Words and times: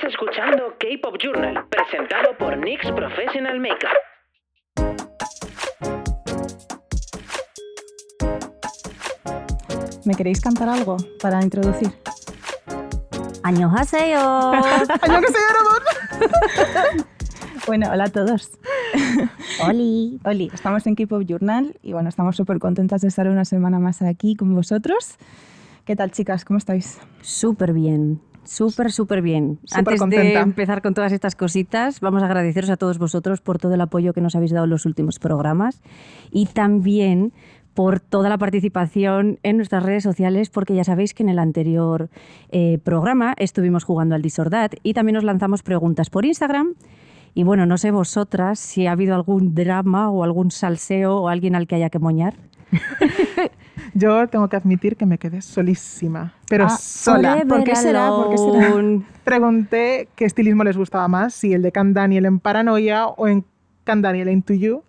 Estás 0.00 0.14
escuchando 0.14 0.76
K-Pop 0.78 1.14
Journal, 1.22 1.66
presentado 1.68 2.34
por 2.38 2.56
NYX 2.56 2.90
Professional 2.92 3.60
Makeup. 3.60 3.90
¿Me 10.06 10.14
queréis 10.14 10.40
cantar 10.40 10.70
algo 10.70 10.96
para 11.20 11.42
introducir? 11.42 11.90
¡Añohaseyo! 13.42 14.52
¡Año 14.52 15.20
que 15.20 15.26
se 15.26 15.38
Bueno, 17.66 17.90
hola 17.92 18.04
a 18.04 18.08
todos. 18.08 18.58
¡Oli! 19.68 20.18
Oli, 20.24 20.50
estamos 20.54 20.86
en 20.86 20.94
K-Pop 20.94 21.24
Journal 21.26 21.76
y 21.82 21.92
bueno, 21.92 22.08
estamos 22.08 22.36
súper 22.36 22.58
contentas 22.58 23.02
de 23.02 23.08
estar 23.08 23.28
una 23.28 23.44
semana 23.44 23.78
más 23.78 24.00
aquí 24.00 24.34
con 24.34 24.54
vosotros. 24.54 25.18
¿Qué 25.84 25.94
tal, 25.94 26.10
chicas? 26.10 26.46
¿Cómo 26.46 26.56
estáis? 26.56 26.98
Súper 27.20 27.74
bien. 27.74 28.22
Súper, 28.44 28.90
súper 28.90 29.22
bien. 29.22 29.58
Súper 29.64 29.78
Antes 29.78 29.92
de 29.92 29.98
contenta. 29.98 30.40
empezar 30.40 30.82
con 30.82 30.94
todas 30.94 31.12
estas 31.12 31.36
cositas, 31.36 32.00
vamos 32.00 32.22
a 32.22 32.26
agradeceros 32.26 32.70
a 32.70 32.76
todos 32.76 32.98
vosotros 32.98 33.40
por 33.40 33.58
todo 33.58 33.74
el 33.74 33.80
apoyo 33.80 34.12
que 34.12 34.20
nos 34.20 34.34
habéis 34.34 34.52
dado 34.52 34.64
en 34.64 34.70
los 34.70 34.86
últimos 34.86 35.18
programas 35.18 35.82
y 36.30 36.46
también 36.46 37.32
por 37.74 38.00
toda 38.00 38.28
la 38.28 38.38
participación 38.38 39.38
en 39.42 39.56
nuestras 39.56 39.82
redes 39.82 40.02
sociales, 40.02 40.50
porque 40.50 40.74
ya 40.74 40.84
sabéis 40.84 41.14
que 41.14 41.22
en 41.22 41.28
el 41.28 41.38
anterior 41.38 42.10
eh, 42.50 42.78
programa 42.82 43.34
estuvimos 43.38 43.84
jugando 43.84 44.14
al 44.14 44.22
Disordad 44.22 44.72
y 44.82 44.94
también 44.94 45.14
nos 45.14 45.24
lanzamos 45.24 45.62
preguntas 45.62 46.10
por 46.10 46.24
Instagram. 46.24 46.74
Y 47.32 47.44
bueno, 47.44 47.64
no 47.64 47.78
sé 47.78 47.92
vosotras 47.92 48.58
si 48.58 48.86
ha 48.86 48.92
habido 48.92 49.14
algún 49.14 49.54
drama 49.54 50.10
o 50.10 50.24
algún 50.24 50.50
salseo 50.50 51.16
o 51.16 51.28
alguien 51.28 51.54
al 51.54 51.68
que 51.68 51.76
haya 51.76 51.90
que 51.90 52.00
moñar. 52.00 52.34
Yo 53.94 54.26
tengo 54.28 54.48
que 54.48 54.56
admitir 54.56 54.96
que 54.96 55.06
me 55.06 55.18
quedé 55.18 55.42
solísima, 55.42 56.34
pero 56.48 56.66
Ah, 56.66 56.70
sola. 56.78 57.42
¿Por 57.48 57.64
qué 57.64 57.74
será? 57.76 58.08
¿Por 58.10 58.30
qué 58.30 58.38
será? 58.38 58.66
alone. 58.68 59.02
Pregunté 59.24 60.08
qué 60.16 60.24
estilismo 60.24 60.64
les 60.64 60.76
gustaba 60.76 61.08
más, 61.08 61.34
si 61.34 61.52
el 61.52 61.62
de 61.62 61.72
Can 61.72 61.94
Daniel 61.94 62.26
en 62.26 62.38
Paranoia 62.40 63.06
o 63.06 63.28
en 63.28 63.44
Can 63.84 64.02
Daniel 64.02 64.28
en 64.28 64.42
To 64.42 64.54
You. 64.54 64.82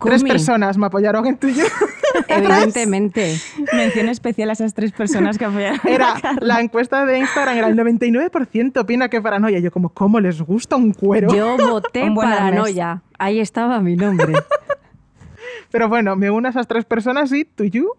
Tres 0.00 0.24
personas 0.24 0.78
me 0.78 0.86
apoyaron 0.86 1.26
en 1.26 1.36
To 1.36 1.48
You. 1.48 1.64
Evidentemente. 2.28 3.36
Mención 3.72 4.08
especial 4.08 4.48
a 4.50 4.52
esas 4.52 4.72
tres 4.74 4.92
personas 4.92 5.36
que 5.36 5.44
apoyaron. 5.44 5.80
Era 5.84 6.14
la 6.40 6.60
encuesta 6.60 7.04
de 7.06 7.18
Instagram, 7.18 7.56
era 7.58 7.68
el 7.68 7.76
99% 7.76 8.80
opina 8.80 9.08
que 9.08 9.20
Paranoia. 9.20 9.58
Yo 9.58 9.70
como, 9.70 9.88
¿cómo 9.90 10.20
les 10.20 10.40
gusta 10.40 10.76
un 10.76 10.92
cuero? 10.92 11.28
Yo 11.34 11.56
voté 11.56 12.10
paranoia. 12.14 13.02
Ahí 13.18 13.40
estaba 13.40 13.80
mi 13.80 13.96
nombre. 13.96 14.32
Pero 15.70 15.88
bueno, 15.88 16.14
me 16.16 16.30
uno 16.30 16.46
a 16.48 16.50
esas 16.50 16.68
tres 16.68 16.84
personas 16.84 17.32
y 17.32 17.44
To 17.44 17.64
You. 17.64 17.90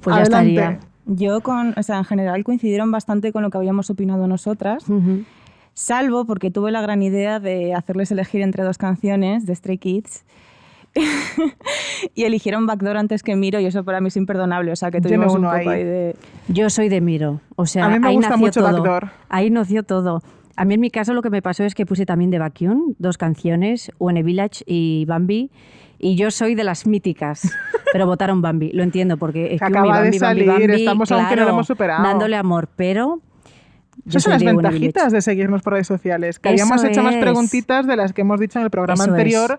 Pues 0.00 0.16
ya 0.16 0.22
Adelante. 0.22 0.50
estaría. 0.54 0.80
Yo, 1.06 1.40
con, 1.40 1.74
o 1.76 1.82
sea, 1.82 1.98
en 1.98 2.04
general 2.04 2.44
coincidieron 2.44 2.90
bastante 2.90 3.32
con 3.32 3.42
lo 3.42 3.50
que 3.50 3.56
habíamos 3.58 3.88
opinado 3.88 4.26
nosotras, 4.26 4.88
Ujú. 4.88 5.24
salvo 5.74 6.26
porque 6.26 6.50
tuve 6.50 6.70
la 6.70 6.82
gran 6.82 7.02
idea 7.02 7.40
de 7.40 7.72
hacerles 7.74 8.10
elegir 8.12 8.42
entre 8.42 8.62
dos 8.62 8.76
canciones 8.78 9.46
de 9.46 9.54
Stray 9.54 9.78
Kids. 9.78 10.24
y 12.14 12.24
eligieron 12.24 12.66
Backdoor 12.66 12.96
antes 12.96 13.22
que 13.22 13.36
Miro 13.36 13.60
y 13.60 13.66
eso 13.66 13.84
para 13.84 14.00
mí 14.00 14.08
es 14.08 14.16
imperdonable. 14.16 14.72
O 14.72 14.76
sea, 14.76 14.90
que 14.90 15.00
tuvimos 15.00 15.34
un 15.34 15.42
poco 15.42 15.54
ahí. 15.54 15.68
ahí 15.68 15.84
de... 15.84 16.16
Yo 16.48 16.70
soy 16.70 16.88
de 16.88 17.00
Miro. 17.00 17.40
O 17.56 17.66
sea, 17.66 17.86
A 17.86 17.88
mí 17.88 17.98
me 17.98 18.08
ahí 18.08 18.14
gusta 18.16 18.30
nació 18.30 18.44
mucho 18.46 18.60
todo. 18.60 18.72
Backdoor. 18.72 19.10
Ahí 19.28 19.50
nació 19.50 19.82
todo. 19.82 20.22
A 20.56 20.64
mí 20.64 20.74
en 20.74 20.80
mi 20.80 20.90
caso 20.90 21.14
lo 21.14 21.22
que 21.22 21.30
me 21.30 21.40
pasó 21.42 21.64
es 21.64 21.74
que 21.74 21.86
puse 21.86 22.04
también 22.04 22.30
de 22.30 22.38
Baekhyun 22.38 22.96
dos 22.98 23.16
canciones, 23.16 23.92
One 23.98 24.22
Village 24.22 24.64
y 24.66 25.04
Bambi. 25.06 25.50
Y 25.98 26.14
yo 26.16 26.30
soy 26.30 26.54
de 26.54 26.64
las 26.64 26.86
míticas, 26.86 27.50
pero 27.92 28.06
votaron 28.06 28.40
Bambi. 28.40 28.70
Lo 28.72 28.82
entiendo 28.82 29.16
porque 29.16 29.54
es 29.54 29.60
Que 29.60 29.66
acaba 29.66 30.02
de 30.02 30.12
salir, 30.18 30.70
estamos 30.70 31.10
aún 31.12 31.26
que 31.28 31.36
no 31.36 31.44
lo 31.44 31.50
hemos 31.50 31.66
superado. 31.66 32.02
dándole 32.04 32.36
amor, 32.36 32.68
pero 32.76 33.20
Esas 34.06 34.22
son 34.22 34.32
las 34.32 34.44
ventajitas 34.44 35.12
de 35.12 35.20
seguirnos 35.20 35.62
por 35.62 35.72
redes 35.72 35.86
sociales. 35.88 36.38
Que 36.38 36.50
Eso 36.54 36.62
habíamos 36.64 36.84
hecho 36.84 37.02
más 37.02 37.14
es. 37.16 37.20
preguntitas 37.20 37.86
de 37.86 37.96
las 37.96 38.12
que 38.12 38.20
hemos 38.20 38.38
dicho 38.38 38.58
en 38.60 38.64
el 38.64 38.70
programa 38.70 39.02
Eso 39.04 39.12
es. 39.14 39.18
anterior. 39.18 39.58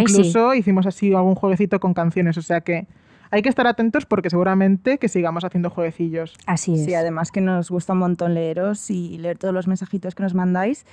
Incluso 0.00 0.54
hicimos 0.54 0.86
así 0.86 1.12
algún 1.12 1.34
jueguecito 1.34 1.80
con 1.80 1.92
canciones. 1.92 2.38
O 2.38 2.42
sea 2.42 2.60
que 2.60 2.86
hay 3.32 3.42
que 3.42 3.48
estar 3.48 3.66
atentos 3.66 4.06
porque 4.06 4.30
seguramente 4.30 4.98
que 4.98 5.08
sigamos 5.08 5.44
haciendo 5.44 5.70
jueguecillos. 5.70 6.34
Así 6.46 6.74
es. 6.74 6.84
Sí, 6.84 6.94
además 6.94 7.30
que 7.32 7.40
nos 7.40 7.68
gusta 7.70 7.92
un 7.94 7.98
montón 8.00 8.34
leeros 8.34 8.90
y 8.90 9.18
leer 9.18 9.38
todos 9.38 9.52
los 9.54 9.66
mensajitos 9.66 10.14
que 10.14 10.22
nos 10.22 10.34
mandáis. 10.34 10.86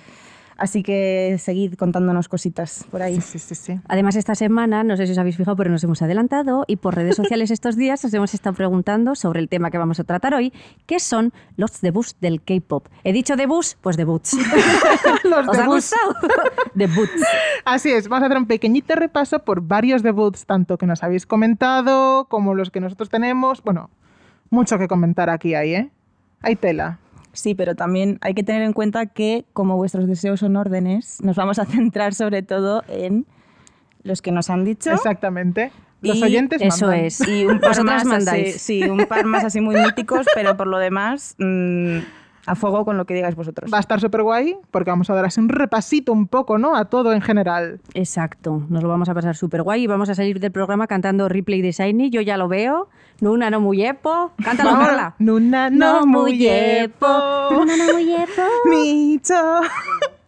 Así 0.57 0.81
que 0.81 1.38
seguid 1.40 1.75
contándonos 1.75 2.28
cositas 2.28 2.85
por 2.90 3.01
ahí. 3.01 3.16
Sí, 3.22 3.38
sí, 3.38 3.40
sí, 3.40 3.56
sí. 3.56 3.79
Además, 3.88 4.16
esta 4.16 4.34
semana, 4.35 4.84
no 4.84 4.97
sé 4.97 5.06
si 5.06 5.12
os 5.12 5.18
habéis 5.18 5.38
fijado, 5.38 5.56
pero 5.56 5.69
nos 5.69 5.84
hemos 5.84 6.01
adelantado 6.01 6.63
y 6.68 6.78
por 6.78 6.95
redes 6.95 7.16
sociales 7.22 7.51
estos 7.51 7.75
días 7.75 8.03
os 8.03 8.13
hemos 8.13 8.34
estado 8.34 8.56
preguntando 8.56 9.16
sobre 9.16 9.40
el 9.40 9.50
tema 9.50 9.69
que 9.69 9.78
vamos 9.78 10.00
a 10.00 10.03
tratar 10.03 10.34
hoy, 10.34 10.51
que 10.85 11.00
son 11.00 11.31
los 11.57 11.81
debuts 11.81 12.18
del 12.19 12.41
K-pop. 12.41 12.88
¿He 13.03 13.13
dicho 13.13 13.35
debuts? 13.35 13.78
Pues 13.81 13.97
debuts. 13.97 14.34
Los 15.23 15.47
¿Os 15.47 15.57
ha 15.57 15.62
debuts. 15.62 15.68
gustado? 15.94 16.13
debuts. 16.74 17.24
Así 17.66 17.91
es, 17.91 18.07
vamos 18.07 18.24
a 18.24 18.25
hacer 18.28 18.38
un 18.38 18.47
pequeñito 18.47 18.95
repaso 18.95 19.39
por 19.39 19.62
varios 19.62 20.01
debuts, 20.03 20.45
tanto 20.45 20.78
que 20.78 20.85
nos 20.88 21.03
habéis 21.03 21.25
comentado 21.25 22.25
como 22.29 22.53
los 22.56 22.72
que 22.72 22.79
nosotros 22.79 23.09
tenemos. 23.09 23.62
Bueno, 23.63 23.89
mucho 24.50 24.78
que 24.78 24.88
comentar 24.88 25.29
aquí 25.29 25.53
hay, 25.56 25.74
¿eh? 25.75 25.91
Hay 26.41 26.56
tela. 26.56 27.00
Sí, 27.38 27.53
pero 27.53 27.75
también 27.75 28.18
hay 28.22 28.34
que 28.34 28.42
tener 28.44 28.64
en 28.64 28.74
cuenta 28.74 29.06
que 29.06 29.46
como 29.53 29.75
vuestros 29.78 30.08
deseos 30.08 30.40
son 30.40 30.56
órdenes, 30.56 31.22
nos 31.22 31.36
vamos 31.36 31.59
a 31.59 31.66
centrar 31.66 32.16
sobre 32.16 32.42
todo 32.42 32.84
en 32.88 33.28
los 34.02 34.24
que 34.24 34.31
nos 34.31 34.50
han 34.50 34.66
dicho. 34.66 34.92
Exactamente. 34.92 35.72
Los 36.02 36.18
Y 36.18 36.24
oyentes 36.24 36.62
Eso 36.62 36.88
mandan. 36.88 37.06
es. 37.06 37.28
Y 37.28 37.46
un 37.46 37.59
par 37.59 37.84
más 37.84 38.02
así, 38.02 38.08
mandáis. 38.08 38.62
sí, 38.62 38.84
un 38.84 39.06
par 39.06 39.25
más 39.25 39.44
así 39.44 39.62
muy 39.62 39.75
míticos, 39.75 40.25
pero 40.34 40.58
por 40.58 40.66
lo 40.66 40.80
demás, 40.80 41.36
mm, 41.38 41.98
a 42.47 42.56
fuego 42.56 42.85
con 42.85 42.97
lo 42.97 43.06
que 43.06 43.13
digáis 43.13 43.35
vosotros. 43.35 43.72
Va 43.72 43.78
a 43.78 43.81
estar 43.81 44.00
súper 44.00 44.24
guay 44.24 44.58
porque 44.72 44.90
vamos 44.90 45.09
a 45.09 45.13
dar 45.13 45.25
así 45.25 45.40
un 45.40 45.50
repasito 45.50 46.12
un 46.13 46.28
poco, 46.28 46.58
¿no? 46.58 46.75
A 46.75 46.85
todo 46.85 47.13
en 47.13 47.22
general. 47.22 47.80
Exacto. 47.94 48.63
Nos 48.69 48.81
lo 48.81 48.90
vamos 48.90 49.09
a 49.09 49.13
pasar 49.13 49.35
súper 49.35 49.63
guay 49.63 49.84
y 49.84 49.88
vamos 49.88 50.09
a 50.09 50.16
salir 50.16 50.40
del 50.40 50.52
programa 50.52 50.88
cantando 50.88 51.30
Replay 51.30 51.62
de 51.62 51.72
Shiny. 51.72 52.09
Yo 52.09 52.22
ya 52.22 52.38
lo 52.38 52.47
veo. 52.47 52.90
Nuna 53.19 53.50
no 53.50 53.59
muy 53.59 53.78
yepo. 53.78 54.31
Cántalo. 54.44 54.72
Carla. 54.72 55.16
Nuna 55.19 55.69
no 55.69 56.06
muy 56.06 56.38
yepo. 56.38 57.07
Nuna 57.52 57.78
no 57.78 57.94
muy 57.94 58.06
yepo. 58.06 58.41
Micho. 58.69 59.62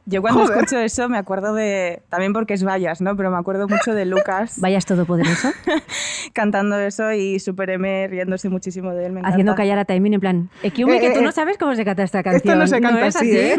Yo 0.09 0.21
cuando 0.21 0.41
Joder. 0.41 0.57
escucho 0.57 0.79
eso 0.79 1.07
me 1.07 1.17
acuerdo 1.19 1.53
de, 1.53 2.01
también 2.09 2.33
porque 2.33 2.55
es 2.55 2.63
vallas, 2.63 2.99
¿no? 2.99 3.15
Pero 3.15 3.29
me 3.29 3.37
acuerdo 3.37 3.67
mucho 3.67 3.93
de 3.93 4.05
Lucas 4.05 4.55
Vayas 4.61 4.85
todopoderoso. 4.85 5.49
cantando 6.33 6.79
eso 6.79 7.11
y 7.11 7.39
Super 7.39 7.69
M 7.69 8.07
riéndose 8.07 8.49
muchísimo 8.49 8.91
de 8.91 9.05
él. 9.05 9.11
Me 9.11 9.21
Haciendo 9.23 9.53
callar 9.55 9.77
a 9.77 9.85
Taemin 9.85 10.15
en 10.15 10.19
plan, 10.19 10.49
Ekiumi, 10.63 10.93
Eh, 10.97 10.99
que 10.99 11.11
tú 11.11 11.19
eh, 11.19 11.23
no 11.23 11.31
sabes 11.31 11.57
cómo 11.57 11.75
se 11.75 11.85
canta 11.85 12.03
esta 12.03 12.23
canción. 12.23 12.37
esto 12.53 12.55
no 12.55 12.67
se 12.67 12.81
canta 12.81 13.05
es 13.05 13.15
así, 13.15 13.37
¿eh? 13.37 13.55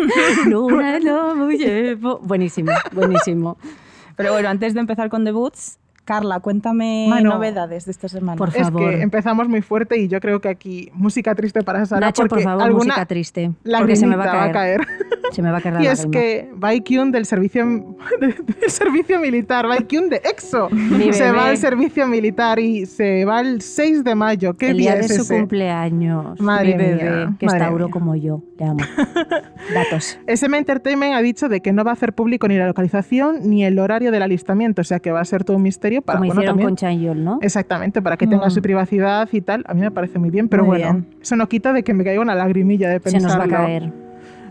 Luna, 0.47 0.99
no, 1.05 1.37
muy 1.37 1.57
yepo. 1.59 2.19
Buenísimo, 2.23 2.73
buenísimo. 2.93 3.57
Pero 4.17 4.33
bueno, 4.33 4.49
antes 4.49 4.75
de 4.75 4.81
empezar 4.81 5.09
con 5.09 5.25
debuts, 5.25 5.79
Carla, 6.05 6.41
cuéntame 6.41 7.07
Mano. 7.09 7.31
novedades 7.35 7.85
de 7.85 7.93
esta 7.93 8.09
semana. 8.09 8.37
Por 8.37 8.49
Es 8.49 8.57
favor. 8.63 8.91
que 8.91 9.03
empezamos 9.03 9.49
muy 9.49 9.63
fuerte 9.63 9.97
y 9.99 10.09
yo 10.09 10.19
creo 10.21 10.41
que 10.41 10.49
aquí 10.49 10.91
música 10.93 11.35
triste 11.35 11.63
para 11.63 11.87
Sara 11.87 12.07
Nacho, 12.07 12.27
por 12.27 12.41
favor, 12.43 12.63
alguna 12.65 12.85
música 12.85 13.07
triste. 13.07 13.53
Porque 13.79 13.95
se 13.97 14.07
me 14.07 14.17
va 14.17 14.45
a 14.45 14.51
caer. 14.53 14.81
Se 15.31 15.43
me 15.43 15.53
va 15.53 15.59
a 15.59 15.61
caer 15.61 15.75
la 15.77 15.83
Y 15.85 15.87
es 15.87 16.07
que 16.07 16.51
Baekhyun 16.57 17.13
del 17.13 17.25
servicio, 17.25 17.65
del 18.21 18.35
servicio 18.67 19.21
militar, 19.21 19.69
Baekhyun 19.69 20.09
de 20.09 20.17
EXO, 20.29 20.69
se 21.13 21.31
va 21.31 21.47
al 21.51 21.57
servicio 21.57 22.09
militar 22.09 22.59
y 22.59 22.85
se 22.85 23.25
va 23.25 23.41
el 23.41 23.63
6 23.63 24.03
de 24.03 24.17
mayo. 24.17 24.55
¿Qué 24.57 24.71
el 24.71 24.79
día 24.79 24.95
día 24.97 25.01
de 25.03 25.07
es 25.07 25.15
su 25.15 25.23
ese? 25.23 25.39
cumpleaños. 25.39 26.41
Madre 26.41 26.73
mi 26.73 26.79
bebé, 26.79 26.95
mía, 27.05 27.37
que 27.39 27.47
es 27.47 27.53
madre 27.53 27.65
Tauro 27.65 27.85
mía. 27.87 27.93
como 27.93 28.17
yo. 28.17 28.43
Le 28.59 28.65
amo. 28.67 28.81
Datos. 29.75 30.19
SM 30.27 30.57
Entertainment 30.57 31.15
ha 31.15 31.23
dicho 31.23 31.49
de 31.49 31.61
que 31.61 31.73
no 31.73 31.85
va 31.85 31.91
a 31.91 31.95
hacer 31.95 32.13
público 32.13 32.49
ni 32.49 32.57
la 32.57 32.67
localización 32.67 33.49
ni 33.49 33.65
el 33.65 33.79
horario 33.79 34.11
del 34.11 34.23
alistamiento, 34.23 34.81
o 34.83 34.85
sea 34.85 34.99
que 34.99 35.13
va 35.13 35.21
a 35.21 35.25
ser 35.25 35.45
todo 35.45 35.57
un 35.59 35.63
misterio 35.63 35.90
para 36.01 36.19
como 36.19 36.29
bueno, 36.29 36.41
hicieron 36.41 36.53
también- 36.57 36.69
con 36.69 36.77
Chanyol, 36.77 37.25
¿no? 37.25 37.39
Exactamente, 37.43 38.01
para 38.01 38.17
que 38.17 38.27
tenga 38.27 38.47
Mm. 38.47 38.51
su 38.51 38.63
privacidad 38.63 39.29
y 39.33 39.41
tal. 39.41 39.65
A 39.67 39.75
mí 39.75 39.81
me 39.81 39.91
parece 39.91 40.19
muy 40.19 40.31
bien, 40.31 40.49
pero 40.49 40.63
Muy 40.65 40.79
bueno, 40.79 40.93
bien. 40.93 41.07
eso 41.21 41.37
no 41.37 41.49
quita 41.49 41.73
de 41.73 41.83
que 41.83 41.93
me 41.95 42.05
caiga 42.05 42.21
una 42.23 42.35
lagrimilla 42.35 42.89
de 42.89 42.95
Se 43.01 43.11
pensarlo. 43.11 43.29
nos 43.29 43.41
va 43.41 43.45
a 43.45 43.49
caer. 43.65 43.93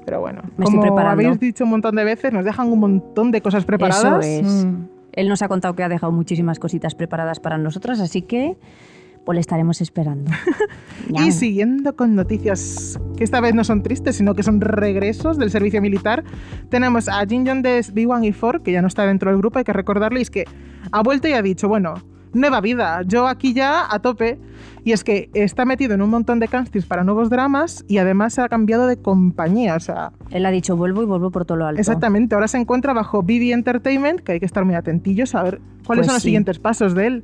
Pero 0.05 0.19
bueno, 0.21 0.41
Me 0.43 0.65
estoy 0.65 0.65
como 0.65 0.81
preparando. 0.81 1.11
habéis 1.11 1.39
dicho 1.39 1.63
un 1.63 1.69
montón 1.69 1.95
de 1.95 2.03
veces, 2.03 2.33
nos 2.33 2.43
dejan 2.43 2.67
un 2.71 2.79
montón 2.79 3.31
de 3.31 3.41
cosas 3.41 3.63
preparadas. 3.65 4.25
Eso 4.25 4.47
es. 4.47 4.65
Mm. 4.65 4.85
Él 5.13 5.27
nos 5.29 5.41
ha 5.41 5.47
contado 5.47 5.75
que 5.75 5.83
ha 5.83 5.89
dejado 5.89 6.11
muchísimas 6.11 6.59
cositas 6.59 6.95
preparadas 6.95 7.39
para 7.39 7.57
nosotras, 7.57 7.99
así 7.99 8.21
que 8.23 8.57
pues 9.25 9.35
le 9.35 9.41
estaremos 9.41 9.81
esperando. 9.81 10.31
Y 11.09 11.31
siguiendo 11.31 11.95
con 11.95 12.15
noticias 12.15 12.99
que 13.17 13.23
esta 13.23 13.41
vez 13.41 13.53
no 13.55 13.63
son 13.63 13.83
tristes, 13.83 14.15
sino 14.15 14.33
que 14.35 14.43
son 14.43 14.61
regresos 14.61 15.37
del 15.37 15.49
servicio 15.51 15.81
militar, 15.81 16.23
tenemos 16.69 17.07
a 17.09 17.25
Jin 17.27 17.45
Young 17.45 17.61
de 17.61 17.79
B1 17.93 18.25
y 18.27 18.31
4, 18.31 18.61
que 18.63 18.71
ya 18.71 18.81
no 18.81 18.87
está 18.87 19.05
dentro 19.05 19.29
del 19.31 19.39
grupo, 19.39 19.57
hay 19.59 19.65
que 19.65 19.73
recordarles 19.73 20.29
que 20.29 20.45
ha 20.91 21.01
vuelto 21.03 21.27
y 21.27 21.33
ha 21.33 21.41
dicho, 21.41 21.67
bueno, 21.67 21.95
nueva 22.33 22.61
vida, 22.61 23.01
yo 23.05 23.27
aquí 23.27 23.53
ya 23.53 23.85
a 23.89 23.99
tope. 23.99 24.39
Y 24.85 24.93
es 24.93 25.03
que 25.03 25.29
está 25.33 25.65
metido 25.65 25.93
en 25.93 26.01
un 26.01 26.09
montón 26.09 26.39
de 26.39 26.47
castings 26.47 26.85
para 26.85 27.03
nuevos 27.03 27.29
dramas 27.29 27.83
y 27.87 27.97
además 27.97 28.33
se 28.33 28.41
ha 28.41 28.47
cambiado 28.49 28.87
de 28.87 28.97
compañía, 28.97 29.75
o 29.75 29.79
sea, 29.79 30.13
Él 30.31 30.45
ha 30.45 30.51
dicho 30.51 30.77
vuelvo 30.77 31.03
y 31.03 31.05
vuelvo 31.05 31.31
por 31.31 31.43
todo 31.45 31.57
lo 31.57 31.65
alto. 31.67 31.79
exactamente, 31.81 32.33
ahora 32.33 32.47
se 32.47 32.57
encuentra 32.57 32.93
bajo 32.93 33.21
BB 33.21 33.51
Entertainment, 33.51 34.21
que 34.21 34.31
hay 34.33 34.39
que 34.39 34.45
estar 34.45 34.63
muy 34.63 34.75
atentillos 34.75 35.35
a 35.35 35.43
ver 35.43 35.61
cuáles 35.85 36.01
Pues 36.01 36.07
son 36.07 36.13
los 36.15 36.21
sí. 36.23 36.27
siguientes 36.29 36.59
pasos 36.59 36.95
de 36.95 37.07
él. 37.07 37.23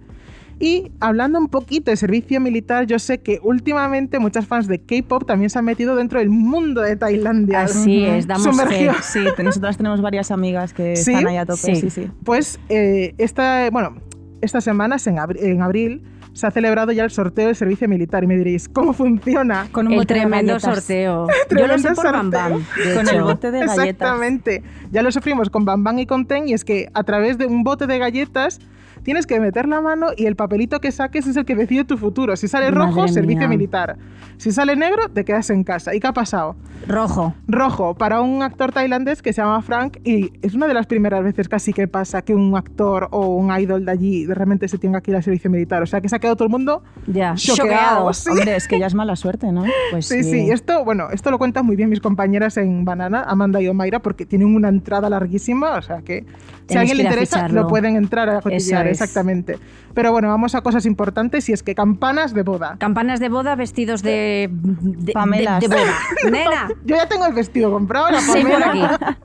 Y 0.59 0.91
hablando 1.01 1.37
un 1.37 1.49
poquito 1.49 1.91
de 1.91 1.97
servicio 1.97 2.39
militar, 2.39 2.85
yo 2.85 2.97
sé 2.97 3.17
que 3.19 3.39
últimamente 3.43 4.19
muchas 4.19 4.47
fans 4.47 4.67
de 4.67 4.79
K-pop 4.79 5.25
también 5.25 5.49
se 5.49 5.59
han 5.59 5.65
metido 5.65 5.95
dentro 5.95 6.19
del 6.19 6.29
mundo 6.29 6.81
de 6.81 6.95
Tailandia. 6.95 7.61
Así 7.63 8.05
es, 8.05 8.25
damos 8.25 8.43
Sumergido. 8.43 8.93
fe. 8.93 9.01
Sí, 9.03 9.43
nosotras 9.43 9.75
tenemos 9.77 10.01
varias 10.01 10.31
amigas 10.31 10.73
que 10.73 10.95
¿Sí? 10.95 11.11
están 11.11 11.27
ahí 11.27 11.37
a 11.37 11.45
tope. 11.45 11.57
Sí. 11.59 11.75
Sí, 11.75 11.89
sí. 11.89 12.11
Pues 12.23 12.59
eh, 12.69 13.13
esta, 13.17 13.69
bueno, 13.69 13.97
estas 14.41 14.63
semanas, 14.63 15.05
en, 15.07 15.17
abri- 15.17 15.41
en 15.41 15.61
abril, 15.61 16.03
se 16.31 16.47
ha 16.47 16.51
celebrado 16.51 16.91
ya 16.93 17.03
el 17.03 17.11
sorteo 17.11 17.47
del 17.47 17.55
servicio 17.55 17.87
militar. 17.89 18.23
Y 18.23 18.27
me 18.27 18.37
diréis, 18.37 18.69
¿cómo 18.69 18.93
funciona? 18.93 19.67
Con 19.73 19.87
un 19.87 19.93
El 19.93 19.99
bote 19.99 20.13
de 20.13 20.19
tremendo 20.21 20.53
galletas. 20.53 20.75
sorteo. 20.75 21.27
Yo 21.57 21.67
lo 21.67 21.77
sé 21.79 21.91
por 21.93 22.05
Bam 22.11 22.31
sorteo. 22.31 22.49
Bam. 22.49 22.65
de 22.85 22.93
Con 22.95 23.09
el 23.09 23.21
bote 23.23 23.51
de 23.51 23.59
galletas. 23.59 23.77
Exactamente. 23.85 24.63
Ya 24.91 25.01
lo 25.01 25.11
sufrimos 25.11 25.49
con 25.49 25.65
Bam 25.65 25.83
Bam 25.83 25.99
y 25.99 26.05
con 26.05 26.25
Ten 26.27 26.47
y 26.47 26.53
es 26.53 26.63
que 26.63 26.89
a 26.93 27.03
través 27.03 27.37
de 27.37 27.45
un 27.45 27.63
bote 27.65 27.87
de 27.87 27.97
galletas 27.99 28.59
tienes 29.05 29.25
que 29.25 29.39
meter 29.39 29.67
la 29.69 29.79
mano 29.79 30.07
y 30.17 30.25
el 30.25 30.35
papelito 30.35 30.81
que 30.81 30.91
saques 30.91 31.27
es 31.27 31.37
el 31.37 31.45
que 31.45 31.55
decide 31.55 31.85
tu 31.85 31.95
futuro. 31.97 32.35
Si 32.35 32.47
sale 32.49 32.71
rojo, 32.71 33.01
Madre 33.01 33.13
servicio 33.13 33.39
mía. 33.41 33.47
militar. 33.47 33.97
Si 34.37 34.51
sale 34.51 34.75
negro, 34.75 35.07
te 35.07 35.23
quedas 35.23 35.49
en 35.51 35.63
casa. 35.63 35.95
¿Y 35.95 35.99
qué 36.01 36.07
ha 36.07 36.11
pasado? 36.13 36.55
Rojo. 36.87 37.33
Rojo 37.47 37.93
para 37.93 38.19
un 38.21 38.43
actor 38.43 38.71
tailandés 38.73 39.21
que 39.21 39.31
se 39.31 39.41
llama 39.41 39.61
Frank 39.61 39.97
y 40.03 40.31
es 40.41 40.55
una 40.55 40.67
de 40.67 40.73
las 40.73 40.87
primeras 40.87 41.23
veces 41.23 41.47
casi 41.47 41.71
que 41.71 41.87
pasa 41.87 42.23
que 42.23 42.33
un 42.35 42.57
actor 42.57 43.07
o 43.11 43.27
un 43.35 43.57
idol 43.57 43.85
de 43.85 43.91
allí 43.91 44.25
de 44.25 44.33
repente 44.35 44.67
se 44.67 44.77
tenga 44.77 44.99
que 45.01 45.11
ir 45.11 45.17
al 45.17 45.23
servicio 45.23 45.49
militar. 45.49 45.81
O 45.83 45.85
sea 45.85 46.01
que 46.01 46.09
se 46.09 46.15
ha 46.15 46.19
quedado 46.19 46.35
todo 46.35 46.47
el 46.47 46.51
mundo 46.51 46.83
Ya. 47.07 47.35
choqueado. 47.35 48.11
Sí. 48.13 48.29
Hombre, 48.29 48.55
es 48.55 48.67
que 48.67 48.79
ya 48.79 48.87
es 48.87 48.95
mala 48.95 49.15
suerte, 49.15 49.51
¿no? 49.51 49.63
Pues 49.91 50.07
Sí, 50.07 50.23
sí, 50.23 50.49
esto, 50.51 50.83
bueno, 50.83 51.07
esto 51.11 51.29
lo 51.31 51.37
cuentan 51.37 51.65
muy 51.65 51.75
bien 51.75 51.89
mis 51.89 52.01
compañeras 52.01 52.57
en 52.57 52.83
Banana, 52.85 53.23
Amanda 53.27 53.61
y 53.61 53.67
Omaira, 53.67 53.99
porque 54.01 54.25
tienen 54.25 54.53
una 54.55 54.69
entrada 54.69 55.09
larguísima, 55.09 55.75
o 55.77 55.81
sea 55.81 56.01
que 56.01 56.25
si 56.67 56.75
a 56.77 56.81
alguien 56.81 56.97
le 56.97 57.03
interesa, 57.03 57.47
lo 57.49 57.67
pueden 57.67 57.95
entrar 57.95 58.29
a 58.29 58.41
cotillear, 58.41 58.87
es. 58.87 58.94
Exactamente. 59.01 59.57
Pero 59.93 60.11
bueno, 60.11 60.27
vamos 60.27 60.55
a 60.55 60.61
cosas 60.61 60.85
importantes 60.85 61.47
y 61.49 61.53
es 61.53 61.63
que 61.63 61.75
campanas 61.75 62.33
de 62.33 62.43
boda. 62.43 62.75
Campanas 62.79 63.19
de 63.19 63.29
boda 63.29 63.55
vestidos 63.55 64.01
de, 64.01 64.49
de, 64.51 65.13
Pamelas. 65.13 65.61
de- 65.61 65.67
de 65.67 65.75
boda. 65.75 65.93
Nena. 66.31 66.67
Yo 66.85 66.95
ya 66.95 67.07
tengo 67.07 67.25
el 67.25 67.33
vestido 67.33 67.71
comprado, 67.71 68.09
la 68.11 68.19
Sí, 68.21 68.41
por 68.43 68.63
aquí. 68.63 68.81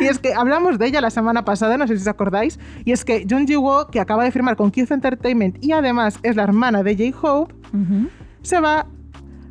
Y 0.00 0.06
es 0.06 0.18
que 0.18 0.34
hablamos 0.34 0.76
de 0.78 0.86
ella 0.88 1.00
la 1.00 1.10
semana 1.10 1.44
pasada, 1.44 1.76
no 1.78 1.86
sé 1.86 1.94
si 1.96 2.02
os 2.02 2.08
acordáis, 2.08 2.58
y 2.84 2.90
es 2.92 3.04
que 3.04 3.24
Jung 3.30 3.46
Ji-woo, 3.46 3.86
que 3.92 4.00
acaba 4.00 4.24
de 4.24 4.32
firmar 4.32 4.56
con 4.56 4.72
Youth 4.72 4.90
Entertainment 4.90 5.64
y 5.64 5.70
además 5.72 6.18
es 6.24 6.34
la 6.34 6.42
hermana 6.42 6.82
de 6.82 6.96
J-Hope, 7.12 7.54
se 8.42 8.60
va 8.60 8.86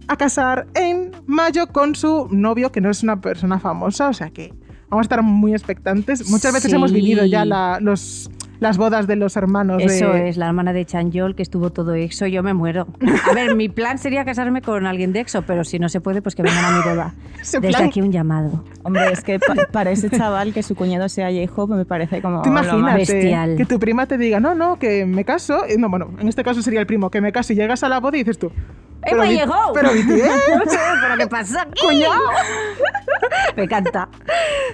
a 0.07 0.17
casar 0.17 0.67
en 0.75 1.11
mayo 1.25 1.67
con 1.67 1.95
su 1.95 2.27
novio, 2.29 2.71
que 2.73 2.81
no 2.81 2.89
es 2.89 3.03
una 3.03 3.21
persona 3.21 3.57
famosa, 3.59 4.09
o 4.09 4.13
sea 4.13 4.29
que 4.31 4.53
vamos 4.89 5.03
a 5.03 5.05
estar 5.05 5.21
muy 5.23 5.53
expectantes. 5.53 6.29
Muchas 6.29 6.53
veces 6.53 6.69
Sí. 6.71 6.75
hemos 6.75 6.91
vivido 6.91 7.25
ya 7.25 7.45
la- 7.45 7.79
los, 7.79 8.29
las 8.59 8.77
bodas 8.77 9.07
de 9.07 9.15
los 9.15 9.35
hermanos. 9.37 9.81
Eso 9.83 10.11
de... 10.13 10.29
es, 10.29 10.37
la 10.37 10.47
hermana 10.47 10.73
de 10.73 10.85
Chanjol, 10.85 11.35
que 11.35 11.43
estuvo 11.43 11.71
todo 11.71 11.93
EXO, 11.93 12.27
yo 12.27 12.43
me 12.43 12.53
muero. 12.53 12.87
A 13.29 13.33
ver, 13.33 13.55
mi 13.55 13.69
plan 13.69 13.97
sería 13.97 14.25
casarme 14.25 14.61
con 14.61 14.85
alguien 14.85 15.13
de 15.13 15.21
EXO, 15.21 15.41
pero 15.43 15.63
si 15.63 15.79
no 15.79 15.89
se 15.89 16.01
puede, 16.01 16.21
pues 16.21 16.35
que 16.35 16.43
vengan 16.43 16.65
a 16.65 16.71
mi 16.77 16.83
boda. 16.83 17.13
Desde 17.39 17.61
plan- 17.61 17.83
aquí 17.85 18.01
un 18.01 18.11
llamado. 18.11 18.63
Hombre, 18.83 19.11
es 19.11 19.21
que 19.23 19.39
pa- 19.39 19.55
para 19.71 19.91
ese 19.91 20.09
chaval 20.09 20.53
que 20.53 20.63
su 20.63 20.75
cuñado 20.75 21.07
sea 21.09 21.29
J-Hope 21.29 21.75
me 21.75 21.85
parece 21.85 22.21
como. 22.21 22.41
¿Te 22.41 22.49
imaginas 22.49 22.95
bestial. 22.95 23.55
que 23.57 23.65
tu 23.65 23.79
prima 23.79 24.05
te 24.05 24.17
diga, 24.17 24.39
no, 24.39 24.55
no, 24.55 24.77
que 24.79 25.05
me 25.05 25.23
caso? 25.25 25.65
Eh, 25.65 25.75
No, 25.77 25.89
bueno, 25.89 26.11
en 26.19 26.27
este 26.27 26.43
caso 26.43 26.61
sería 26.61 26.79
el 26.79 26.87
primo, 26.87 27.09
que 27.11 27.21
me 27.21 27.31
caso 27.31 27.53
y 27.53 27.55
llegas 27.55 27.83
a 27.83 27.89
la 27.89 27.99
boda 27.99 28.17
y 28.17 28.21
dices 28.21 28.39
tú. 28.39 28.51
¡Eh, 29.03 29.13
me 29.13 29.27
Bi- 29.29 29.35
llegó! 29.37 29.53
Pero 29.73 29.89
BTS, 29.89 29.99
¿Pero 31.01 31.17
qué 31.19 31.27
pasa 31.27 31.61
aquí? 31.61 32.03
Me 33.55 33.63
encanta. 33.63 34.09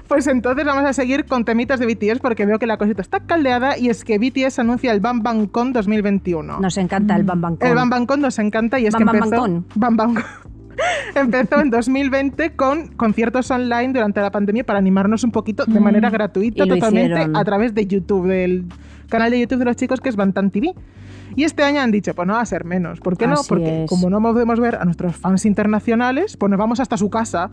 Pues 0.08 0.26
entonces 0.28 0.66
vamos 0.66 0.84
a 0.86 0.94
seguir 0.94 1.26
con 1.26 1.44
temitas 1.46 1.80
de 1.80 1.86
BTS 1.86 2.20
porque 2.20 2.46
veo 2.46 2.58
que 2.58 2.66
la 2.68 2.78
cosita 2.78 3.02
está 3.02 3.20
caldeada 3.20 3.71
y 3.78 3.90
es 3.90 4.04
que 4.04 4.18
BTS 4.18 4.60
anuncia 4.60 4.92
el 4.92 5.00
Bam 5.00 5.24
Bam 5.24 5.48
Con 5.48 5.74
2021. 5.74 6.60
Nos 6.60 6.78
encanta 6.78 7.16
el 7.16 7.24
Bam 7.24 7.42
Bam 7.42 7.56
Con. 7.58 7.68
El 7.68 7.76
Bam 7.76 7.90
Bam 7.90 8.06
Con 8.06 8.22
nos 8.22 8.40
encanta 8.40 8.80
y 8.80 8.88
es 8.88 8.96
que 8.96 9.04
empezó... 9.04 9.64
Bam 9.76 9.98
Bam 9.98 10.16
Con. 10.16 10.24
Empezó 11.16 11.60
en 11.62 11.70
2020 11.70 12.56
con 12.56 12.88
conciertos 12.88 13.52
online 13.52 13.94
durante 13.94 14.22
la 14.22 14.32
pandemia 14.32 14.64
para 14.64 14.80
animarnos 14.80 15.24
un 15.24 15.32
poquito 15.32 15.66
de 15.66 15.80
manera 15.80 16.10
gratuita 16.10 16.64
Mm. 16.64 16.66
Y 16.66 16.70
lo 16.70 16.76
totalmente 16.76 17.14
hicieron. 17.14 17.36
a 17.36 17.44
través 17.44 17.76
de 17.76 17.86
YouTube, 17.86 18.28
del 18.28 18.66
canal 19.10 19.32
de 19.32 19.42
YouTube 19.42 19.60
de 19.60 19.66
los 19.66 19.76
chicos 19.76 20.00
que 20.00 20.10
es 20.10 20.16
Bantan 20.16 20.50
TV. 20.50 20.74
Y 21.36 21.44
este 21.44 21.64
año 21.64 21.82
han 21.82 21.92
dicho, 21.92 22.14
pues 22.14 22.28
no 22.28 22.34
va 22.34 22.42
a 22.42 22.46
ser 22.46 22.66
menos. 22.66 23.00
¿Por 23.00 23.18
qué 23.18 23.28
no? 23.28 23.34
Así 23.34 23.50
Porque 23.50 23.84
es. 23.84 23.90
como 23.90 24.10
no 24.10 24.22
podemos 24.22 24.60
ver 24.60 24.76
a 24.76 24.86
nuestros 24.86 25.16
fans 25.16 25.46
internacionales, 25.46 26.36
pues 26.38 26.50
nos 26.50 26.58
vamos 26.58 26.80
hasta 26.80 26.98
su 26.98 27.10
casa. 27.10 27.52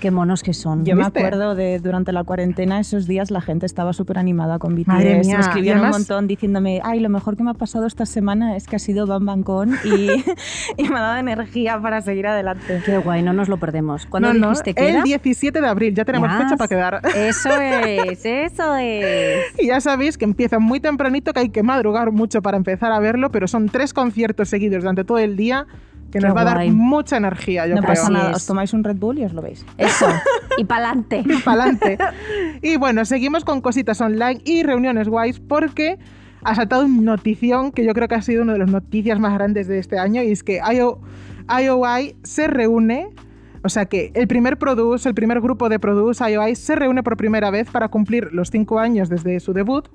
Qué 0.00 0.10
monos 0.12 0.42
que 0.44 0.54
son. 0.54 0.84
Yo 0.84 0.94
me 0.94 1.02
¿Viste? 1.04 1.18
acuerdo 1.18 1.54
de 1.56 1.80
durante 1.80 2.12
la 2.12 2.22
cuarentena, 2.22 2.78
esos 2.78 3.06
días 3.08 3.30
la 3.32 3.40
gente 3.40 3.66
estaba 3.66 3.92
súper 3.92 4.18
animada 4.18 4.58
con 4.60 4.74
BTS. 4.76 4.86
Madre 4.86 5.18
mía, 5.20 5.34
Me 5.36 5.40
escribían 5.40 5.78
y 5.78 5.80
además- 5.80 5.96
un 5.96 6.00
montón 6.02 6.26
diciéndome, 6.28 6.80
ay, 6.84 7.00
lo 7.00 7.08
mejor 7.08 7.36
que 7.36 7.42
me 7.42 7.50
ha 7.50 7.54
pasado 7.54 7.86
esta 7.86 8.06
semana 8.06 8.56
es 8.56 8.66
que 8.66 8.76
ha 8.76 8.78
sido 8.78 9.06
Bam 9.06 9.24
Bam 9.26 9.42
Con 9.42 9.74
y, 9.84 10.06
y 10.76 10.88
me 10.88 10.98
ha 10.98 11.02
dado 11.02 11.16
energía 11.18 11.80
para 11.80 12.00
seguir 12.00 12.26
adelante. 12.28 12.80
Qué 12.86 12.98
guay, 12.98 13.22
no 13.22 13.32
nos 13.32 13.48
lo 13.48 13.56
perdemos. 13.56 14.06
¿Cuándo 14.06 14.32
no, 14.32 14.38
no, 14.38 14.48
dijiste 14.50 14.74
que 14.74 14.88
el 14.88 14.94
era? 14.96 15.02
17 15.02 15.60
de 15.60 15.66
abril, 15.68 15.94
ya 15.94 16.04
tenemos 16.04 16.28
Yes. 16.30 16.38
fecha 16.44 16.56
para 16.56 16.68
quedar. 16.68 17.00
Eso 17.16 17.50
es, 17.60 18.24
eso 18.24 18.76
es. 18.76 19.40
Y 19.58 19.66
ya 19.66 19.80
sabéis 19.80 20.16
que 20.16 20.24
empieza 20.24 20.58
muy 20.60 20.78
tempranito, 20.80 21.32
que 21.32 21.40
hay 21.40 21.48
que 21.48 21.62
madrugar 21.64 22.12
mucho 22.12 22.40
para 22.40 22.56
empezar 22.56 22.92
a 22.92 23.00
verlo, 23.00 23.30
pero 23.30 23.48
son 23.48 23.68
tres 23.68 23.92
conciertos 23.92 24.48
seguidos 24.48 24.82
durante 24.82 25.02
todo 25.04 25.18
el 25.18 25.36
día 25.36 25.66
que 26.10 26.18
Qué 26.18 26.26
nos 26.26 26.34
va 26.34 26.40
a 26.40 26.44
dar 26.44 26.66
mucha 26.68 27.18
energía, 27.18 27.66
yo 27.66 27.74
no 27.74 27.82
creo. 27.82 27.94
pasa 27.94 28.10
nada, 28.10 28.30
os 28.30 28.46
tomáis 28.46 28.72
un 28.72 28.82
Red 28.82 28.96
Bull 28.96 29.18
y 29.18 29.24
os 29.24 29.32
lo 29.34 29.42
veis. 29.42 29.64
Eso. 29.78 30.06
Y 30.56 30.64
pa'lante. 30.64 31.22
Pa'lante. 31.44 31.98
y 32.62 32.76
bueno, 32.76 33.04
seguimos 33.04 33.44
con 33.44 33.60
cositas 33.60 34.00
online 34.00 34.40
y 34.44 34.62
reuniones 34.62 35.08
guays 35.08 35.38
porque 35.38 35.98
ha 36.44 36.54
saltado 36.54 36.84
una 36.86 37.02
notición 37.16 37.72
que 37.72 37.84
yo 37.84 37.92
creo 37.92 38.08
que 38.08 38.14
ha 38.14 38.22
sido 38.22 38.42
una 38.42 38.54
de 38.54 38.60
las 38.60 38.70
noticias 38.70 39.18
más 39.18 39.34
grandes 39.34 39.68
de 39.68 39.78
este 39.78 39.98
año 39.98 40.22
y 40.22 40.30
es 40.30 40.42
que 40.42 40.60
IO, 40.72 41.00
IOI 41.48 42.16
se 42.22 42.46
reúne, 42.46 43.08
o 43.68 43.70
sea 43.70 43.84
que 43.84 44.10
el 44.14 44.26
primer 44.26 44.56
Produce, 44.56 45.06
el 45.10 45.14
primer 45.14 45.42
grupo 45.42 45.68
de 45.68 45.78
Produce, 45.78 46.24
IOI, 46.24 46.54
se 46.56 46.74
reúne 46.74 47.02
por 47.02 47.18
primera 47.18 47.50
vez 47.50 47.68
para 47.70 47.88
cumplir 47.88 48.30
los 48.32 48.48
cinco 48.48 48.78
años 48.78 49.10
desde 49.10 49.40
su 49.40 49.52
debut. 49.52 49.86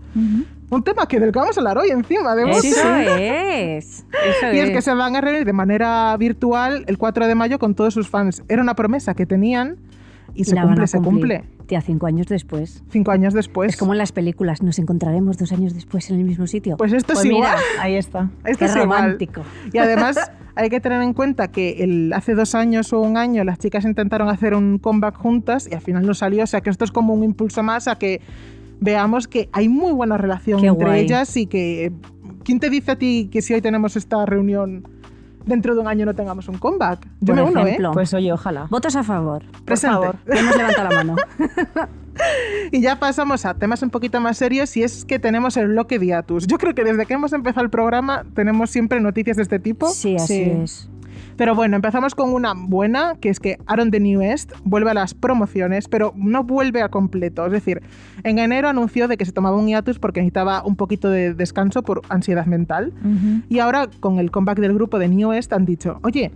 Un 0.69 0.83
tema 0.83 1.07
que 1.07 1.19
del 1.19 1.31
que 1.31 1.39
vamos 1.39 1.57
a 1.57 1.59
hablar 1.59 1.79
hoy 1.79 1.89
encima, 1.89 2.35
de 2.35 2.51
Eso 2.51 2.95
es. 2.95 4.05
Eso 4.37 4.53
Y 4.53 4.59
es 4.59 4.69
que 4.69 4.83
se 4.83 4.93
van 4.93 5.15
a 5.15 5.21
reunir 5.21 5.43
de 5.43 5.53
manera 5.53 6.15
virtual 6.17 6.83
el 6.85 6.99
4 6.99 7.25
de 7.25 7.33
mayo 7.33 7.57
con 7.57 7.73
todos 7.73 7.95
sus 7.95 8.07
fans. 8.07 8.43
Era 8.47 8.61
una 8.61 8.75
promesa 8.75 9.15
que 9.15 9.25
tenían 9.25 9.79
y, 10.35 10.41
Y 10.41 10.43
se 10.45 10.55
la 10.55 10.61
van 10.61 10.69
cumple, 10.71 10.83
a 10.83 10.87
se 10.87 10.97
cumple. 10.99 11.43
Tía, 11.67 11.81
cinco 11.81 12.07
años 12.07 12.27
después. 12.27 12.83
Cinco 12.89 13.11
años 13.11 13.33
después. 13.33 13.69
Es 13.73 13.77
como 13.77 13.93
en 13.93 13.97
las 13.97 14.11
películas, 14.11 14.61
nos 14.61 14.79
encontraremos 14.79 15.37
dos 15.37 15.51
años 15.53 15.73
después 15.73 16.09
en 16.09 16.17
el 16.19 16.25
mismo 16.25 16.45
sitio. 16.47 16.75
Pues 16.77 16.91
esto 16.93 17.13
Pues 17.13 17.25
es 17.25 17.31
mira, 17.31 17.49
igual. 17.49 17.63
ahí 17.79 17.95
está. 17.95 18.29
Esto 18.45 18.59
Qué 18.59 18.65
es 18.65 18.71
igual. 18.75 18.87
romántico. 19.01 19.41
Y 19.71 19.77
además 19.77 20.17
hay 20.55 20.69
que 20.69 20.79
tener 20.81 21.01
en 21.01 21.13
cuenta 21.13 21.47
que 21.49 21.83
el, 21.83 22.11
hace 22.13 22.33
dos 22.35 22.53
años 22.55 22.91
o 22.93 22.99
un 22.99 23.15
año 23.17 23.43
las 23.43 23.59
chicas 23.59 23.85
intentaron 23.85 24.27
hacer 24.29 24.53
un 24.55 24.77
comeback 24.77 25.15
juntas 25.15 25.67
y 25.71 25.75
al 25.75 25.81
final 25.81 26.05
no 26.05 26.13
salió. 26.13 26.43
O 26.43 26.47
sea 26.47 26.61
que 26.61 26.69
esto 26.69 26.83
es 26.83 26.91
como 26.91 27.13
un 27.13 27.23
impulso 27.23 27.63
más 27.63 27.87
a 27.87 27.97
que 27.97 28.19
veamos 28.81 29.27
que 29.29 29.47
hay 29.53 29.69
muy 29.69 29.93
buena 29.93 30.17
relación 30.17 30.59
Qué 30.61 30.67
entre 30.67 30.85
guay. 30.87 31.01
ellas 31.01 31.37
y 31.37 31.45
que... 31.47 31.91
¿Quién 32.43 32.59
te 32.59 32.69
dice 32.69 32.91
a 32.91 32.95
ti 32.97 33.29
que 33.31 33.41
si 33.41 33.53
hoy 33.53 33.61
tenemos 33.61 33.95
esta 33.95 34.25
reunión 34.25 34.85
dentro 35.45 35.75
de 35.75 35.81
un 35.81 35.87
año 35.87 36.05
no 36.05 36.13
tengamos 36.13 36.47
un 36.47 36.57
comeback? 36.57 37.05
Yo 37.21 37.27
Por 37.33 37.35
me 37.35 37.41
uno, 37.43 37.59
¿eh? 37.61 37.63
ejemplo. 37.63 37.91
Pues 37.91 38.13
oye, 38.13 38.31
ojalá. 38.31 38.67
Votos 38.69 38.95
a 38.95 39.03
favor. 39.03 39.43
Presente. 39.65 39.95
favor. 39.95 40.15
¿Quién 40.25 40.45
nos 40.45 40.55
levanta 40.57 40.83
la 40.83 40.89
mano? 40.91 41.15
Y 42.71 42.79
ya 42.79 42.99
pasamos 42.99 43.43
a 43.43 43.55
temas 43.55 43.81
un 43.81 43.89
poquito 43.89 44.19
más 44.21 44.37
serios 44.37 44.77
y 44.77 44.83
es 44.83 45.03
que 45.03 45.17
tenemos 45.17 45.57
el 45.57 45.69
bloque 45.69 45.97
Diatus. 45.97 46.45
Yo 46.45 46.59
creo 46.59 46.75
que 46.75 46.83
desde 46.83 47.07
que 47.07 47.15
hemos 47.15 47.33
empezado 47.33 47.63
el 47.63 47.71
programa 47.71 48.23
tenemos 48.35 48.69
siempre 48.69 48.99
noticias 49.01 49.37
de 49.37 49.41
este 49.43 49.57
tipo. 49.59 49.87
Sí, 49.87 50.15
así 50.15 50.27
Sí. 50.27 50.41
es. 50.51 50.89
Pero 51.35 51.55
bueno, 51.55 51.75
empezamos 51.75 52.15
con 52.15 52.33
una 52.33 52.53
buena, 52.55 53.15
que 53.19 53.29
es 53.29 53.39
que 53.39 53.57
Aaron 53.65 53.91
the 53.91 53.99
New 53.99 54.19
West 54.19 54.51
vuelve 54.63 54.91
a 54.91 54.93
las 54.93 55.13
promociones, 55.13 55.87
pero 55.87 56.13
no 56.15 56.43
vuelve 56.43 56.81
a 56.81 56.89
completo. 56.89 57.45
Es 57.45 57.51
decir, 57.51 57.81
en 58.23 58.39
enero 58.39 58.69
anunció 58.69 59.07
de 59.07 59.17
que 59.17 59.25
se 59.25 59.31
tomaba 59.31 59.57
un 59.57 59.67
hiatus 59.67 59.99
porque 59.99 60.19
necesitaba 60.19 60.63
un 60.63 60.75
poquito 60.75 61.09
de 61.09 61.33
descanso 61.33 61.83
por 61.83 62.01
ansiedad 62.09 62.45
mental. 62.45 62.93
Y 63.49 63.59
ahora, 63.59 63.89
con 63.99 64.19
el 64.19 64.31
comeback 64.31 64.59
del 64.59 64.73
grupo 64.73 64.99
de 64.99 65.07
New 65.07 65.29
West, 65.29 65.53
han 65.53 65.65
dicho, 65.65 65.99
oye, 66.03 66.31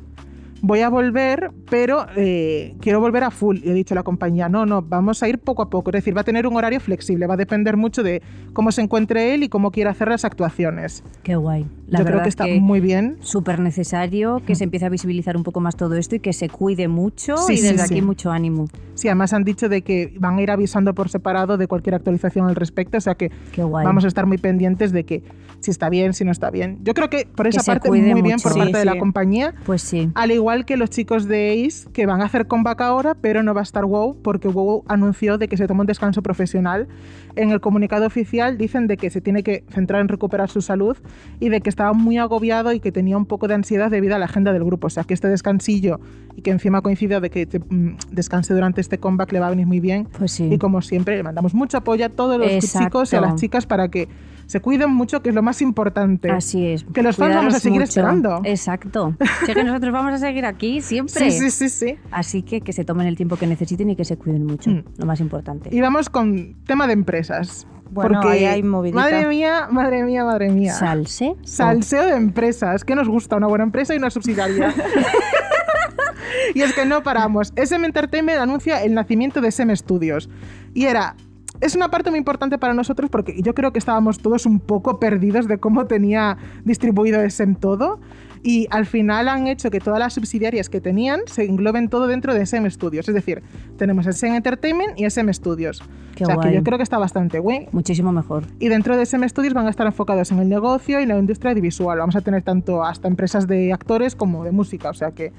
voy 0.62 0.82
a 0.82 0.90
volver, 0.90 1.52
pero 1.70 2.06
eh, 2.16 2.76
quiero 2.82 3.00
volver 3.00 3.24
a 3.24 3.32
full. 3.32 3.58
Y 3.64 3.70
he 3.70 3.74
dicho 3.74 3.94
a 3.94 3.96
la 3.96 4.04
compañía, 4.04 4.50
no, 4.50 4.66
no, 4.66 4.82
vamos 4.82 5.22
a 5.24 5.30
ir 5.30 5.40
poco 5.40 5.62
a 5.62 5.70
poco. 5.70 5.90
Es 5.92 5.96
decir, 5.96 6.16
va 6.16 6.22
a 6.22 6.24
tener 6.24 6.48
un 6.48 6.56
horario 6.56 6.80
flexible, 6.80 7.28
va 7.28 7.36
a 7.36 7.38
depender 7.38 7.78
mucho 7.78 8.04
de 8.04 8.22
cómo 8.54 8.72
se 8.72 8.82
encuentre 8.82 9.34
él 9.34 9.44
y 9.44 9.50
cómo 9.50 9.72
quiera 9.72 9.92
hacer 9.92 10.08
las 10.10 10.26
actuaciones. 10.26 11.04
Qué 11.24 11.36
guay. 11.36 11.66
La 11.88 12.00
Yo 12.00 12.06
verdad 12.06 12.06
creo 12.06 12.24
que 12.24 12.30
es 12.30 12.34
está 12.34 12.46
muy 12.62 12.80
bien. 12.80 13.18
súper 13.22 13.60
necesario 13.60 14.42
que 14.46 14.56
se 14.56 14.64
empiece 14.66 14.86
a 14.86 14.90
visibilizar 14.90 15.38
un 15.38 15.44
poco 15.44 15.60
más 15.62 15.76
todo 15.78 15.96
esto 15.96 16.16
y 16.16 16.20
que 16.20 16.34
se 16.34 16.50
cuide 16.50 16.88
mucho 16.88 17.38
Sí, 17.38 17.54
y 17.54 17.62
desde 17.62 17.86
sí. 17.88 17.94
aquí 17.94 18.02
mucho 18.02 18.32
ánimo. 18.32 18.68
Sí, 18.96 19.08
además 19.08 19.32
han 19.34 19.44
dicho 19.44 19.70
de 19.70 19.84
que 19.84 20.14
van 20.20 20.38
a 20.38 20.42
ir 20.42 20.52
avisando 20.52 20.94
por 20.94 21.10
separado 21.10 21.58
de 21.58 21.68
cualquier 21.68 21.96
actualización 21.96 22.48
al 22.48 22.56
respecto, 22.56 22.98
o 22.98 23.02
sea 23.02 23.16
que 23.16 23.32
vamos 23.56 24.04
a 24.04 24.08
estar 24.08 24.26
muy 24.26 24.38
pendientes 24.38 24.92
de 24.92 25.06
que 25.06 25.24
si 25.60 25.72
está 25.72 25.90
bien, 25.90 26.14
si 26.14 26.26
no 26.26 26.32
está 26.32 26.50
bien. 26.52 26.80
Yo 26.84 26.94
creo 26.94 27.10
que 27.10 27.28
por 27.34 27.48
esa 27.48 27.64
parte 27.64 27.90
muy 27.90 28.02
bien 28.02 28.18
mucho. 28.22 28.50
por 28.50 28.58
parte 28.58 28.78
de 28.78 28.86
la 28.86 28.98
compañía. 28.98 29.54
Pues 29.66 29.82
sí. 29.82 30.10
Al 30.16 30.32
igual 30.32 30.47
que 30.66 30.78
los 30.78 30.90
chicos 30.90 31.28
de 31.28 31.66
Ace, 31.66 31.90
que 31.92 32.06
van 32.06 32.22
a 32.22 32.26
hacer 32.26 32.48
comeback 32.48 32.80
ahora, 32.80 33.16
pero 33.16 33.44
no 33.44 33.54
va 33.54 33.60
a 33.60 33.64
estar 33.64 33.84
WoW, 33.84 34.16
porque 34.22 34.48
WoW 34.48 34.86
anunció 34.88 35.38
de 35.38 35.50
que 35.50 35.58
se 35.58 35.68
toma 35.68 35.82
un 35.82 35.88
descanso 35.88 36.22
profesional. 36.22 36.88
En 37.36 37.52
el 37.52 37.60
comunicado 37.60 38.06
oficial 38.06 38.58
dicen 38.58 38.88
de 38.88 38.96
que 38.96 39.10
se 39.10 39.20
tiene 39.20 39.44
que 39.44 39.66
centrar 39.70 40.00
en 40.00 40.08
recuperar 40.08 40.50
su 40.50 40.62
salud 40.62 40.96
y 41.42 41.50
de 41.50 41.60
que 41.60 41.70
estaba 41.70 41.92
muy 41.92 42.18
agobiado 42.18 42.72
y 42.72 42.80
que 42.80 42.94
tenía 42.94 43.18
un 43.18 43.26
poco 43.26 43.50
de 43.50 43.56
ansiedad 43.56 43.92
debido 43.92 44.16
a 44.16 44.20
la 44.20 44.26
agenda 44.26 44.54
del 44.54 44.64
grupo. 44.64 44.88
O 44.88 44.90
sea, 44.90 45.04
que 45.04 45.14
este 45.14 45.28
descansillo 45.28 46.00
y 46.38 46.42
que 46.44 46.52
encima 46.52 46.82
coincidió 46.82 47.20
de 47.20 47.30
que 47.32 47.46
te- 47.48 47.60
mm, 47.60 47.98
descanse 48.12 48.54
durante 48.54 48.80
este 48.80 49.00
comeback 49.00 49.32
le 49.34 49.40
va 49.42 49.48
a 49.48 49.50
venir 49.50 49.66
muy 49.68 49.80
bien. 49.82 50.08
Pues 50.18 50.32
sí. 50.32 50.48
Y 50.52 50.58
como 50.60 50.82
siempre, 50.82 51.18
le 51.18 51.24
mandamos 51.24 51.54
mucho 51.54 51.78
apoyo 51.80 52.06
a 52.06 52.10
todos 52.10 52.38
los 52.38 52.48
Exacto. 52.50 52.86
chicos 52.86 53.14
y 53.14 53.16
a 53.16 53.22
las 53.22 53.36
chicas 53.36 53.66
para 53.66 53.90
que 53.90 54.08
se 54.46 54.62
cuiden 54.62 54.92
mucho, 54.92 55.22
que 55.22 55.30
es 55.30 55.36
lo 55.36 55.42
más 55.42 55.62
importante. 55.62 56.30
Así 56.32 56.68
es. 56.68 56.86
Que 56.94 57.02
los 57.04 57.18
fans 57.18 57.36
vamos 57.36 57.56
a 57.56 57.60
seguir 57.60 57.82
mucho. 57.82 57.90
esperando. 57.90 58.40
Exacto. 58.46 59.14
Sé 59.46 59.54
que 59.56 59.64
nosotros 59.64 59.92
vamos 59.92 60.14
a 60.14 60.18
seguir 60.20 60.46
aquí 60.46 60.80
siempre. 60.82 61.32
Sí, 61.32 61.38
sí, 61.40 61.52
sí, 61.52 61.70
sí. 61.70 61.96
Así 62.12 62.44
que 62.44 62.62
que 62.62 62.72
se 62.72 62.86
tomen 62.86 63.08
el 63.08 63.18
tiempo 63.18 63.36
que 63.36 63.48
necesiten 63.48 63.90
y 63.90 63.96
que 63.98 64.06
se 64.06 64.16
cuiden 64.16 64.46
mucho. 64.46 64.70
Mm. 64.70 64.84
Lo 65.00 65.06
más 65.08 65.20
importante. 65.20 65.70
Y 65.76 65.82
vamos 65.82 66.10
con 66.10 66.56
tema 66.66 66.88
de 66.88 66.94
empresas. 66.94 67.68
Bueno, 67.90 68.20
porque, 68.22 68.38
ahí 68.40 68.46
hay 68.46 68.64
movidita. 68.64 69.00
Madre 69.00 69.28
mía, 69.28 69.68
madre 69.72 70.04
mía, 70.04 70.24
madre 70.24 70.50
mía. 70.52 70.74
¿Salse? 70.74 71.36
Salseo 71.44 72.06
de 72.06 72.16
empresas. 72.16 72.84
que 72.84 72.96
nos 72.96 73.08
gusta? 73.10 73.38
Una 73.38 73.48
buena 73.48 73.64
empresa 73.64 73.96
y 73.96 73.98
una 73.98 74.10
subsidiaria. 74.10 74.74
y 76.54 76.62
es 76.62 76.74
que 76.74 76.86
no 76.86 77.04
paramos. 77.04 77.54
SM 77.56 77.86
Entertainment 77.86 78.40
anuncia 78.40 78.84
el 78.84 78.94
nacimiento 78.94 79.42
de 79.42 79.52
SM 79.52 79.76
Studios. 79.76 80.30
Y 80.74 80.86
era. 80.86 81.16
Es 81.60 81.76
una 81.76 81.90
parte 81.90 82.12
muy 82.12 82.20
importante 82.20 82.60
para 82.60 82.76
nosotros 82.76 83.10
porque 83.10 83.42
yo 83.42 83.56
creo 83.56 83.74
que 83.74 83.80
estábamos 83.80 84.20
todos 84.20 84.46
un 84.46 84.60
poco 84.60 85.00
perdidos 85.00 85.48
de 85.48 85.58
cómo 85.58 85.88
tenía 85.88 86.38
distribuido 86.64 87.20
SM 87.20 87.56
todo. 87.56 88.00
Y 88.44 88.68
al 88.70 88.86
final 88.86 89.28
han 89.28 89.48
hecho 89.48 89.70
que 89.72 89.80
todas 89.80 90.00
las 90.00 90.14
subsidiarias 90.14 90.70
que 90.70 90.80
tenían 90.82 91.22
se 91.26 91.46
engloben 91.46 91.90
todo 91.90 92.08
dentro 92.08 92.34
de 92.34 92.42
SM 92.46 92.70
Studios. 92.70 93.08
Es 93.10 93.16
decir, 93.16 93.44
tenemos 93.78 94.06
SM 94.06 94.36
Entertainment 94.36 95.00
y 95.00 95.06
SM 95.06 95.34
Studios. 95.34 95.84
Qué 96.16 96.24
o 96.24 96.28
sea 96.28 96.36
guay. 96.36 96.50
que 96.50 96.56
yo 96.56 96.64
creo 96.64 96.78
que 96.78 96.84
está 96.84 96.98
bastante 96.98 97.40
güey. 97.40 97.68
Muchísimo 97.72 98.12
mejor. 98.12 98.46
Y 98.60 98.70
dentro 98.70 98.96
de 98.96 99.06
SM 99.06 99.28
Studios 99.28 99.54
van 99.54 99.68
a 99.68 99.70
estar 99.70 99.86
enfocados 99.86 100.32
en 100.32 100.40
el 100.40 100.50
negocio 100.50 101.00
y 101.00 101.06
la 101.06 101.18
industria 101.18 101.52
audiovisual. 101.52 101.98
Vamos 101.98 102.16
a 102.16 102.22
tener 102.22 102.44
tanto 102.44 102.84
hasta 102.84 103.08
empresas 103.08 103.48
de 103.48 103.74
actores 103.74 104.16
como 104.16 104.44
de 104.44 104.52
música, 104.52 104.90
o 104.90 104.94
sea 104.94 105.12
que 105.12 105.34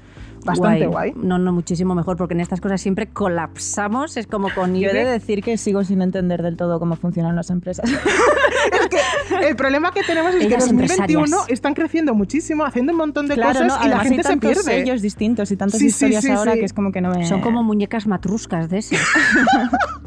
bastante 0.45 0.87
guay. 0.87 1.13
No, 1.15 1.37
no, 1.37 1.51
muchísimo 1.51 1.95
mejor, 1.95 2.17
porque 2.17 2.33
en 2.33 2.39
estas 2.41 2.61
cosas 2.61 2.81
siempre 2.81 3.07
colapsamos. 3.07 4.17
Es 4.17 4.27
como 4.27 4.49
con 4.53 4.75
Yo 4.75 4.89
he 4.89 4.93
de 4.93 5.05
decir 5.05 5.43
que 5.43 5.57
sigo 5.57 5.83
sin 5.83 6.01
entender 6.01 6.41
del 6.41 6.55
todo 6.57 6.79
cómo 6.79 6.95
funcionan 6.95 7.35
las 7.35 7.49
empresas. 7.49 7.89
El 9.41 9.55
problema 9.55 9.91
que 9.91 10.03
tenemos 10.03 10.31
es 10.33 10.39
que 10.39 10.45
en 10.45 10.51
Ellas 10.51 10.65
2021 10.67 11.19
empresarias. 11.23 11.49
están 11.49 11.73
creciendo 11.73 12.13
muchísimo, 12.13 12.65
haciendo 12.65 12.91
un 12.91 12.97
montón 12.97 13.27
de 13.27 13.35
cosas 13.35 13.79
y 13.83 13.87
la 13.87 13.99
gente 13.99 14.23
se 14.23 14.29
tantos 14.29 14.49
pierde. 14.51 14.63
sellos 14.63 15.01
distintos 15.01 15.51
y 15.51 15.55
tantas 15.57 15.79
Sí, 15.79 15.87
historias 15.87 16.23
sí, 16.23 16.31
ahora 16.31 16.53
sí. 16.53 16.59
que 16.59 16.65
es 16.65 16.73
como 16.73 16.91
que 16.91 17.01
no 17.01 17.09
me... 17.11 17.25
Son 17.25 17.41
como 17.41 17.63
muñecas 17.63 18.07
matruscas 18.07 18.69
de 18.69 18.79
ese. 18.79 18.97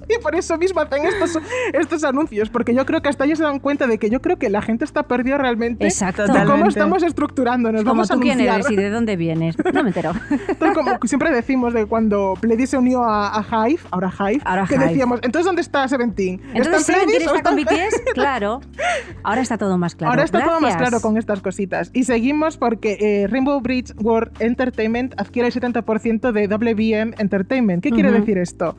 Y 0.09 0.21
por 0.21 0.35
eso 0.35 0.59
mismo 0.59 0.81
hacen 0.81 1.07
estos, 1.07 1.39
estos 1.73 2.05
anuncios, 2.05 2.51
porque 2.51 2.75
yo 2.75 2.85
creo 2.85 3.01
que 3.01 3.09
hasta 3.09 3.25
ellos 3.25 3.39
se 3.39 3.45
dan 3.45 3.61
cuenta 3.61 3.87
de 3.87 3.99
que 3.99 4.11
yo 4.11 4.21
creo 4.21 4.37
que 4.37 4.51
la 4.51 4.61
gente 4.61 4.85
está 4.85 5.05
perdida 5.05 5.39
realmente 5.39 5.87
Exacto. 5.87 6.27
de 6.27 6.45
cómo 6.45 6.67
estamos 6.67 7.03
estructurándonos. 7.05 7.83
Como 7.83 7.93
Vamos 7.95 8.11
a 8.11 8.15
tú 8.15 8.21
quién 8.21 8.33
anunciar. 8.33 8.61
eres 8.61 8.71
y 8.73 8.77
de 8.77 8.91
dónde 8.91 9.17
vienes. 9.17 9.57
No 9.73 9.83
me 9.83 9.89
entero. 9.91 10.13
Entonces, 10.49 10.75
como 10.75 10.99
siempre 11.05 11.31
decimos 11.31 11.75
de 11.75 11.87
cuando 11.87 12.35
Pledis 12.41 12.71
se 12.71 12.79
unió 12.79 13.03
a, 13.05 13.39
a 13.39 13.69
Hive, 13.69 13.81
ahora 13.91 14.13
Hive, 14.19 14.41
Ahora 14.45 14.67
que 14.69 14.75
Hive. 14.77 14.87
decíamos, 14.89 15.21
entonces 15.23 15.47
¿dónde 15.47 15.63
está 15.63 15.87
Seventeen? 15.89 16.41
Entonces, 16.55 16.89
¿Está 16.89 16.93
¿sí, 16.93 16.93
en 16.93 17.05
Pledis 17.07 17.19
¿quieres 17.19 17.29
o 17.33 17.37
estar 17.37 17.53
con 17.53 17.59
está 17.59 17.75
en 17.75 17.89
BTS? 17.89 18.03
Claro. 18.15 18.61
Ahora 19.23 19.41
está 19.41 19.59
todo 19.59 19.79
más 19.79 19.95
claro. 19.95 20.11
Ahora 20.13 20.25
está 20.25 20.45
todo 20.45 20.61
más 20.61 20.77
claro 20.77 21.01
con 21.01 21.17
estas 21.17 21.41
cositas. 21.41 21.91
Y 21.93 22.05
seguimos 22.05 22.57
porque 22.57 22.97
eh, 23.01 23.27
Rainbow 23.29 23.61
Bridge 23.61 23.93
World 24.01 24.33
Entertainment 24.41 25.15
adquiere 25.19 25.49
el 25.49 25.55
70% 25.55 26.33
de 26.33 26.47
WBM 26.49 27.15
Entertainment. 27.19 27.83
¿Qué 27.83 27.91
quiere 27.91 28.11
decir 28.11 28.39
esto? 28.39 28.77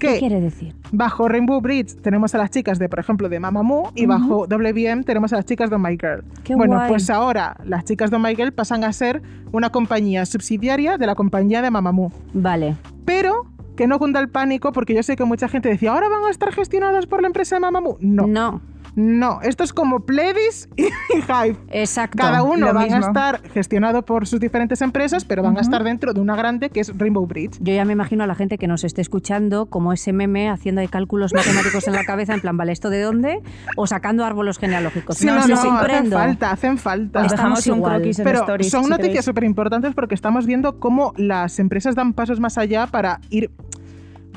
¿Qué 0.00 0.18
quiere 0.18 0.40
decir? 0.40 0.74
bajo 0.92 1.28
Rainbow 1.28 1.60
Bridge 1.60 1.94
tenemos 2.02 2.34
a 2.34 2.38
las 2.38 2.50
chicas 2.50 2.78
de, 2.78 2.88
por 2.88 2.98
ejemplo, 2.98 3.28
de 3.28 3.38
Mamamoo 3.38 3.92
y 3.94 4.06
bajo 4.06 4.46
WBM 4.46 5.04
tenemos 5.04 5.32
a 5.32 5.36
las 5.36 5.44
chicas 5.44 5.70
de 5.70 5.76
Oh 5.76 5.78
My 5.78 5.96
Girl. 6.00 6.24
Qué 6.42 6.54
bueno, 6.54 6.76
guay. 6.76 6.88
pues 6.88 7.10
ahora 7.10 7.56
las 7.64 7.84
chicas 7.84 8.10
de 8.10 8.16
Oh 8.16 8.20
My 8.20 8.34
Girl 8.34 8.52
pasan 8.52 8.84
a 8.84 8.92
ser 8.92 9.22
una 9.52 9.70
compañía 9.70 10.26
subsidiaria 10.26 10.98
de 10.98 11.06
la 11.06 11.14
compañía 11.14 11.62
de 11.62 11.70
Mamamoo. 11.70 12.12
Vale. 12.32 12.76
Pero 13.04 13.46
que 13.76 13.86
no 13.86 13.98
cunda 13.98 14.20
el 14.20 14.28
pánico 14.28 14.72
porque 14.72 14.94
yo 14.94 15.02
sé 15.02 15.16
que 15.16 15.24
mucha 15.24 15.48
gente 15.48 15.68
decía, 15.68 15.92
¿ahora 15.92 16.08
van 16.08 16.24
a 16.24 16.30
estar 16.30 16.52
gestionadas 16.52 17.06
por 17.06 17.22
la 17.22 17.28
empresa 17.28 17.56
de 17.56 17.60
Mamamoo? 17.60 17.96
No, 18.00 18.26
no. 18.26 18.60
No. 18.96 19.40
Esto 19.42 19.64
es 19.64 19.72
como 19.72 20.00
Pledis 20.00 20.68
y 20.76 20.84
Hive. 21.16 21.56
Exacto. 21.70 22.18
Cada 22.18 22.42
uno 22.42 22.66
lo 22.66 22.74
van 22.74 22.92
a 22.92 22.96
mismo. 22.96 23.06
estar 23.06 23.40
gestionado 23.50 24.04
por 24.04 24.26
sus 24.26 24.40
diferentes 24.40 24.82
empresas, 24.82 25.24
pero 25.24 25.42
van 25.42 25.56
a 25.58 25.60
estar 25.60 25.84
dentro 25.84 26.12
de 26.12 26.20
una 26.20 26.36
grande 26.36 26.70
que 26.70 26.80
es 26.80 26.92
Rainbow 26.96 27.26
Bridge. 27.26 27.58
Yo 27.60 27.72
ya 27.74 27.84
me 27.84 27.92
imagino 27.92 28.24
a 28.24 28.26
la 28.26 28.34
gente 28.34 28.58
que 28.58 28.66
nos 28.66 28.84
esté 28.84 29.00
escuchando 29.00 29.66
como 29.66 29.92
ese 29.92 30.12
meme 30.12 30.48
haciendo 30.50 30.80
ahí 30.80 30.88
cálculos 30.88 31.32
matemáticos 31.34 31.86
en 31.88 31.94
la 31.94 32.04
cabeza, 32.04 32.34
en 32.34 32.40
plan, 32.40 32.56
¿vale, 32.56 32.72
esto 32.72 32.90
de 32.90 33.00
dónde? 33.02 33.40
O 33.76 33.86
sacando 33.86 34.24
árboles 34.24 34.58
genealógicos. 34.58 35.16
Sí, 35.16 35.26
no, 35.26 35.38
os 35.38 35.48
no, 35.48 35.54
hacen 35.54 35.70
comprendo. 35.70 36.16
falta, 36.16 36.50
hacen 36.50 36.78
falta. 36.78 37.20
Os 37.20 37.26
Estamos 37.26 37.58
dejamos 37.62 37.66
un 37.68 37.76
igual. 37.76 37.92
croquis 37.96 38.18
en 38.18 38.24
Pero 38.24 38.38
stories, 38.40 38.70
son 38.70 38.84
si 38.84 38.90
noticias 38.90 39.24
súper 39.24 39.44
importantes 39.44 39.94
porque 39.94 40.14
estamos 40.14 40.46
viendo 40.46 40.78
cómo 40.78 41.12
las 41.16 41.58
empresas 41.58 41.94
dan 41.94 42.12
pasos 42.12 42.40
más 42.40 42.58
allá 42.58 42.86
para 42.86 43.20
ir 43.30 43.50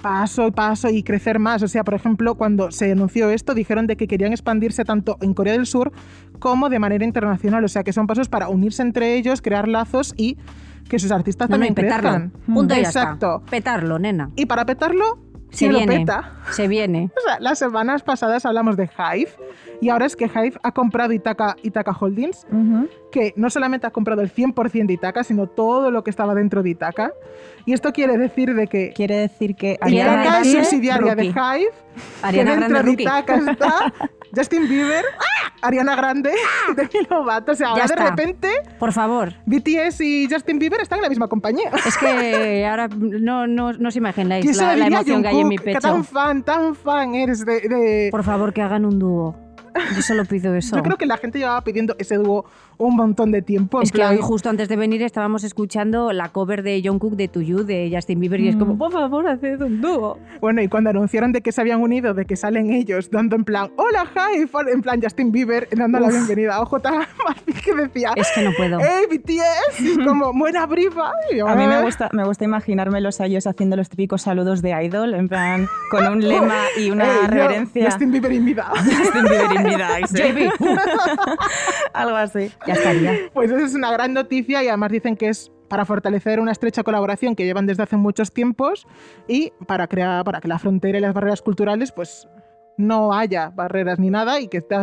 paso 0.03 0.45
y 0.45 0.51
paso 0.51 0.89
y 0.89 1.01
crecer 1.01 1.39
más. 1.39 1.63
O 1.63 1.67
sea, 1.67 1.83
por 1.83 1.95
ejemplo, 1.95 2.35
cuando 2.35 2.69
se 2.71 2.91
anunció 2.91 3.31
esto, 3.31 3.55
dijeron 3.55 3.87
de 3.87 3.97
que 3.97 4.07
querían 4.07 4.31
expandirse 4.33 4.85
tanto 4.85 5.17
en 5.21 5.33
Corea 5.33 5.53
del 5.53 5.65
Sur 5.65 5.91
como 6.37 6.69
de 6.69 6.77
manera 6.77 7.03
internacional. 7.05 7.63
O 7.63 7.67
sea, 7.67 7.83
que 7.83 7.93
son 7.93 8.05
pasos 8.05 8.29
para 8.29 8.49
unirse 8.49 8.83
entre 8.83 9.15
ellos, 9.15 9.41
crear 9.41 9.67
lazos 9.67 10.13
y 10.15 10.37
que 10.89 10.99
sus 10.99 11.11
artistas 11.11 11.49
No, 11.49 11.55
no, 11.57 11.65
también 11.65 11.73
petarlo. 11.73 12.09
crezcan. 12.09 12.31
Punto 12.53 12.75
Exacto. 12.75 13.41
Petarlo, 13.49 13.97
nena. 13.97 14.29
Y 14.35 14.45
para 14.45 14.65
petarlo, 14.65 15.17
Se 15.53 15.59
¿quién 15.59 15.71
lo 15.73 15.77
viene. 15.79 15.99
peta? 15.99 16.31
Se 16.51 16.67
viene. 16.67 17.09
O 17.15 17.21
sea, 17.27 17.39
las 17.39 17.59
semanas 17.59 18.03
pasadas 18.03 18.45
hablamos 18.45 18.75
de 18.75 18.89
Hive 18.97 19.29
y 19.81 19.89
ahora 19.89 20.05
es 20.05 20.15
que 20.15 20.25
Hive 20.25 20.53
ha 20.63 20.71
comprado 20.73 21.13
Itaca, 21.13 21.55
Itaca 21.63 21.91
Holdings, 21.97 22.45
Ujú. 22.51 22.89
que 23.11 23.33
no 23.35 23.49
solamente 23.49 23.85
ha 23.87 23.91
comprado 23.91 24.21
el 24.21 24.31
100% 24.33 24.87
de 24.87 24.93
Itaca, 24.93 25.23
sino 25.23 25.47
todo 25.47 25.91
lo 25.91 26.03
que 26.03 26.09
estaba 26.09 26.33
dentro 26.35 26.63
de 26.63 26.71
Itaca. 26.71 27.11
Y 27.65 27.73
esto 27.73 27.93
quiere 27.93 28.17
decir 28.17 28.53
de 28.55 28.67
que 28.67 28.91
Quiere 28.93 29.15
decir 29.17 29.55
que 29.55 29.77
Ariana 29.79 30.13
Itaca 30.23 30.39
es 30.41 30.51
Grande, 30.51 30.63
subsidiaria 30.65 31.15
de 31.15 31.23
rookie. 31.23 31.39
Hive, 31.39 31.69
Ariana 32.21 32.51
que 32.53 32.59
dentro 32.59 32.69
Grande 32.79 32.95
de. 32.95 33.01
Itaca 33.03 33.35
está 33.35 33.93
Justin 34.35 34.67
Bieber, 34.67 35.05
Ariana 35.63 35.95
Grande, 35.95 36.31
Demi 36.75 37.07
Lovato. 37.09 37.53
O 37.53 37.55
sea, 37.55 37.69
ahora 37.69 37.85
de 37.87 37.95
repente 37.95 38.49
Por 38.77 38.91
favor. 38.91 39.33
BTS 39.45 40.01
y 40.01 40.27
Justin 40.29 40.59
Bieber 40.59 40.81
están 40.81 40.99
en 40.99 41.03
la 41.03 41.09
misma 41.09 41.27
compañía. 41.27 41.71
Es 41.85 41.97
que 41.97 42.65
ahora 42.69 42.87
no, 42.89 43.47
no, 43.47 43.73
no 43.73 43.87
os 43.89 43.95
imagináis 43.95 44.43
¿Quién 44.43 44.53
se 44.53 44.65
la, 44.65 44.75
la 44.75 44.87
emoción 44.87 45.21
que 45.21 45.27
hay 45.29 45.39
en 45.39 45.47
mi? 45.47 45.57
Que 45.57 45.63
pecho. 45.65 45.79
tan 45.79 46.03
fan, 46.03 46.43
tan 46.43 46.75
fan 46.75 47.15
eres 47.15 47.45
de... 47.45 47.61
de- 47.61 48.07
Por 48.11 48.23
favor, 48.23 48.53
que 48.53 48.61
hagan 48.61 48.85
un 48.85 48.99
dúo. 48.99 49.35
Yo 49.95 50.01
solo 50.01 50.25
pido 50.25 50.53
eso. 50.55 50.75
Yo 50.77 50.83
creo 50.83 50.97
que 50.97 51.05
la 51.05 51.17
gente 51.17 51.39
llevaba 51.39 51.61
pidiendo 51.63 51.95
ese 51.99 52.15
dúo 52.15 52.45
un 52.77 52.95
montón 52.95 53.31
de 53.31 53.41
tiempo. 53.41 53.81
Es 53.81 53.91
que 53.91 54.03
hoy, 54.03 54.17
justo 54.19 54.49
antes 54.49 54.67
de 54.67 54.75
venir, 54.75 55.01
estábamos 55.03 55.43
escuchando 55.43 56.11
la 56.11 56.29
cover 56.29 56.63
de 56.63 56.81
Jungkook 56.83 57.15
de 57.15 57.27
To 57.27 57.41
You 57.41 57.63
de 57.63 57.89
Justin 57.93 58.19
Bieber 58.19 58.39
y 58.39 58.47
es 58.49 58.55
Mm. 58.55 58.59
como, 58.59 58.77
por 58.77 58.91
favor, 58.91 59.27
haced 59.27 59.61
un 59.61 59.79
dúo. 59.81 60.17
Bueno, 60.41 60.61
y 60.61 60.67
cuando 60.67 60.89
anunciaron 60.89 61.31
de 61.31 61.41
que 61.41 61.51
se 61.51 61.61
habían 61.61 61.81
unido, 61.81 62.13
de 62.13 62.25
que 62.25 62.35
salen 62.35 62.71
ellos 62.71 63.09
dando 63.11 63.35
en 63.35 63.43
plan, 63.45 63.71
hola, 63.77 64.07
hi, 64.15 64.45
en 64.71 64.81
plan 64.81 64.99
Justin 65.01 65.31
Bieber, 65.31 65.67
dando 65.71 65.99
la 65.99 66.07
Uf. 66.07 66.13
bienvenida 66.13 66.55
a 66.55 66.61
OJ 66.61 66.73
que 67.63 67.73
decía, 67.75 68.11
Es 68.15 68.27
que 68.33 68.41
no 68.43 68.51
puedo. 68.57 68.79
¡Hey, 68.79 69.05
BTS! 69.09 69.79
Y 69.79 69.97
como, 70.05 70.33
buena 70.33 70.65
brifa. 70.65 71.11
Yo, 71.35 71.47
A 71.47 71.55
mí 71.55 71.65
me 71.67 71.75
"Ah". 71.75 71.81
gusta, 71.81 72.09
me 72.11 72.23
gusta 72.25 72.43
imaginármelos 72.43 73.21
a 73.21 73.25
ellos 73.27 73.45
haciendo 73.47 73.75
los 73.75 73.89
típicos 73.89 74.23
saludos 74.23 74.61
de 74.61 74.71
idol, 74.83 75.13
en 75.13 75.29
plan, 75.29 75.67
con 75.91 76.05
un 76.07 76.27
lema 76.27 76.63
y 76.77 76.89
una 76.91 77.05
"Hey, 77.07 77.17
yo, 77.21 77.27
reverencia. 77.27 77.85
Justin 77.91 78.11
Bieber 78.11 78.31
in 78.33 78.45
vida. 78.45 78.65
Justin 78.75 79.23
Bieber 79.23 79.51
uh, 79.65 80.63
Algo 81.93 82.15
así. 82.15 82.51
ya 82.67 82.73
estaría. 82.73 83.13
Pues 83.33 83.51
eso 83.51 83.65
es 83.65 83.75
una 83.75 83.91
gran 83.91 84.13
noticia 84.13 84.63
y 84.63 84.67
además 84.67 84.91
dicen 84.91 85.15
que 85.15 85.29
es 85.29 85.51
para 85.67 85.85
fortalecer 85.85 86.39
una 86.39 86.51
estrecha 86.51 86.83
colaboración 86.83 87.35
que 87.35 87.45
llevan 87.45 87.65
desde 87.65 87.83
hace 87.83 87.97
muchos 87.97 88.31
tiempos 88.31 88.87
y 89.27 89.51
para, 89.65 89.87
crear, 89.87 90.23
para 90.23 90.39
que 90.39 90.47
la 90.47 90.59
frontera 90.59 90.97
y 90.97 91.01
las 91.01 91.13
barreras 91.13 91.41
culturales 91.41 91.91
pues 91.91 92.27
no 92.77 93.13
haya 93.13 93.49
barreras 93.49 93.99
ni 93.99 94.09
nada 94.09 94.39
y 94.39 94.47
que 94.47 94.57
esté 94.57 94.75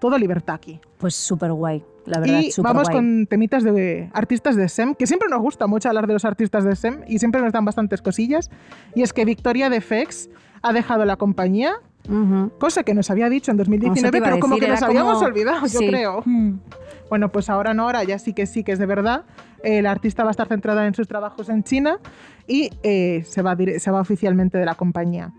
todo 0.00 0.18
libertad 0.18 0.56
aquí. 0.56 0.80
Pues 0.98 1.14
súper 1.14 1.52
guay, 1.52 1.84
la 2.06 2.20
verdad, 2.20 2.40
Y 2.40 2.50
súper 2.50 2.70
vamos 2.72 2.88
guay. 2.88 2.96
con 2.96 3.26
temitas 3.26 3.62
de 3.62 4.10
artistas 4.12 4.56
de 4.56 4.68
SEM, 4.68 4.94
que 4.94 5.06
siempre 5.06 5.28
nos 5.28 5.40
gusta 5.40 5.66
mucho 5.66 5.88
hablar 5.88 6.06
de 6.06 6.14
los 6.14 6.24
artistas 6.24 6.64
de 6.64 6.74
SEM 6.74 7.02
y 7.06 7.18
siempre 7.18 7.40
nos 7.40 7.52
dan 7.52 7.64
bastantes 7.64 8.02
cosillas. 8.02 8.50
Y 8.94 9.02
es 9.02 9.12
que 9.12 9.24
Victoria 9.24 9.70
de 9.70 9.80
FX 9.80 10.30
ha 10.62 10.72
dejado 10.72 11.04
la 11.04 11.16
compañía, 11.16 11.74
Ujú. 12.08 12.50
cosa 12.58 12.82
que 12.82 12.94
nos 12.94 13.10
había 13.10 13.28
dicho 13.28 13.50
en 13.50 13.56
Eso 13.60 13.64
te 13.64 13.70
2019, 13.70 14.18
iba 14.18 14.26
a 14.26 14.30
pero 14.30 14.40
como 14.40 14.54
decir, 14.56 14.66
que 14.68 14.70
nos 14.74 14.82
habíamos 14.82 15.14
como- 15.14 15.26
olvidado, 15.26 15.60
yo 15.66 15.78
Sí. 15.78 15.88
creo. 15.88 16.22
Hmm. 16.24 16.58
Bueno, 17.08 17.30
pues 17.30 17.50
ahora 17.50 17.74
no, 17.74 17.84
ahora 17.84 18.04
ya 18.04 18.18
sí 18.18 18.32
que 18.32 18.46
sí 18.46 18.62
que 18.64 18.72
es 18.72 18.78
de 18.78 18.86
verdad. 18.86 19.24
El 19.62 19.86
artista 19.86 20.22
va 20.22 20.30
a 20.30 20.32
estar 20.32 20.46
centrada 20.48 20.86
en 20.86 20.94
sus 20.94 21.08
trabajos 21.08 21.48
en 21.48 21.62
China 21.64 21.98
y 22.46 22.70
eh, 22.82 23.22
se, 23.26 23.42
va, 23.42 23.56
se 23.78 23.90
va 23.90 24.00
oficialmente 24.00 24.58
de 24.58 24.64
la 24.64 24.74
compañía. 24.74 25.32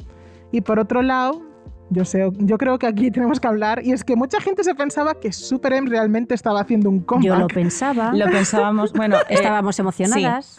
Y 0.52 0.62
por 0.62 0.80
otro 0.80 1.02
lado, 1.02 1.42
yo, 1.90 2.06
sé, 2.06 2.30
yo 2.40 2.58
creo 2.58 2.78
que 2.78 2.88
aquí 2.88 3.10
tenemos 3.12 3.40
que 3.40 3.48
hablar, 3.48 3.82
y 3.86 3.92
es 3.94 4.04
que 4.04 4.16
mucha 4.16 4.40
gente 4.42 4.64
se 4.64 4.76
pensaba 4.76 5.16
que 5.16 5.32
Super 5.34 5.74
M 5.74 5.90
realmente 5.90 6.36
estaba 6.36 6.60
haciendo 6.62 6.90
un 6.90 7.00
comeback. 7.02 7.38
Yo 7.38 7.40
lo 7.40 7.48
pensaba. 7.48 8.12
Lo 8.14 8.26
pensábamos, 8.28 8.94
bueno, 8.94 9.16
eh, 9.30 9.36
Estábamos 9.36 9.78
emocionadas 9.80 10.58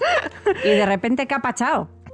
y 0.64 0.68
de 0.68 0.86
repente 0.86 1.26
¿qué 1.26 1.34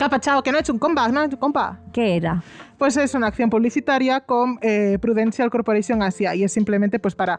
ha 0.05 0.09
pachado? 0.09 0.43
Que 0.43 0.51
no 0.53 0.59
ha 0.59 0.61
hecho 0.61 0.73
un 0.73 0.79
comeback, 0.79 1.13
no 1.13 1.25
hecho 1.25 1.37
un 1.37 1.41
comeback. 1.41 1.79
¿Qué 1.93 2.17
era? 2.17 2.43
Pues 2.77 2.97
es 2.97 3.15
una 3.15 3.27
acción 3.27 3.51
publicitaria 3.51 4.21
con 4.21 4.59
eh, 4.63 4.99
Prudential 5.01 5.51
Corporation 5.51 6.03
Asia 6.03 6.35
y 6.35 6.45
es 6.45 6.53
simplemente 6.53 6.99
pues 6.99 7.15
para 7.15 7.39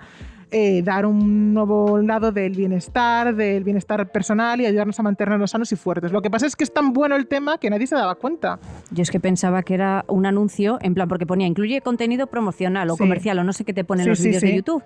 eh, 0.51 0.81
dar 0.83 1.05
un 1.05 1.53
nuevo 1.53 1.99
lado 1.99 2.31
del 2.31 2.53
bienestar, 2.55 3.35
del 3.35 3.63
bienestar 3.63 4.11
personal 4.11 4.59
y 4.61 4.65
ayudarnos 4.65 4.99
a 4.99 5.03
mantenernos 5.03 5.51
sanos 5.51 5.71
y 5.71 5.75
fuertes. 5.75 6.11
Lo 6.11 6.21
que 6.21 6.29
pasa 6.31 6.47
es 6.47 6.55
que 6.55 6.63
es 6.63 6.73
tan 6.73 6.91
bueno 6.93 7.15
el 7.15 7.27
tema 7.27 7.57
que 7.59 7.69
nadie 7.69 7.85
se 7.87 7.95
daba 7.95 8.15
cuenta. 8.15 8.59
Yo 8.91 9.03
es 9.03 9.11
que 9.11 9.19
pensaba 9.19 9.61
que 9.63 9.75
era 9.75 10.05
un 10.07 10.25
anuncio, 10.25 10.79
en 10.81 10.93
plan, 10.95 11.07
porque 11.07 11.25
ponía 11.27 11.45
incluye 11.47 11.81
contenido 11.81 12.27
promocional 12.27 12.89
o 12.89 12.93
Sí. 12.93 12.99
comercial 12.99 13.37
o 13.39 13.43
no 13.43 13.53
sé 13.53 13.63
qué 13.65 13.73
te 13.73 13.83
ponen 13.83 14.05
Sí, 14.05 14.09
los 14.09 14.19
sí, 14.19 14.25
vídeos 14.27 14.41
de. 14.41 14.55
YouTube. 14.55 14.83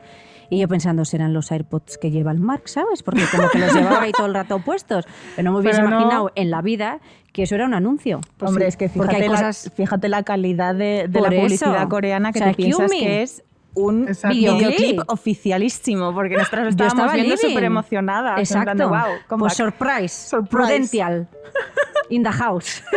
Y 0.50 0.60
yo 0.60 0.68
pensando, 0.68 1.06
serán 1.06 1.34
los 1.34 1.52
AirPods 1.52 1.98
que 1.98 2.12
lleva 2.12 2.32
el 2.32 2.40
Mark, 2.40 2.64
¿sabes? 2.68 3.02
Porque 3.02 3.24
como 3.32 3.48
que 3.50 3.60
los 3.60 3.74
llevaba 3.74 4.02
ahí 4.04 4.12
todo 4.12 4.28
el 4.28 4.34
rato 4.34 4.60
puestos. 4.60 5.06
Pero 5.36 5.46
no 5.50 5.54
me 5.58 5.62
hubiese 5.64 5.80
Pero 5.80 5.90
no. 5.90 5.96
imaginado 6.02 6.32
en 6.36 6.52
la 6.52 6.62
vida 6.62 7.00
que 7.32 7.44
eso 7.44 7.56
era 7.56 7.66
un 7.66 7.74
anuncio. 7.74 8.20
Pues 8.38 8.50
Hombre, 8.50 8.66
sí, 8.66 8.70
es 8.70 8.78
que 8.78 8.90
fíjate, 8.90 9.16
hay 9.16 9.22
la, 9.22 9.28
cosas- 9.30 9.72
fíjate 9.76 10.10
la 10.10 10.24
calidad 10.24 10.76
de, 10.76 11.08
de 11.10 11.22
la 11.22 11.30
publicidad 11.30 11.88
coreana 11.88 12.32
que 12.34 12.40
O 12.40 12.44
sea, 12.44 12.52
te 12.52 12.58
piensas 12.58 12.92
que 12.92 13.24
es 13.24 13.44
un 13.76 14.10
videoclip 14.30 15.02
oficialísimo, 15.08 16.14
porque 16.14 16.36
nosotros 16.36 16.64
Yo 16.76 16.86
estábamos 16.86 16.94
estaba 16.94 17.14
viendo 17.14 17.38
súper 17.38 17.64
emocionadas. 17.64 18.40
Exacto. 18.40 18.90
wow, 18.90 19.40
pues 19.40 19.54
surprise. 19.54 20.30
Surprise. 20.30 20.50
Prudential. 20.50 21.28
In 22.10 22.24
the 22.24 22.32
house. 22.32 22.84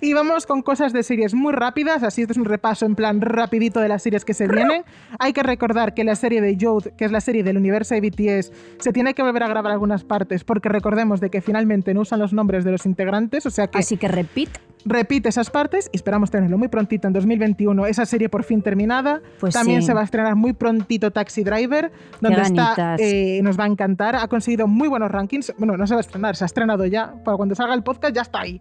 Y 0.00 0.12
vamos 0.12 0.46
con 0.46 0.62
cosas 0.62 0.92
de 0.92 1.02
series 1.02 1.34
muy 1.34 1.52
rápidas, 1.52 2.02
así 2.02 2.22
esto 2.22 2.32
es 2.32 2.38
un 2.38 2.44
repaso 2.44 2.86
en 2.86 2.94
plan 2.94 3.20
rapidito 3.20 3.80
de 3.80 3.88
las 3.88 4.02
series 4.02 4.24
que 4.24 4.34
se 4.34 4.48
vienen. 4.48 4.84
Hay 5.18 5.32
que 5.32 5.42
recordar 5.42 5.94
que 5.94 6.04
la 6.04 6.16
serie 6.16 6.40
de 6.40 6.56
Youth, 6.56 6.88
que 6.96 7.04
es 7.04 7.12
la 7.12 7.20
serie 7.20 7.42
del 7.42 7.56
universo 7.56 7.94
de 7.94 8.00
BTS, 8.00 8.52
se 8.78 8.92
tiene 8.92 9.14
que 9.14 9.22
volver 9.22 9.42
a 9.42 9.48
grabar 9.48 9.72
algunas 9.72 10.04
partes 10.04 10.44
porque 10.44 10.68
recordemos 10.68 11.20
de 11.20 11.30
que 11.30 11.40
finalmente 11.40 11.94
no 11.94 12.00
usan 12.00 12.18
los 12.18 12.32
nombres 12.32 12.64
de 12.64 12.72
los 12.72 12.86
integrantes, 12.86 13.46
o 13.46 13.50
sea 13.50 13.68
que 13.68 13.78
Así 13.78 13.96
que 13.96 14.08
repeat. 14.08 14.50
Repite 14.84 15.28
esas 15.28 15.50
partes 15.50 15.90
y 15.92 15.96
esperamos 15.96 16.30
tenerlo 16.30 16.58
muy 16.58 16.68
prontito 16.68 17.06
en 17.06 17.12
2021, 17.12 17.86
esa 17.86 18.06
serie 18.06 18.28
por 18.28 18.44
fin 18.44 18.62
terminada. 18.62 19.20
Pues 19.38 19.54
También 19.54 19.82
sí. 19.82 19.86
se 19.86 19.94
va 19.94 20.00
a 20.00 20.04
estrenar 20.04 20.36
muy 20.36 20.52
prontito 20.52 21.10
Taxi 21.10 21.44
Driver, 21.44 21.90
donde 22.20 22.42
está, 22.42 22.96
eh, 22.98 23.40
nos 23.42 23.58
va 23.58 23.64
a 23.64 23.66
encantar. 23.66 24.16
Ha 24.16 24.28
conseguido 24.28 24.66
muy 24.66 24.88
buenos 24.88 25.10
rankings. 25.10 25.52
Bueno, 25.58 25.76
no 25.76 25.86
se 25.86 25.94
va 25.94 26.00
a 26.00 26.02
estrenar, 26.02 26.36
se 26.36 26.44
ha 26.44 26.46
estrenado 26.46 26.86
ya. 26.86 27.14
Para 27.24 27.36
cuando 27.36 27.54
salga 27.54 27.74
el 27.74 27.82
podcast 27.82 28.14
ya 28.14 28.22
está 28.22 28.40
ahí. 28.40 28.60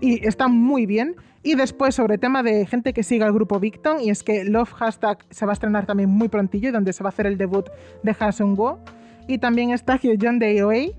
Y 0.00 0.26
está 0.26 0.48
muy 0.48 0.86
bien. 0.86 1.16
Y 1.42 1.56
después 1.56 1.94
sobre 1.94 2.16
tema 2.16 2.42
de 2.42 2.64
gente 2.66 2.94
que 2.94 3.02
siga 3.02 3.26
el 3.26 3.32
grupo 3.32 3.60
Victon, 3.60 4.00
y 4.00 4.08
es 4.08 4.22
que 4.22 4.44
Love 4.44 4.72
Hashtag 4.72 5.18
se 5.28 5.44
va 5.44 5.52
a 5.52 5.54
estrenar 5.54 5.84
también 5.84 6.08
muy 6.08 6.28
prontillo, 6.28 6.70
y 6.70 6.72
donde 6.72 6.94
se 6.94 7.04
va 7.04 7.08
a 7.08 7.12
hacer 7.12 7.26
el 7.26 7.36
debut 7.36 7.66
de 8.02 8.16
Hasun 8.18 8.56
Go. 8.56 8.78
Y 9.28 9.38
también 9.38 9.70
está 9.70 9.98
Hyun 9.98 10.38
de. 10.38 10.94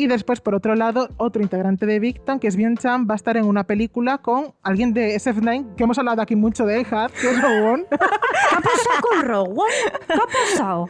Y 0.00 0.06
después, 0.06 0.40
por 0.40 0.54
otro 0.54 0.74
lado, 0.76 1.10
otro 1.18 1.42
integrante 1.42 1.84
de 1.84 2.00
Victon, 2.00 2.40
que 2.40 2.48
es 2.48 2.56
Byung 2.56 2.78
Chan, 2.78 3.06
va 3.06 3.12
a 3.12 3.16
estar 3.16 3.36
en 3.36 3.44
una 3.44 3.64
película 3.64 4.16
con 4.16 4.54
alguien 4.62 4.94
de 4.94 5.14
SF9, 5.14 5.74
que 5.74 5.84
hemos 5.84 5.98
hablado 5.98 6.22
aquí 6.22 6.36
mucho 6.36 6.64
de 6.64 6.80
Ehad, 6.80 7.10
que 7.10 7.28
es 7.28 7.42
Rowan. 7.42 7.84
¿Qué 7.90 8.56
ha 8.56 8.60
pasado 8.60 9.00
con 9.02 9.28
Rowan? 9.28 9.68
¿Qué 10.06 10.14
ha 10.14 10.52
pasado? 10.52 10.86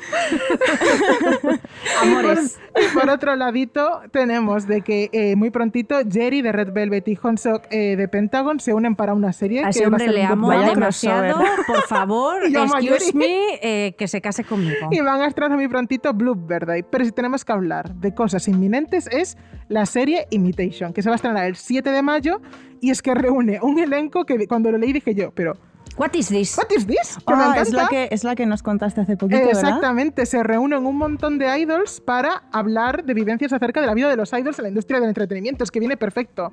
Amores. 2.01 2.61
Y 2.77 2.95
por 2.95 3.11
otro 3.11 3.35
ladito 3.35 4.03
tenemos 4.13 4.69
de 4.69 4.83
que 4.83 5.11
eh, 5.13 5.35
muy 5.35 5.51
prontito 5.51 5.97
Jerry 6.09 6.41
de 6.41 6.53
Red 6.53 6.73
Velvet 6.73 7.09
y 7.09 7.19
Honsok 7.21 7.65
eh, 7.71 7.97
de 7.97 8.07
Pentagon 8.07 8.61
se 8.61 8.75
unen 8.75 8.95
para 8.95 9.13
una 9.13 9.33
serie. 9.33 9.65
A 9.65 9.71
ese 9.71 9.81
que 9.81 9.87
va 9.87 9.89
hombre 9.89 10.05
ser 10.05 10.15
le 10.15 10.25
un 10.25 10.33
amo 10.33 10.51
demasiado. 10.51 11.35
crossover. 11.35 11.67
Por 11.67 11.83
favor, 11.83 12.43
a 12.45 12.49
excuse 12.49 13.13
me, 13.13 13.59
eh, 13.61 13.97
que 13.99 14.07
se 14.07 14.21
case 14.21 14.45
conmigo. 14.45 14.89
Y 14.93 15.01
van 15.01 15.21
a 15.21 15.27
estrenar 15.27 15.57
muy 15.57 15.67
prontito 15.67 16.15
Bluebird. 16.15 16.85
Pero 16.89 17.05
si 17.05 17.11
tenemos 17.11 17.45
que 17.45 17.51
hablar 17.53 17.93
de 17.97 18.15
cosas 18.15 18.47
inminentes 18.47 19.00
es 19.09 19.37
la 19.69 19.87
serie 19.87 20.27
Imitation, 20.31 20.93
que 20.93 21.03
se 21.03 21.09
va 21.09 21.15
a 21.15 21.17
estrenar 21.17 21.47
el 21.47 21.57
7 21.57 21.91
de 21.91 22.03
mayo 22.03 22.41
y 22.81 22.91
es 22.91 23.03
que 23.03 23.15
reúne 23.15 23.59
un 23.63 23.79
elenco 23.79 24.25
que 24.25 24.47
cuando 24.47 24.71
lo 24.71 24.79
leí 24.79 24.93
dije 24.93 25.15
yo, 25.15 25.31
pero 25.33 25.57
What 25.99 26.15
is 26.15 26.29
this? 26.29 26.57
¿what 26.57 26.71
is 26.75 26.87
this? 26.87 27.19
Que 27.27 27.35
me 27.35 27.43
Ah, 27.43 27.55
es, 27.61 27.73
la 27.73 27.87
que, 27.89 28.09
es 28.11 28.25
la 28.25 28.35
que 28.35 28.47
nos 28.47 28.63
contaste 28.63 29.03
hace 29.03 29.17
poquito, 29.19 29.39
¿verdad? 29.45 29.53
Exactamente, 29.61 30.25
se 30.25 30.43
reúnen 30.43 30.87
un 30.87 30.97
montón 30.97 31.37
de 31.39 31.59
idols 31.59 32.01
para 32.01 32.45
hablar 32.53 33.05
de 33.05 33.13
vivencias 33.13 33.53
acerca 33.53 33.81
de 33.83 33.87
la 33.87 33.93
vida 33.93 34.09
de 34.09 34.17
los 34.17 34.33
idols 34.33 34.59
en 34.61 34.63
la 34.63 34.69
industria 34.71 34.99
del 35.01 35.11
entretenimiento. 35.11 35.63
Es 35.65 35.71
que 35.71 35.79
viene 35.81 35.99
perfecto. 35.99 36.51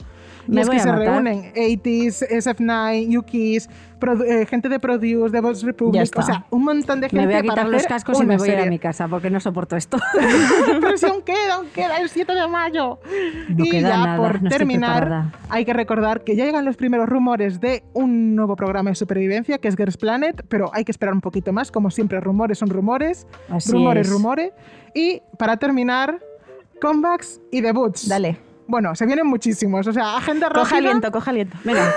Y 0.50 0.60
es 0.60 0.70
que 0.70 0.78
a 0.78 0.80
se 0.80 0.92
matar. 0.92 1.08
reúnen 1.08 1.54
80s, 1.54 2.28
SF9, 2.30 3.08
Yukis, 3.10 3.70
produ- 3.70 3.76
eh, 4.26 4.46
gente 4.46 4.70
de 4.70 4.80
Produce, 4.80 5.32
de 5.32 5.42
Vox 5.42 5.64
Republic, 5.64 6.12
o 6.16 6.22
sea, 6.22 6.46
un 6.50 6.64
montón 6.64 7.02
de 7.02 7.10
gente 7.10 7.26
Me 7.26 7.26
voy 7.26 7.36
a 7.36 7.38
para 7.40 7.50
quitar 7.50 7.66
los 7.68 7.76
hacer 7.78 7.90
cascos 7.90 8.22
y 8.22 8.26
me 8.26 8.38
voy 8.38 8.50
a 8.50 8.54
ir 8.54 8.60
a 8.60 8.70
mi 8.70 8.80
casa 8.80 9.08
porque 9.08 9.30
no 9.30 9.40
soporto 9.40 9.76
esto. 9.76 9.98
Pero 10.82 10.98
si 10.98 11.06
aún 11.06 11.22
queda, 11.22 11.56
aún 11.56 11.68
queda 11.74 11.98
el 11.98 12.10
7 12.10 12.34
de 12.34 12.48
mayo. 12.48 13.00
No 13.50 13.66
y 13.66 13.70
queda 13.70 13.90
ya 13.90 13.98
nada, 13.98 14.18
por 14.18 14.42
no 14.42 14.50
terminar, 14.50 15.32
hay 15.50 15.66
que 15.66 15.74
recordar 15.74 16.24
que 16.24 16.36
ya 16.36 16.46
llegan 16.46 16.66
los 16.66 16.78
primeros 16.78 17.08
rumores 17.10 17.60
de 17.60 17.84
un 17.94 18.36
nuevo 18.36 18.56
programa 18.56 18.92
de 18.92 18.96
supervivencia 18.96 19.58
que 19.58 19.68
es 19.68 19.76
Girls 19.76 19.98
Planet, 19.98 20.46
pero 20.48 20.70
hay 20.74 20.84
que 20.84 20.92
esperar 20.92 21.14
un 21.14 21.22
poquito 21.22 21.52
más. 21.54 21.72
Como 21.72 21.92
siempre, 21.92 22.20
rumores 22.20 22.60
son 22.60 22.70
rumores, 22.70 23.28
Así 23.50 23.72
rumores, 23.72 24.08
es. 24.08 24.14
rumores. 24.14 24.52
Y 24.94 25.22
para 25.38 25.58
terminar, 25.58 26.20
comebacks 26.82 27.42
y 27.52 27.62
debuts. 27.62 28.08
Dale. 28.08 28.47
Bueno, 28.68 28.94
se 28.96 29.06
vienen 29.06 29.26
muchísimos. 29.26 29.88
O 29.88 29.94
sea, 29.94 30.18
agenda 30.18 30.50
rápida. 30.50 30.64
Coja 30.64 30.78
aliento, 30.78 31.12
coja 31.12 31.32
aliento. 31.32 31.58
Venga, 31.64 31.94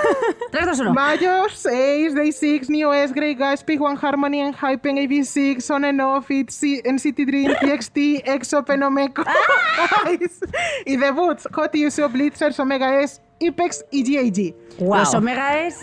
3, 0.52 0.66
2, 0.66 0.80
1. 0.80 0.94
Mayo 0.94 1.44
6, 1.52 2.14
Day 2.14 2.32
6, 2.32 2.70
New 2.70 2.92
S, 2.92 3.12
Grey 3.12 3.34
Guys, 3.34 3.64
Big 3.66 3.82
One 3.82 3.98
Harmony, 4.00 4.40
Enhypen, 4.40 4.96
AB6, 4.96 5.68
On 5.74 5.84
and 5.84 6.00
Off, 6.00 6.30
NCT 6.30 7.16
Dream, 7.26 7.52
TXT, 7.60 7.96
EXO, 8.24 8.64
Penomeco, 8.64 9.22
Ice. 10.20 10.46
y 10.86 10.96
debuts, 10.96 11.48
Hot 11.54 11.72
Yuso, 11.74 12.08
Blitzers, 12.08 12.58
Omega 12.60 13.00
S, 13.00 13.20
Ipex 13.40 13.84
y 13.90 14.02
GAG. 14.04 14.54
Los 14.78 15.14
Omega 15.14 15.60
es... 15.60 15.78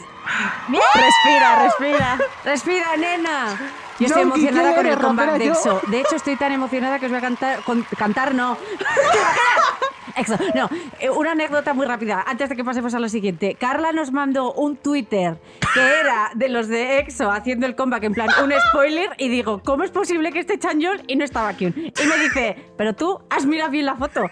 Respira, 0.68 1.64
respira. 1.64 2.18
¡Respira, 2.44 2.98
nena! 2.98 3.58
Yo 4.00 4.06
estoy 4.08 4.24
emocionada 4.24 4.74
¿quién 4.74 4.76
con 4.76 4.86
el 4.86 4.98
comeback 5.00 5.38
de 5.38 5.48
EXO. 5.48 5.82
De 5.88 6.00
hecho, 6.02 6.16
estoy 6.18 6.36
tan 6.36 6.52
emocionada 6.52 7.00
que 7.00 7.06
os 7.06 7.12
voy 7.12 7.18
a 7.18 7.22
cantar... 7.22 7.64
con- 7.64 7.86
cantar, 7.98 8.36
no. 8.36 8.58
EXO. 10.20 10.38
No, 10.56 10.70
eh, 11.00 11.10
una 11.10 11.32
anécdota 11.32 11.74
muy 11.74 11.86
rápida, 11.86 12.24
antes 12.26 12.50
de 12.50 12.56
que 12.56 12.64
pasemos 12.64 12.94
a 12.94 13.00
lo 13.00 13.10
siguiente. 13.10 13.56
Carla 13.60 13.92
nos 13.92 14.12
mandó 14.12 14.54
un 14.54 14.78
Twitter 14.78 15.38
que 15.74 15.80
era 15.80 16.32
de 16.36 16.50
los 16.50 16.68
de 16.68 17.00
EXO 17.00 17.32
haciendo 17.32 17.66
el 17.66 17.76
comeback, 17.76 18.04
en 18.04 18.14
plan, 18.14 18.30
un 18.44 18.52
spoiler, 18.70 19.10
y 19.18 19.30
digo, 19.30 19.62
¿cómo 19.64 19.84
es 19.84 19.92
posible 19.92 20.32
que 20.32 20.40
esté 20.40 20.58
Chanyeol 20.58 21.04
y 21.08 21.16
no 21.16 21.24
está 21.24 21.44
Baekhyun? 21.44 21.74
Y 21.78 22.08
me 22.08 22.18
dice, 22.18 22.56
pero 22.78 22.94
tú 22.94 23.20
has 23.30 23.46
mirado 23.46 23.72
bien 23.72 23.86
la 23.86 23.96
foto. 23.96 24.30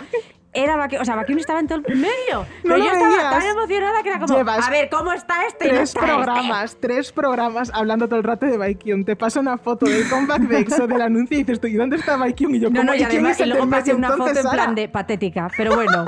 Era 0.55 0.75
Baekhyun, 0.77 1.01
o 1.01 1.05
sea, 1.05 1.15
Baekhyun 1.15 1.39
estaba 1.39 1.59
en 1.59 1.67
todo 1.67 1.81
el 1.85 1.95
medio. 1.97 2.45
Pero 2.63 2.77
lo 2.77 2.83
yo 2.85 2.91
estaba 2.91 3.09
veías. 3.09 3.29
tan 3.31 3.43
emocionada 3.47 4.01
que 4.03 4.09
era 4.09 4.19
como, 4.19 4.37
Llevas 4.37 4.67
a 4.67 4.71
ver, 4.71 4.89
¿cómo 4.89 5.11
está 5.13 5.45
este 5.47 5.65
y 5.65 5.67
no 5.69 5.73
Tres 5.75 5.89
este? 5.89 5.99
programas, 5.99 6.77
tres 6.79 7.11
programas 7.11 7.71
hablando 7.73 8.07
todo 8.07 8.17
el 8.19 8.23
rato 8.23 8.45
de 8.45 8.57
Baekhyun. 8.57 9.03
Te 9.05 9.15
paso 9.15 9.39
una 9.41 9.57
foto 9.57 9.85
del 9.85 10.07
comeback 10.09 10.41
de 10.43 10.59
EXO 10.59 10.87
del 10.87 11.01
anuncio 11.01 11.37
y 11.39 11.43
dices 11.43 11.59
¿y 11.69 11.73
dónde 11.75 11.97
está 11.97 12.15
Baekhyun? 12.17 12.55
Y 12.55 12.59
yo, 12.61 12.69
No, 12.69 12.79
¿cómo? 12.79 12.91
no, 12.91 12.95
y 12.95 12.99
quién 12.99 13.09
además, 13.11 13.39
y 13.39 13.45
luego 13.45 13.69
pasé 13.69 13.93
una 13.93 14.09
foto 14.11 14.27
en 14.27 14.33
plan 14.33 14.43
Sara? 14.43 14.71
de 14.73 14.87
patética, 14.89 15.49
pero 15.57 15.75
bueno. 15.75 16.05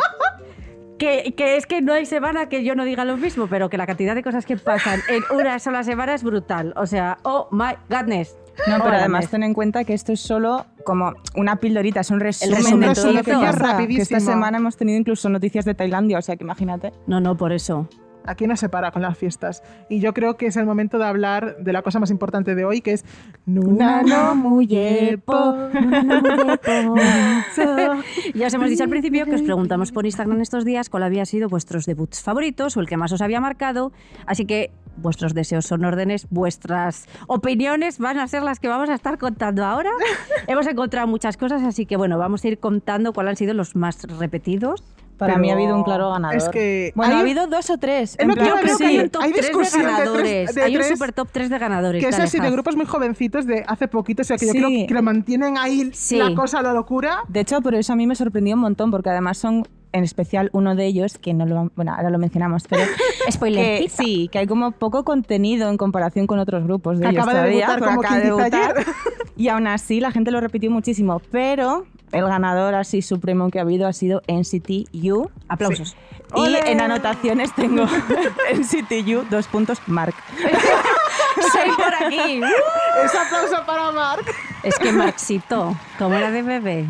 Que, 0.98 1.36
que 1.38 1.58
es 1.58 1.68
que 1.68 1.80
no 1.84 1.94
hay 1.94 2.08
semana 2.08 2.50
que 2.50 2.64
yo 2.64 2.74
no 2.74 2.84
diga 2.84 3.06
lo 3.06 3.18
mismo, 3.18 3.46
pero 3.48 3.70
que 3.70 3.78
la 3.78 3.86
cantidad 3.86 4.16
de 4.16 4.24
cosas 4.24 4.48
que 4.48 4.58
pasan 4.58 5.00
en 5.10 5.22
una 5.38 5.60
sola 5.60 5.84
semana 5.84 6.16
es 6.16 6.24
brutal. 6.24 6.74
O 6.76 6.88
sea, 6.88 7.20
oh 7.22 7.48
my 7.52 7.76
godness. 7.88 8.36
No, 8.66 8.84
pero 8.84 8.98
además 8.98 9.30
ten 9.30 9.44
en 9.44 9.54
cuenta 9.54 9.84
que 9.84 9.94
esto 9.94 10.14
es 10.14 10.20
solo 10.20 10.66
como 10.84 11.14
una 11.36 11.58
pildorita, 11.58 12.00
es 12.02 12.12
un 12.12 12.20
resumen, 12.20 12.58
resumen, 12.58 12.90
de 12.90 12.96
todo 12.96 13.14
lo 13.14 13.24
que 13.24 13.32
pasa. 13.34 13.78
Que 13.78 14.02
esta 14.02 14.20
semana 14.20 14.58
hemos 14.58 14.78
tenido 14.78 14.98
incluso 14.98 15.30
noticias 15.30 15.66
de 15.66 15.74
Tailandia, 15.74 16.18
o 16.18 16.22
sea 16.22 16.36
que 16.36 16.44
imagínate. 16.44 16.92
No, 17.06 17.20
no, 17.20 17.38
por 17.38 17.52
eso. 17.52 17.88
Aquí 18.28 18.46
no 18.46 18.58
se 18.58 18.68
para 18.68 18.92
con 18.92 19.02
las 19.02 19.18
fiestas. 19.18 19.64
Y 19.90 20.02
yo 20.02 20.14
creo 20.14 20.36
que 20.36 20.48
es 20.48 20.58
el 20.58 20.66
momento 20.66 20.98
de 20.98 21.06
hablar 21.06 21.56
de 21.60 21.72
la 21.72 21.82
cosa 21.82 22.02
más 22.02 22.12
importante 22.12 22.56
de 22.56 22.66
hoy, 22.66 22.82
que 22.82 22.92
es 22.92 23.06
Nuna 23.46 24.02
no 24.04 24.36
muyepo. 24.36 25.56
Ya 28.36 28.48
os 28.48 28.54
hemos 28.54 28.70
dicho 28.70 28.84
al 28.84 28.90
principio 28.90 29.26
que 29.26 29.36
os 29.36 29.42
preguntamos 29.42 29.92
por 29.92 30.06
Instagram 30.06 30.42
estos 30.42 30.66
días 30.66 30.90
cuál 30.90 31.04
había 31.04 31.26
sido 31.26 31.48
vuestros 31.48 31.86
debuts 31.86 32.22
favoritos 32.22 32.76
o 32.76 32.82
el 32.82 32.88
que 32.88 32.98
más 32.98 33.14
os 33.14 33.22
había 33.22 33.40
marcado. 33.40 33.94
Así 34.26 34.46
que 34.46 34.72
vuestros 34.98 35.34
deseos 35.34 35.66
son 35.66 35.86
órdenes, 35.86 36.28
vuestras 36.30 37.08
opiniones 37.28 38.00
van 38.00 38.20
a 38.20 38.28
ser 38.28 38.44
las 38.44 38.60
que 38.60 38.68
vamos 38.68 38.90
a 38.90 38.94
estar 38.94 39.18
contando 39.18 39.64
ahora. 39.66 39.92
Hemos 40.48 40.68
encontrado 40.68 41.08
muchas 41.08 41.38
cosas, 41.38 41.62
así 41.64 41.86
que 41.86 41.96
bueno, 41.98 42.18
vamos 42.18 42.44
a 42.44 42.48
ir 42.48 42.60
contando 42.60 43.14
cuáles 43.14 43.32
han 43.32 43.36
sido 43.38 43.54
los 43.54 43.76
más 43.76 44.04
repetidos. 44.20 44.84
Para 45.18 45.34
Pero 45.34 45.42
mí 45.42 45.50
ha 45.50 45.54
habido 45.56 45.76
un 45.76 45.84
claro 45.84 46.12
ganador. 46.12 46.38
Es 46.38 46.48
que 46.50 46.92
bueno, 46.94 47.14
hay- 47.14 47.18
ha 47.18 47.22
habido 47.22 47.48
dos 47.48 47.72
o 47.72 47.80
tres. 47.80 48.16
En 48.20 48.30
plan, 48.30 48.48
Yo 48.50 48.56
creo 48.62 48.78
que 48.78 48.86
hay 48.86 49.00
un 49.00 49.10
top 49.10 49.24
hay 49.24 49.32
3 49.32 49.42
de 49.42 49.48
discusión 49.50 49.82
de 49.82 49.88
tres- 49.88 49.98
ganadores. 49.98 50.54
de 50.56 50.62
hay 50.62 50.78
un 50.78 50.84
super 50.84 51.12
top 51.12 51.30
3 51.32 51.50
de 51.50 51.58
ganadores. 51.58 52.04
Que 52.04 52.10
es 52.10 52.20
así, 52.20 52.40
de 52.40 52.52
grupos 52.52 52.76
muy 52.76 52.86
jovencitos 52.86 53.48
de 53.48 53.64
hace 53.68 53.88
poquito, 53.88 54.22
o 54.22 54.26
sea 54.26 54.38
que 54.38 54.46
yo 54.46 54.52
Sí. 54.52 54.60
creo 54.60 54.88
que 54.88 54.94
lo 54.94 55.02
mantienen 55.02 55.58
ahí 55.58 55.90
Sí. 55.94 56.18
la 56.18 56.36
cosa, 56.36 56.62
la 56.62 56.72
locura. 56.72 57.24
De 57.30 57.40
hecho, 57.40 57.60
por 57.62 57.74
eso 57.74 57.94
a 57.94 57.96
mí 57.96 58.06
me 58.06 58.14
sorprendió 58.14 58.54
un 58.54 58.62
montón, 58.62 58.92
porque 58.92 59.10
además 59.10 59.40
son, 59.40 59.68
en 59.92 60.04
especial 60.04 60.50
uno 60.54 60.76
de 60.76 60.86
ellos, 60.86 61.18
que 61.18 61.34
no 61.34 61.46
lo, 61.46 61.72
bueno, 61.76 61.94
ahora 61.96 62.10
lo 62.10 62.18
mencionamos, 62.18 62.64
pero 62.70 62.84
Spoiler. 63.32 63.82
que, 63.82 63.90
sí, 63.90 64.30
que 64.32 64.40
hay 64.40 64.48
como 64.48 64.72
poco 64.72 65.04
contenido 65.04 65.70
en 65.70 65.78
comparación 65.78 66.28
con 66.28 66.40
otros 66.40 66.64
grupos 66.64 67.00
de 67.00 67.06
Que 67.06 67.12
ellos 67.12 67.24
acaba 67.24 67.34
de 67.34 67.40
todavía, 67.40 67.68
debutar, 67.68 67.90
como 67.90 68.02
acaba 68.02 68.18
de 68.18 68.26
debutar. 68.26 68.86
Y 69.38 69.50
aún 69.50 69.68
así 69.68 70.00
la 70.00 70.10
gente 70.10 70.32
lo 70.32 70.42
repitió 70.42 70.72
muchísimo, 70.72 71.22
pero 71.32 71.86
el 72.12 72.26
ganador 72.26 72.74
así 72.74 73.04
supremo 73.04 73.52
que 73.52 73.60
ha 73.60 73.62
habido 73.62 73.88
ha 73.88 73.94
sido 73.94 74.24
NCT 74.28 74.90
U. 75.12 75.30
Aplausos. 75.48 75.96
Y 76.36 76.56
en 76.66 76.82
anotaciones 76.82 77.54
tengo 77.54 77.86
NCT 78.56 79.08
U, 79.16 79.26
dos 79.30 79.48
puntos, 79.48 79.80
Mark. 79.86 80.16
Soy 81.52 81.70
por 81.76 81.94
aquí. 82.06 82.42
Ese 83.04 83.18
aplauso 83.18 83.66
para 83.66 83.92
Mark. 83.92 84.26
Es 84.64 84.78
que 84.80 84.92
Marxito, 84.92 85.76
como 85.98 86.16
era 86.16 86.32
de 86.32 86.42
bebé. 86.42 86.86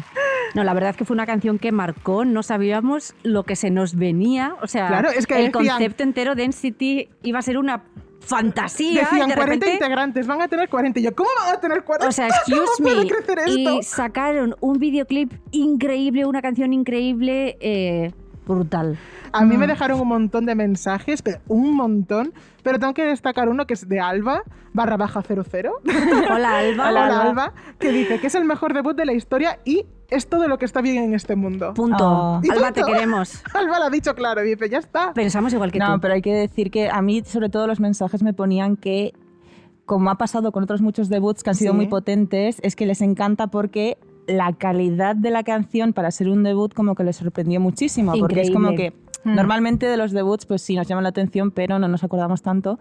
No, 0.56 0.64
la 0.64 0.74
verdad 0.74 0.92
es 0.92 0.98
que 0.98 1.06
fue 1.06 1.14
una 1.14 1.26
canción 1.26 1.60
que 1.60 1.72
marcó, 1.72 2.24
no 2.26 2.42
sabíamos 2.42 3.14
lo 3.24 3.44
que 3.44 3.56
se 3.56 3.70
nos 3.70 3.96
venía. 3.96 4.56
O 4.62 4.68
sea, 4.68 4.88
Claro, 4.88 5.10
es 5.10 5.28
que 5.28 5.36
el 5.46 5.52
decían- 5.52 5.68
concepto 5.76 6.04
entero 6.04 6.36
de 6.36 6.46
NCT 6.46 7.10
iba 7.24 7.40
a 7.40 7.42
ser 7.42 7.58
una 7.58 7.84
fantasía. 8.22 9.02
Decían 9.02 9.28
y 9.28 9.30
de 9.32 9.36
40 9.36 9.46
repente, 9.46 9.74
integrantes, 9.74 10.28
van 10.28 10.42
a 10.42 10.48
tener 10.48 10.70
40. 10.70 11.00
Y 11.00 11.04
yo, 11.04 11.14
¿cómo 11.16 11.30
van 11.46 11.56
a 11.56 11.60
tener 11.60 11.84
40? 11.84 12.08
O 12.10 12.12
sea, 12.12 12.28
excuse 12.28 12.60
¿Cómo 12.78 12.90
puede 12.90 13.04
me. 13.04 13.08
crecer 13.10 13.40
esto? 13.40 13.52
Y 13.80 13.84
sacaron 13.84 14.56
un 14.60 14.80
videoclip 14.80 15.32
increíble, 15.52 16.26
una 16.26 16.42
canción 16.42 16.74
increíble, 16.74 17.58
eh, 17.60 18.12
brutal. 18.46 18.98
A 19.34 19.46
mí 19.46 19.58
me 19.58 19.68
dejaron 19.68 20.00
un 20.00 20.08
montón 20.08 20.46
de 20.46 20.56
mensajes, 20.56 21.22
pero 21.22 21.40
un 21.48 21.76
montón. 21.76 22.34
Pero 22.64 22.80
tengo 22.80 22.94
que 22.94 23.04
destacar 23.06 23.50
uno 23.50 23.66
que 23.66 23.74
es 23.76 23.88
de 23.88 24.00
Alba, 24.00 24.44
barra 24.74 24.98
baja 24.98 25.22
00. 25.22 25.72
Hola, 26.34 26.58
Alba. 26.60 26.90
Hola, 26.90 27.22
Alba. 27.22 27.54
que 27.80 27.92
dice 27.92 28.20
que 28.20 28.28
es 28.28 28.36
el 28.36 28.46
mejor 28.46 28.74
debut 28.74 28.96
de 28.96 29.06
la 29.06 29.14
historia 29.14 29.60
y 29.66 29.86
es 30.10 30.28
todo 30.28 30.48
lo 30.48 30.58
que 30.58 30.66
está 30.66 30.82
bien 30.82 30.98
en 31.04 31.14
este 31.14 31.36
mundo. 31.36 31.74
Punto. 31.74 31.98
Oh. 32.06 32.42
Y 32.44 32.50
Alba, 32.50 32.72
te 32.72 32.84
queremos. 32.84 33.42
Alba 33.54 33.80
lo 33.80 33.86
ha 33.86 33.90
dicho 33.90 34.16
claro, 34.16 34.42
dice, 34.42 34.70
ya 34.70 34.80
está. 34.80 35.14
Pensamos 35.14 35.54
igual 35.54 35.72
que 35.72 35.80
No, 35.80 35.96
tú. 35.96 36.02
pero 36.02 36.14
hay 36.14 36.22
que 36.22 36.34
decir 36.34 36.72
que 36.72 36.90
a 36.90 37.02
mí, 37.02 37.24
sobre 37.26 37.50
todo, 37.50 37.68
los 37.68 37.80
mensajes 37.80 38.24
me 38.24 38.34
ponían 38.34 38.76
que, 38.78 39.14
como 39.86 40.10
ha 40.10 40.16
pasado 40.16 40.52
con 40.52 40.64
otros 40.64 40.82
muchos 40.82 41.10
debuts 41.10 41.44
que 41.44 41.50
han 41.52 41.56
sido 41.56 41.72
Sí. 41.74 41.78
muy 41.78 41.88
potentes, 41.88 42.60
es 42.64 42.76
que 42.76 42.86
les 42.86 43.02
encanta 43.02 43.48
porque 43.48 43.98
la 44.28 44.52
calidad 44.52 45.16
de 45.16 45.32
la 45.32 45.44
canción 45.44 45.94
para 45.94 46.12
ser 46.12 46.28
un 46.28 46.44
debut 46.44 46.74
como 46.74 46.96
que 46.96 47.04
les 47.06 47.16
sorprendió 47.16 47.62
muchísimo. 47.62 48.12
Porque 48.20 48.42
es 48.42 48.52
como 48.52 48.70
que 48.76 48.88
Increíble. 48.88 49.07
Mm. 49.32 49.36
normalmente 49.36 49.86
de 49.88 49.98
los 49.98 50.12
debuts, 50.12 50.46
pues 50.46 50.62
sí, 50.62 50.76
nos 50.76 50.88
llaman 50.88 51.04
la 51.04 51.10
atención, 51.10 51.52
pero 51.52 51.80
no 51.80 51.88
nos 51.88 52.04
acordamos 52.04 52.42
tanto. 52.42 52.80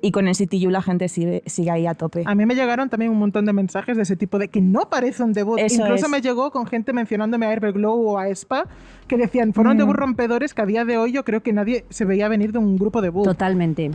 Y 0.00 0.12
con 0.12 0.26
NCT 0.26 0.54
U 0.64 0.70
la 0.70 0.80
gente 0.80 1.08
sigue, 1.08 1.42
sigue 1.46 1.72
ahí 1.72 1.84
a 1.86 1.94
tope. 1.94 2.22
A 2.24 2.36
mí 2.36 2.46
me 2.46 2.54
llegaron 2.54 2.88
también 2.88 3.10
un 3.10 3.18
montón 3.18 3.44
de 3.46 3.52
mensajes 3.52 3.96
de 3.96 4.04
ese 4.04 4.14
tipo 4.14 4.38
de 4.38 4.46
que 4.46 4.60
no 4.60 4.88
parece 4.88 5.24
un 5.24 5.32
debut. 5.32 5.58
Eso 5.58 5.82
Incluso 5.82 6.06
es. 6.06 6.10
me 6.12 6.20
llegó 6.20 6.52
con 6.52 6.66
gente 6.66 6.92
mencionándome 6.92 7.46
a 7.46 7.52
Everglow 7.52 8.10
o 8.10 8.16
a 8.16 8.28
Espa 8.28 8.66
que 9.08 9.16
decían, 9.16 9.52
fueron 9.52 9.74
Mm. 9.74 9.78
debut 9.78 9.96
rompedores 9.96 10.54
que 10.54 10.62
a 10.62 10.66
día 10.66 10.84
de 10.84 10.98
hoy 10.98 11.10
yo 11.10 11.24
creo 11.24 11.42
que 11.42 11.52
nadie 11.52 11.84
se 11.90 12.04
veía 12.04 12.28
venir 12.28 12.52
de 12.52 12.58
un 12.58 12.76
grupo 12.76 13.02
debut. 13.02 13.24
Totalmente. 13.24 13.90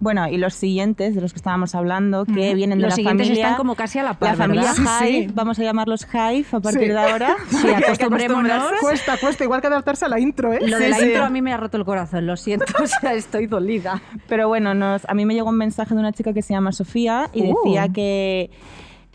Bueno, 0.00 0.28
y 0.28 0.36
los 0.36 0.54
siguientes 0.54 1.14
de 1.14 1.20
los 1.20 1.32
que 1.32 1.38
estábamos 1.38 1.74
hablando, 1.74 2.24
que 2.26 2.54
vienen 2.54 2.78
de 2.78 2.82
Los 2.84 2.90
la 2.92 2.96
siguientes 2.96 3.26
familia... 3.28 3.44
están 3.44 3.56
como 3.56 3.74
casi 3.74 3.98
a 3.98 4.02
la 4.02 4.14
par, 4.14 4.30
La 4.30 4.36
familia 4.36 4.72
Hive, 4.76 5.26
sí. 5.26 5.28
vamos 5.34 5.58
a 5.58 5.62
llamarlos 5.62 6.06
Hive 6.12 6.46
a 6.52 6.60
partir 6.60 6.82
Sí. 6.82 6.88
de 6.88 6.98
ahora. 6.98 7.36
Sí, 7.48 7.68
acostumbrémonos. 7.68 8.64
Cuesta, 8.80 9.16
cuesta, 9.18 9.44
igual 9.44 9.60
que 9.60 9.68
adaptarse 9.68 10.04
a 10.04 10.08
la 10.08 10.18
intro, 10.20 10.52
¿eh? 10.52 10.58
Lo 10.66 10.78
de 10.78 10.88
la 10.88 10.96
sí. 10.98 11.06
intro 11.06 11.24
a 11.24 11.30
mí 11.30 11.40
me 11.42 11.52
ha 11.52 11.56
roto 11.56 11.76
el 11.76 11.84
corazón, 11.84 12.26
lo 12.26 12.36
siento, 12.36 12.66
o 12.82 12.86
sea, 12.86 13.14
estoy 13.14 13.46
dolida. 13.46 14.02
Pero 14.28 14.48
bueno, 14.48 14.74
nos, 14.74 15.04
a 15.08 15.14
mí 15.14 15.24
me 15.24 15.34
llegó 15.34 15.50
un 15.50 15.56
mensaje 15.58 15.94
de 15.94 16.00
una 16.00 16.12
chica 16.12 16.32
que 16.32 16.42
se 16.42 16.52
llama 16.54 16.72
Sofía 16.72 17.30
y 17.32 17.42
Uh. 17.42 17.54
decía 17.64 17.88
que 17.88 18.50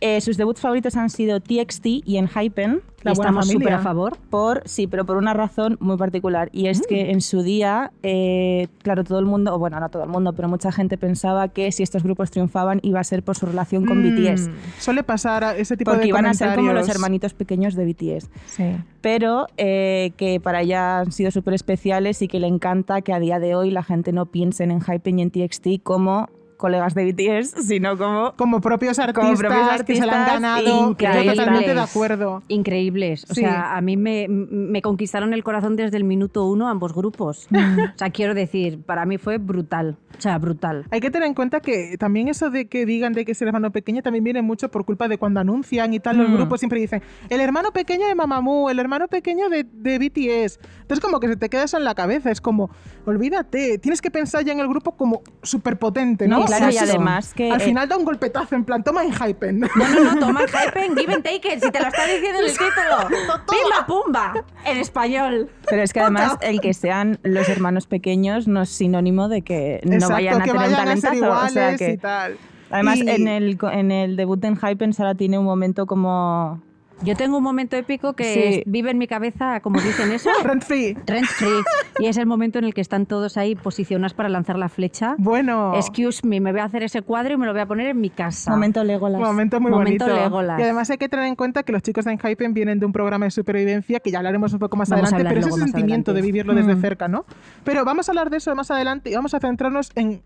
eh, 0.02 0.22
sus 0.22 0.38
debuts 0.38 0.62
favoritos 0.62 0.96
han 0.96 1.10
sido 1.10 1.40
TXT 1.40 1.86
y 2.06 2.18
Enhypen. 2.18 2.82
La 3.02 3.14
y 3.14 3.16
buena 3.16 3.30
estamos 3.30 3.48
súper 3.48 3.74
a 3.74 3.80
favor. 3.80 4.18
Por, 4.30 4.62
sí, 4.66 4.86
pero 4.86 5.06
por 5.06 5.16
una 5.16 5.34
razón 5.34 5.78
muy 5.80 5.96
particular. 5.96 6.50
Y 6.52 6.64
Mm. 6.64 6.68
es 6.68 6.82
que 6.86 7.12
en 7.12 7.22
su 7.22 7.44
día, 7.44 7.92
eh, 8.04 8.68
claro, 8.84 9.06
todo 9.06 9.20
el 9.20 9.26
mundo, 9.26 9.56
o 9.56 9.60
bueno, 9.60 9.80
no 9.80 9.88
todo 9.88 10.04
el 10.04 10.10
mundo, 10.10 10.34
pero 10.34 10.50
mucha 10.50 10.70
gente 10.74 10.98
pensaba 10.98 11.48
que 11.48 11.72
si 11.72 11.82
estos 11.82 12.04
grupos 12.04 12.30
triunfaban 12.30 12.80
iba 12.84 13.00
a 13.00 13.04
ser 13.06 13.24
por 13.24 13.38
su 13.38 13.46
relación 13.46 13.86
con 13.86 14.00
Mm, 14.00 14.04
BTS. 14.18 14.50
Suele 14.80 15.04
pasar 15.04 15.46
a 15.46 15.56
ese 15.56 15.78
tipo 15.78 15.92
Porque 15.92 16.04
de 16.04 16.10
iban 16.10 16.26
a 16.26 16.34
ser 16.34 16.56
como 16.56 16.74
los 16.74 16.90
hermanitos 16.90 17.34
pequeños 17.34 17.76
de 17.76 17.86
BTS. 17.86 18.30
Sí. 18.48 18.64
pero 19.02 19.48
eh, 19.56 20.12
que 20.18 20.42
para 20.42 20.62
ella 20.62 21.00
han 21.00 21.14
sido 21.14 21.32
súper 21.32 21.54
especiales 21.54 22.22
y 22.22 22.28
que 22.28 22.38
le 22.42 22.48
encanta 22.48 23.02
que 23.02 23.14
a 23.14 23.20
día 23.20 23.40
de 23.40 23.56
hoy 23.56 23.72
la 23.72 23.82
gente 23.82 24.12
no 24.12 24.26
piense 24.26 24.66
en 24.66 24.82
Hypen 24.82 25.20
y 25.20 25.22
en 25.22 25.32
TXT 25.32 25.82
como 25.84 26.28
colegas 26.60 26.94
de 26.94 27.12
BTS, 27.12 27.66
sino 27.66 27.98
como... 27.98 28.34
Como 28.36 28.60
propios 28.62 29.00
artistas, 29.00 29.24
Como 29.26 29.38
propios 29.38 29.84
que 29.84 29.96
se 29.96 30.06
la 30.06 30.22
han 30.26 30.28
ganado. 30.28 30.64
Yo 30.66 30.90
increíbles. 30.92 31.36
totalmente 31.38 31.74
de 31.74 31.80
acuerdo. 31.80 32.44
Increíbles. 32.50 33.26
O 33.30 33.34
Sí. 33.34 33.42
sea, 33.42 33.76
a 33.78 33.82
mí 33.82 33.96
me, 33.98 34.28
me 34.30 34.82
conquistaron 34.82 35.34
el 35.34 35.44
corazón 35.44 35.76
desde 35.78 35.96
el 35.98 36.04
minuto 36.04 36.46
uno 36.46 36.68
ambos 36.68 36.94
grupos. 36.94 37.48
o 37.52 37.98
sea, 37.98 38.10
quiero 38.10 38.34
decir, 38.34 38.82
para 38.84 39.06
mí 39.06 39.18
fue 39.18 39.38
brutal. 39.38 39.98
O 40.18 40.22
sea, 40.22 40.38
brutal. 40.38 40.86
Hay 40.92 41.00
que 41.00 41.10
tener 41.10 41.28
en 41.28 41.34
cuenta 41.34 41.62
que 41.62 41.96
también 41.98 42.28
eso 42.28 42.50
de 42.50 42.68
que 42.68 42.86
digan 42.86 43.14
de 43.14 43.24
que 43.24 43.32
es 43.32 43.42
el 43.42 43.48
hermano 43.48 43.72
pequeño 43.72 44.02
también 44.04 44.24
viene 44.26 44.42
mucho 44.42 44.70
por 44.70 44.84
culpa 44.84 45.08
de 45.08 45.18
cuando 45.18 45.40
anuncian 45.40 45.94
y 45.94 46.00
tal. 46.02 46.18
Los 46.18 46.30
Mm. 46.30 46.34
grupos 46.36 46.60
siempre 46.60 46.80
dicen 46.82 47.02
el 47.30 47.40
hermano 47.40 47.72
pequeño 47.72 48.06
de 48.06 48.16
Mamamoo, 48.16 48.70
el 48.70 48.80
hermano 48.80 49.08
pequeño 49.08 49.48
de, 49.50 49.64
de 49.72 49.98
BTS. 49.98 50.60
Entonces, 50.82 51.00
como 51.00 51.20
que 51.22 51.30
se 51.30 51.38
te 51.38 51.48
queda 51.50 51.64
eso 51.64 51.78
en 51.78 51.86
la 51.86 51.96
cabeza. 51.96 52.30
Es 52.32 52.42
como, 52.42 52.70
olvídate, 53.06 53.78
tienes 53.78 54.02
que 54.02 54.12
pensar 54.12 54.44
ya 54.44 54.52
en 54.54 54.60
el 54.60 54.68
grupo 54.68 54.92
como 54.98 55.22
súper 55.44 55.78
potente, 55.78 56.28
¿no? 56.28 56.40
Claro, 56.58 56.72
y 56.72 56.78
además 56.78 57.34
que... 57.34 57.52
Al 57.52 57.62
eh, 57.62 57.66
final 57.66 57.88
da 57.88 57.98
un 57.98 58.06
golpetazo, 58.06 58.56
en 58.56 58.66
plan, 58.66 58.84
toma 58.84 59.04
en 59.04 59.14
hypen. 59.14 59.60
No, 59.60 59.68
no, 59.76 60.04
no, 60.04 60.20
toma 60.20 60.42
en 60.76 60.96
Give 60.98 61.14
and 61.14 61.24
Take 61.24 61.54
It, 61.56 61.64
si 61.64 61.72
te 61.72 61.80
lo 61.80 61.88
está 61.88 62.06
diciendo 62.06 62.40
en 62.40 62.46
el 62.46 62.52
título. 62.52 63.08
¡Pimba, 63.50 63.86
pumba! 63.88 64.34
En 64.66 64.78
español. 64.78 65.50
pero 65.70 65.84
es 65.84 65.94
que 65.94 66.00
además 66.02 66.38
el 66.42 66.60
que 66.62 66.74
sean 66.74 67.20
los 67.24 67.48
hermanos 67.50 67.88
pequeños 67.88 68.48
no 68.48 68.62
es 68.64 68.70
sinónimo 68.70 69.30
de 69.30 69.42
que 69.42 69.80
no 69.84 69.94
Exacto, 69.94 70.14
vayan 70.14 70.42
a 70.42 70.44
que 70.44 70.52
tener 70.52 70.68
un 70.68 70.74
vayan 70.74 70.88
a 70.88 70.92
ser 70.98 71.02
talentazo. 71.02 71.26
iguales 71.26 71.52
o 71.52 71.54
sea 71.54 71.78
que, 71.78 71.92
y 71.92 71.98
tal. 71.98 72.38
Además, 72.72 72.98
Y- 72.98 73.10
en, 73.10 73.28
el, 73.28 73.58
en 73.72 73.92
el 73.92 74.16
debut 74.16 74.40
de 74.40 74.56
Hypen, 74.56 74.94
Sara 74.94 75.16
tiene 75.16 75.38
un 75.40 75.46
momento 75.46 75.86
como... 75.86 76.62
Yo 77.02 77.16
tengo 77.16 77.38
un 77.38 77.44
momento 77.44 77.78
épico 77.78 78.12
que 78.14 78.34
Sí. 78.34 78.40
es- 78.44 78.64
vive 78.66 78.92
en 78.92 78.98
mi 78.98 79.08
cabeza, 79.08 79.62
como 79.62 79.80
dicen 79.80 80.12
eso, 80.12 80.30
Rent 80.44 80.64
free. 80.64 80.98
rent 81.08 81.26
free. 81.28 81.62
Y 82.00 82.08
es 82.08 82.18
el 82.18 82.26
momento 82.26 82.60
en 82.60 82.66
el 82.66 82.74
que 82.74 82.82
están 82.82 83.06
todos 83.06 83.38
ahí 83.38 83.56
posicionados 83.56 84.14
para 84.14 84.28
lanzar 84.28 84.58
la 84.58 84.68
flecha. 84.68 85.16
Bueno. 85.18 85.74
Excuse 85.76 86.28
me, 86.28 86.42
me 86.42 86.52
voy 86.52 86.60
a 86.60 86.66
hacer 86.66 86.84
ese 86.84 87.02
cuadro 87.02 87.34
y 87.34 87.38
me 87.38 87.46
lo 87.46 87.54
voy 87.54 87.62
a 87.62 87.66
poner 87.66 87.88
en 87.88 88.02
mi 88.02 88.10
casa. 88.10 88.52
Momento 88.52 88.84
Legolas. 88.84 89.22
Momento 89.22 89.62
muy 89.62 89.72
Momento 89.72 90.06
bonito. 90.06 90.24
Legolas. 90.24 90.60
Y 90.60 90.64
además 90.64 90.90
hay 90.90 90.98
que 90.98 91.08
tener 91.08 91.26
en 91.28 91.36
cuenta 91.36 91.64
que 91.64 91.72
los 91.72 91.82
chicos 91.84 92.04
de 92.04 92.12
Enhypen 92.12 92.54
vienen 92.54 92.80
de 92.80 92.86
un 92.86 92.92
programa 92.92 93.26
de 93.26 93.32
supervivencia 93.32 94.02
que 94.02 94.12
ya 94.12 94.18
hablaremos 94.18 94.52
un 94.52 94.60
poco 94.60 94.76
más 94.76 94.90
Vamos 94.90 95.14
adelante, 95.14 95.36
pero 95.40 95.48
ese 95.48 95.58
sentimiento 95.58 96.12
adelante. 96.12 96.14
de 96.14 96.22
vivirlo 96.22 96.54
desde 96.54 96.76
Mm. 96.76 96.82
cerca, 96.82 97.08
¿no? 97.08 97.26
Pero 97.64 97.86
vamos 97.86 98.10
a 98.10 98.12
hablar 98.12 98.30
de 98.30 98.38
eso 98.38 98.54
más 98.56 98.72
adelante 98.72 99.10
y 99.10 99.16
vamos 99.16 99.34
a 99.34 99.40
centrarnos 99.40 99.92
en 99.96 100.22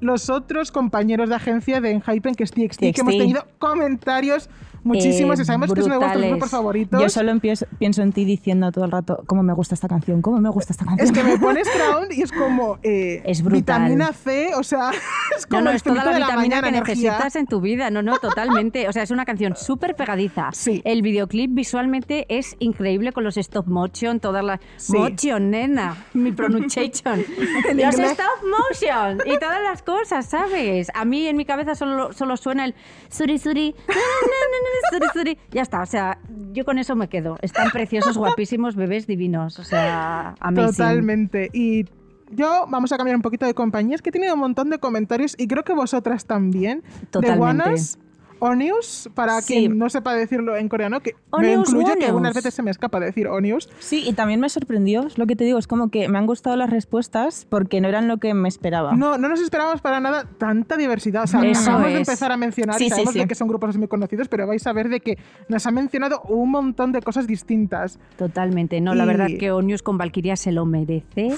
los 0.00 0.28
otros 0.30 0.70
compañeros 0.72 1.28
de 1.28 1.34
agencia 1.34 1.80
de 1.80 1.90
Enhypen, 1.92 2.34
que 2.34 2.44
es 2.44 2.52
TXT, 2.52 2.80
que 2.86 2.92
TXT. 2.92 3.00
hemos 3.00 3.18
tenido 3.18 3.46
comentarios 3.58 4.48
muchísimos 4.84 5.38
Eh, 5.38 5.42
y 5.42 5.44
sabemos 5.44 5.72
que 5.72 5.80
es 5.80 5.86
uno 5.86 5.94
de 5.94 5.98
vuestros 6.00 6.26
grupos 6.26 6.50
favoritos. 6.50 7.00
Yo 7.00 7.08
solo 7.08 7.30
empiezo- 7.32 7.66
pienso 7.78 8.02
en 8.02 8.12
ti 8.12 8.24
diciendo 8.24 8.70
todo 8.72 8.84
el 8.84 8.90
rato 8.90 9.22
cómo 9.26 9.42
me 9.42 9.52
gusta 9.52 9.74
esta 9.74 9.88
canción, 9.88 10.22
cómo 10.22 10.40
me 10.40 10.48
gusta 10.50 10.72
esta 10.72 10.84
canción. 10.84 11.06
Es 11.06 11.12
que 11.12 11.22
me 11.24 11.38
pones 11.38 11.68
Crown 11.76 12.08
y 12.10 12.22
es 12.22 12.32
como 12.32 12.78
eh, 12.82 13.22
Es 13.24 13.42
brutal. 13.42 13.82
vitamina 13.82 14.12
C, 14.12 14.54
o 14.54 14.62
sea, 14.62 14.90
es 15.36 15.46
como 15.46 15.62
No, 15.62 15.70
no, 15.70 15.76
es 15.76 15.82
toda 15.82 15.96
la 16.04 16.12
de 16.12 16.18
vitamina 16.18 16.36
mañana, 16.36 16.62
que 16.62 16.68
energía. 16.68 17.10
necesitas 17.12 17.36
en 17.36 17.46
tu 17.46 17.60
vida. 17.60 17.90
No, 17.90 18.02
no, 18.02 18.18
totalmente. 18.18 18.88
O 18.88 18.92
sea, 18.92 19.02
es 19.02 19.10
una 19.10 19.24
canción 19.24 19.56
súper 19.56 19.94
pegadiza. 19.96 20.50
Sí. 20.52 20.80
El 20.84 21.02
videoclip 21.02 21.50
visualmente 21.52 22.26
es 22.28 22.56
increíble 22.58 23.12
con 23.12 23.24
los 23.24 23.36
stop 23.36 23.66
motion, 23.66 24.20
todas 24.20 24.44
las... 24.44 24.60
Sí. 24.76 24.96
Motion, 24.96 25.50
nena. 25.50 25.96
Mi 26.14 26.32
pronunciation. 26.32 27.20
Los 27.74 27.98
stop 27.98 28.26
motion 28.44 29.18
y 29.26 29.38
todas 29.38 29.62
las 29.62 29.82
cosas, 29.82 30.26
¿sabes? 30.26 30.88
A 30.94 31.04
mí 31.04 31.26
en 31.26 31.36
mi 31.36 31.44
cabeza 31.44 31.74
solo, 31.74 32.12
solo 32.12 32.36
suena 32.36 32.64
el 32.64 32.74
suri 33.08 33.38
suri, 33.38 33.74
na, 33.88 33.94
suri 34.90 35.06
suri. 35.12 35.38
Ya 35.50 35.62
está, 35.62 35.82
o 35.82 35.86
sea, 35.86 36.18
yo 36.52 36.64
con 36.64 36.78
eso 36.78 36.96
me 36.96 37.08
quedo. 37.08 37.38
Están 37.42 37.70
preciosos, 37.70 38.16
guapísimos, 38.16 38.76
bebés 38.76 39.06
divinos. 39.06 39.58
O 39.58 39.64
sea, 39.64 40.34
amazing. 40.40 40.70
Totalmente. 40.70 41.50
Y 41.52 41.86
yo 42.30 42.66
vamos 42.68 42.92
a 42.92 42.96
cambiar 42.96 43.16
un 43.16 43.22
poquito 43.22 43.46
de 43.46 43.54
compañías 43.54 44.02
que 44.02 44.10
he 44.10 44.12
tenido 44.12 44.34
un 44.34 44.40
montón 44.40 44.70
de 44.70 44.78
comentarios 44.78 45.34
y 45.38 45.46
creo 45.48 45.64
que 45.64 45.74
vosotras 45.74 46.26
también. 46.26 46.82
De 46.82 47.06
Totalmente. 47.06 47.38
Guanas, 47.38 47.98
Onius, 48.40 49.08
para 49.14 49.40
Sí. 49.42 49.54
quien 49.54 49.78
no 49.78 49.88
sepa 49.90 50.14
decirlo 50.14 50.56
en 50.56 50.68
coreano, 50.68 51.00
que 51.00 51.14
me 51.32 51.54
Onius, 51.54 51.68
incluyo 51.68 51.94
que 51.98 52.06
algunas 52.06 52.34
veces 52.34 52.52
se 52.54 52.62
me 52.62 52.70
escapa 52.70 52.98
decir 53.00 53.28
Onius. 53.28 53.68
Sí, 53.78 54.02
y 54.06 54.12
también 54.14 54.40
me 54.40 54.48
sorprendió, 54.48 55.06
es 55.06 55.18
lo 55.18 55.26
que 55.26 55.36
te 55.36 55.44
digo, 55.44 55.58
es 55.58 55.66
como 55.66 55.90
que 55.90 56.08
me 56.08 56.18
han 56.18 56.26
gustado 56.26 56.56
las 56.56 56.70
respuestas 56.70 57.46
porque 57.48 57.80
no 57.80 57.88
eran 57.88 58.08
lo 58.08 58.16
que 58.18 58.34
me 58.34 58.48
esperaba. 58.48 58.94
No, 58.96 59.18
no 59.18 59.28
nos 59.28 59.40
esperábamos 59.40 59.80
para 59.80 60.00
nada 60.00 60.24
tanta 60.38 60.76
diversidad. 60.76 61.24
O 61.24 61.26
sea, 61.26 61.40
Eso 61.42 61.62
acabamos 61.62 61.92
de 61.92 61.98
empezar 61.98 62.32
a 62.32 62.36
mencionar 62.36 62.76
Sí, 62.76 62.84
y 62.84 62.88
sí, 62.88 62.90
sabemos 62.90 63.12
sí. 63.12 63.18
de 63.20 63.26
que 63.28 63.34
son 63.34 63.48
grupos 63.48 63.76
muy 63.76 63.88
conocidos, 63.88 64.28
pero 64.28 64.46
vais 64.46 64.66
a 64.66 64.72
ver 64.72 64.88
de 64.88 65.00
que 65.00 65.18
nos 65.48 65.66
han 65.66 65.74
mencionado 65.74 66.22
un 66.22 66.50
montón 66.50 66.92
de 66.92 67.02
cosas 67.02 67.26
distintas. 67.26 67.98
Totalmente. 68.16 68.80
No, 68.80 68.94
la 68.94 69.04
verdad 69.04 69.28
que 69.38 69.52
Onius 69.52 69.82
con 69.82 69.98
Valkyria 69.98 70.36
se 70.36 70.52
lo 70.52 70.64
merece, 70.66 71.36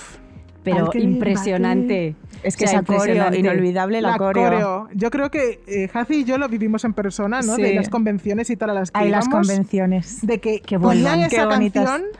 pero 0.64 0.84
Valkyrie, 0.84 1.08
impresionante. 1.08 2.14
Es 2.42 2.56
que 2.56 2.64
O 2.64 2.68
sea, 2.68 2.80
esa 2.80 2.86
coreo, 2.86 3.34
inolvidable 3.34 4.00
la, 4.00 4.16
coreo. 4.16 4.88
Yo 4.94 5.10
creo 5.10 5.30
que 5.30 5.60
eh, 5.66 5.88
Hazi 5.92 6.20
y 6.20 6.24
yo 6.24 6.38
lo 6.38 6.48
vivimos 6.48 6.84
en 6.84 6.92
persona, 6.92 7.40
¿no? 7.42 7.56
Sí. 7.56 7.62
De 7.62 7.74
las 7.74 7.88
convenciones 7.88 8.50
y 8.50 8.56
tal 8.56 8.70
a 8.70 8.74
las 8.74 8.90
que 8.90 8.98
Hay 8.98 9.10
las 9.10 9.26
íbamos, 9.26 9.48
convenciones. 9.48 10.26
De 10.26 10.38
que 10.40 10.60
Que 10.60 10.78
ponían 10.78 11.20
esa 11.20 11.46
bonitas. 11.46 11.84
canción 11.88 12.10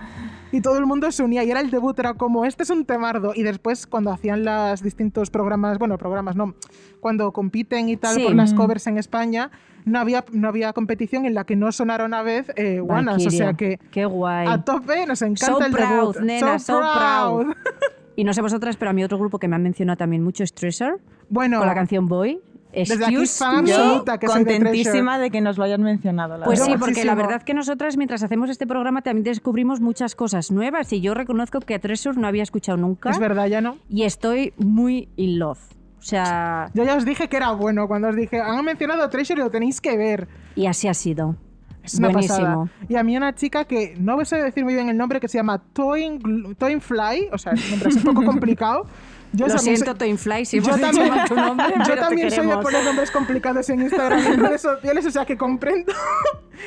y 0.55 0.61
todo 0.61 0.77
el 0.79 0.85
mundo 0.85 1.11
se 1.11 1.23
unía 1.23 1.43
y 1.45 1.51
era 1.51 1.61
el 1.61 1.71
debut, 1.71 1.99
era 1.99 2.13
como, 2.15 2.45
este 2.45 2.63
es 2.63 2.71
un 2.71 2.85
temardo. 2.85 3.33
Y 3.35 3.43
después 3.43 3.87
cuando 3.87 4.13
hacían 4.13 4.45
los 4.45 4.83
distintos 4.83 5.31
programas, 5.31 5.79
bueno, 5.79 5.97
programas 5.97 6.37
no, 6.37 6.55
cuando 7.01 7.33
compiten 7.33 7.89
y 7.89 7.97
tal 7.97 8.15
Sí. 8.17 8.23
por 8.25 8.35
las 8.35 8.53
covers 8.53 8.87
en 8.87 8.99
España, 8.99 9.51
no 9.87 9.99
había, 9.99 10.25
no 10.31 10.49
había 10.49 10.73
competición 10.75 11.25
en 11.25 11.35
la 11.35 11.45
que 11.45 11.57
no 11.57 11.73
sonara 11.73 12.05
una 12.05 12.23
vez 12.23 12.53
eh, 12.57 12.81
Guanas. 12.81 13.27
O 13.27 13.31
sea 13.31 13.55
que 13.55 13.81
Qué 13.91 14.05
guay. 14.05 14.47
a 14.47 14.63
tope 14.63 15.07
nos 15.07 15.23
encanta 15.23 15.47
So 15.47 15.65
el 15.65 15.73
proud, 15.73 15.89
debut. 16.15 16.21
nena, 16.21 16.59
so 16.59 16.79
proud. 16.79 17.45
proud. 17.47 17.55
Y 18.17 18.25
no 18.25 18.33
sé 18.35 18.43
vosotras, 18.43 18.77
pero 18.77 18.91
a 18.91 18.95
mí 18.95 19.03
otro 19.05 19.19
grupo 19.19 19.39
que 19.39 19.49
me 19.49 19.57
han 19.57 19.63
mencionado 19.63 19.97
también 19.97 20.23
mucho 20.23 20.45
es 20.45 20.53
Treasure, 20.55 20.97
Bueno, 21.31 21.59
con 21.59 21.67
la 21.67 21.75
canción 21.75 22.09
Boy. 22.09 22.41
Desde 22.75 23.05
aquí, 23.05 23.17
Excuse 23.17 23.39
fan 23.45 23.59
absoluta. 23.59 24.17
que 24.19 24.27
de 24.27 24.33
contentísima 24.33 25.19
de, 25.19 25.31
que 25.31 25.43
nos 25.43 25.59
lo 25.59 25.65
hayan 25.65 25.83
mencionado. 25.83 26.39
La 26.39 26.45
Pues 26.47 26.59
verdad. 26.59 26.73
sí, 26.73 26.79
porque 26.79 26.93
Muchísimo. 26.93 27.15
la 27.15 27.23
verdad 27.23 27.43
que 27.43 27.53
nosotras 27.53 27.99
mientras 27.99 28.23
hacemos 28.23 28.49
este 28.49 28.67
programa 28.67 29.03
también 29.03 29.25
descubrimos 29.25 29.81
muchas 29.83 30.15
cosas 30.15 30.51
nuevas 30.51 30.91
y 30.95 31.03
yo 31.03 31.13
reconozco 31.13 31.61
que 31.61 31.75
a 31.75 31.79
Treasure 31.79 32.19
no 32.19 32.27
había 32.27 32.43
escuchado 32.43 32.79
nunca 32.79 33.11
es 33.11 33.19
verdad, 33.19 33.47
ya 33.49 33.61
no. 33.61 33.77
y 33.91 34.05
estoy 34.05 34.55
muy 34.57 35.11
in 35.17 35.39
love. 35.39 35.59
O 35.99 36.03
sea, 36.03 36.71
Yo 36.75 36.83
ya 36.85 36.97
os 36.97 37.05
dije 37.05 37.29
que 37.29 37.37
era 37.37 37.53
bueno 37.53 37.87
cuando 37.89 38.09
os 38.09 38.17
dije, 38.17 38.41
han 38.41 38.65
mencionado 38.65 39.07
Treasure 39.11 39.41
y 39.41 39.45
lo 39.45 39.51
tenéis 39.51 39.81
que 39.83 39.97
ver. 39.99 40.27
y 40.57 40.65
así 40.67 40.89
ha 40.89 40.95
sido. 40.95 41.37
Es 41.83 41.95
una 41.95 42.09
Buenísimo. 42.09 42.37
pasada. 42.39 42.69
Y 42.89 42.97
a 42.97 43.03
mí 43.03 43.17
una 43.17 43.35
chica 43.35 43.65
que 43.65 43.95
no 43.99 44.25
sé 44.25 44.37
decir 44.37 44.65
muy 44.65 44.75
bien 44.75 44.89
el 44.89 44.97
nombre, 44.97 45.19
que 45.21 45.29
se 45.29 45.39
llama 45.39 45.59
Toin, 45.73 46.55
Toin 46.57 46.81
Fly, 46.81 47.29
o 47.33 47.39
sea, 47.39 47.53
el 47.53 47.71
nombre 47.71 47.89
es 47.89 47.97
un 47.97 48.03
poco 48.05 48.25
complicado. 48.27 48.87
Yo 49.35 49.47
Lo 49.49 49.57
siento, 49.59 49.87
soy- 49.87 49.95
Toin 49.95 50.19
Fly, 50.19 50.45
si 50.45 50.61
yo 50.61 50.77
también, 50.79 51.11
tu 51.27 51.35
nombre, 51.35 51.67
yo 51.71 51.83
pero 51.85 51.95
te 51.95 52.01
también 52.01 52.31
soy 52.31 52.47
de 52.47 52.57
poner 52.59 52.85
nombres 52.85 53.11
complicados 53.11 53.69
en 53.71 53.81
Instagram 53.81 54.21
y 54.23 54.27
en 54.27 54.41
redes 54.41 54.61
sociales, 54.61 55.07
o 55.07 55.11
sea 55.11 55.25
que 55.25 55.37
comprendo. 55.37 55.93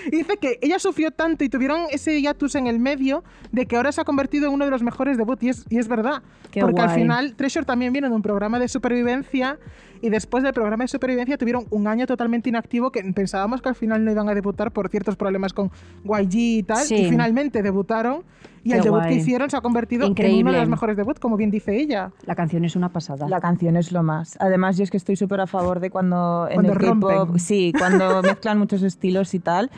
Y 0.07 0.17
dice 0.17 0.35
que 0.37 0.59
ella 0.61 0.77
sufrió 0.77 1.11
tanto 1.11 1.45
y 1.45 1.49
tuvieron 1.49 1.83
ese 1.89 2.19
hiatus 2.19 2.55
en 2.55 2.67
el 2.67 2.79
medio 2.79 3.23
de 3.53 3.65
que 3.65 3.77
ahora 3.77 3.93
se 3.93 4.01
ha 4.01 4.03
convertido 4.03 4.47
en 4.47 4.53
uno 4.53 4.65
de 4.65 4.71
los 4.71 4.83
mejores 4.83 5.17
debuts 5.17 5.43
y 5.43 5.49
es, 5.49 5.65
y 5.69 5.77
es 5.77 5.87
verdad. 5.87 6.21
Qué 6.51 6.59
porque 6.59 6.81
al 6.81 6.89
final 6.89 7.35
Treasure 7.37 7.65
también 7.65 7.93
viene 7.93 8.09
de 8.09 8.15
un 8.15 8.21
programa 8.21 8.59
de 8.59 8.67
supervivencia 8.67 9.57
y 10.05 10.09
después 10.09 10.43
del 10.43 10.53
programa 10.53 10.83
de 10.83 10.87
supervivencia 10.87 11.37
tuvieron 11.37 11.65
un 11.71 11.87
año 11.87 12.05
totalmente 12.05 12.49
inactivo 12.49 12.91
que 12.91 13.01
pensábamos 13.13 13.61
que 13.61 13.69
al 13.69 13.75
final 13.75 14.05
no 14.05 14.11
iban 14.11 14.29
a 14.29 14.35
debutar 14.35 14.71
por 14.71 14.89
ciertos 14.89 15.15
problemas 15.15 15.51
con 15.53 15.71
YG 16.03 16.35
y 16.35 16.63
tal 16.63 16.77
Sí. 16.85 16.95
y 16.95 17.09
finalmente 17.09 17.63
debutaron 17.63 18.23
y 18.63 18.69
Qué 18.69 18.77
el 18.77 18.83
debut 18.83 18.99
guay. 18.99 19.09
que 19.09 19.15
hicieron 19.15 19.49
se 19.49 19.57
ha 19.57 19.61
convertido 19.61 20.01
en 20.05 20.11
uno 20.11 20.19
Increíble. 20.19 20.51
de 20.53 20.59
los 20.59 20.69
mejores 20.69 20.95
debuts, 20.97 21.19
como 21.19 21.37
bien 21.37 21.49
dice 21.51 21.75
ella. 21.75 22.11
La 22.25 22.35
canción 22.35 22.65
es 22.65 22.75
una 22.75 22.89
pasada. 22.89 23.27
La 23.29 23.39
canción 23.39 23.75
es 23.77 23.91
lo 23.91 24.01
más. 24.03 24.37
Además, 24.39 24.77
yo 24.77 24.83
es 24.83 24.91
que 24.91 24.97
estoy 24.97 25.15
súper 25.15 25.39
a 25.41 25.47
favor 25.47 25.79
de 25.79 25.89
cuando 25.91 26.47
en 26.49 26.55
Cuando 26.55 26.73
el 26.73 26.77
K-pop, 26.79 27.11
rompen. 27.11 27.39
sí, 27.39 27.73
cuando 27.77 28.21
mezclan 28.23 28.57
muchos 28.59 28.81
estilos 28.83 29.33
y 29.33 29.39
tal. 29.39 29.69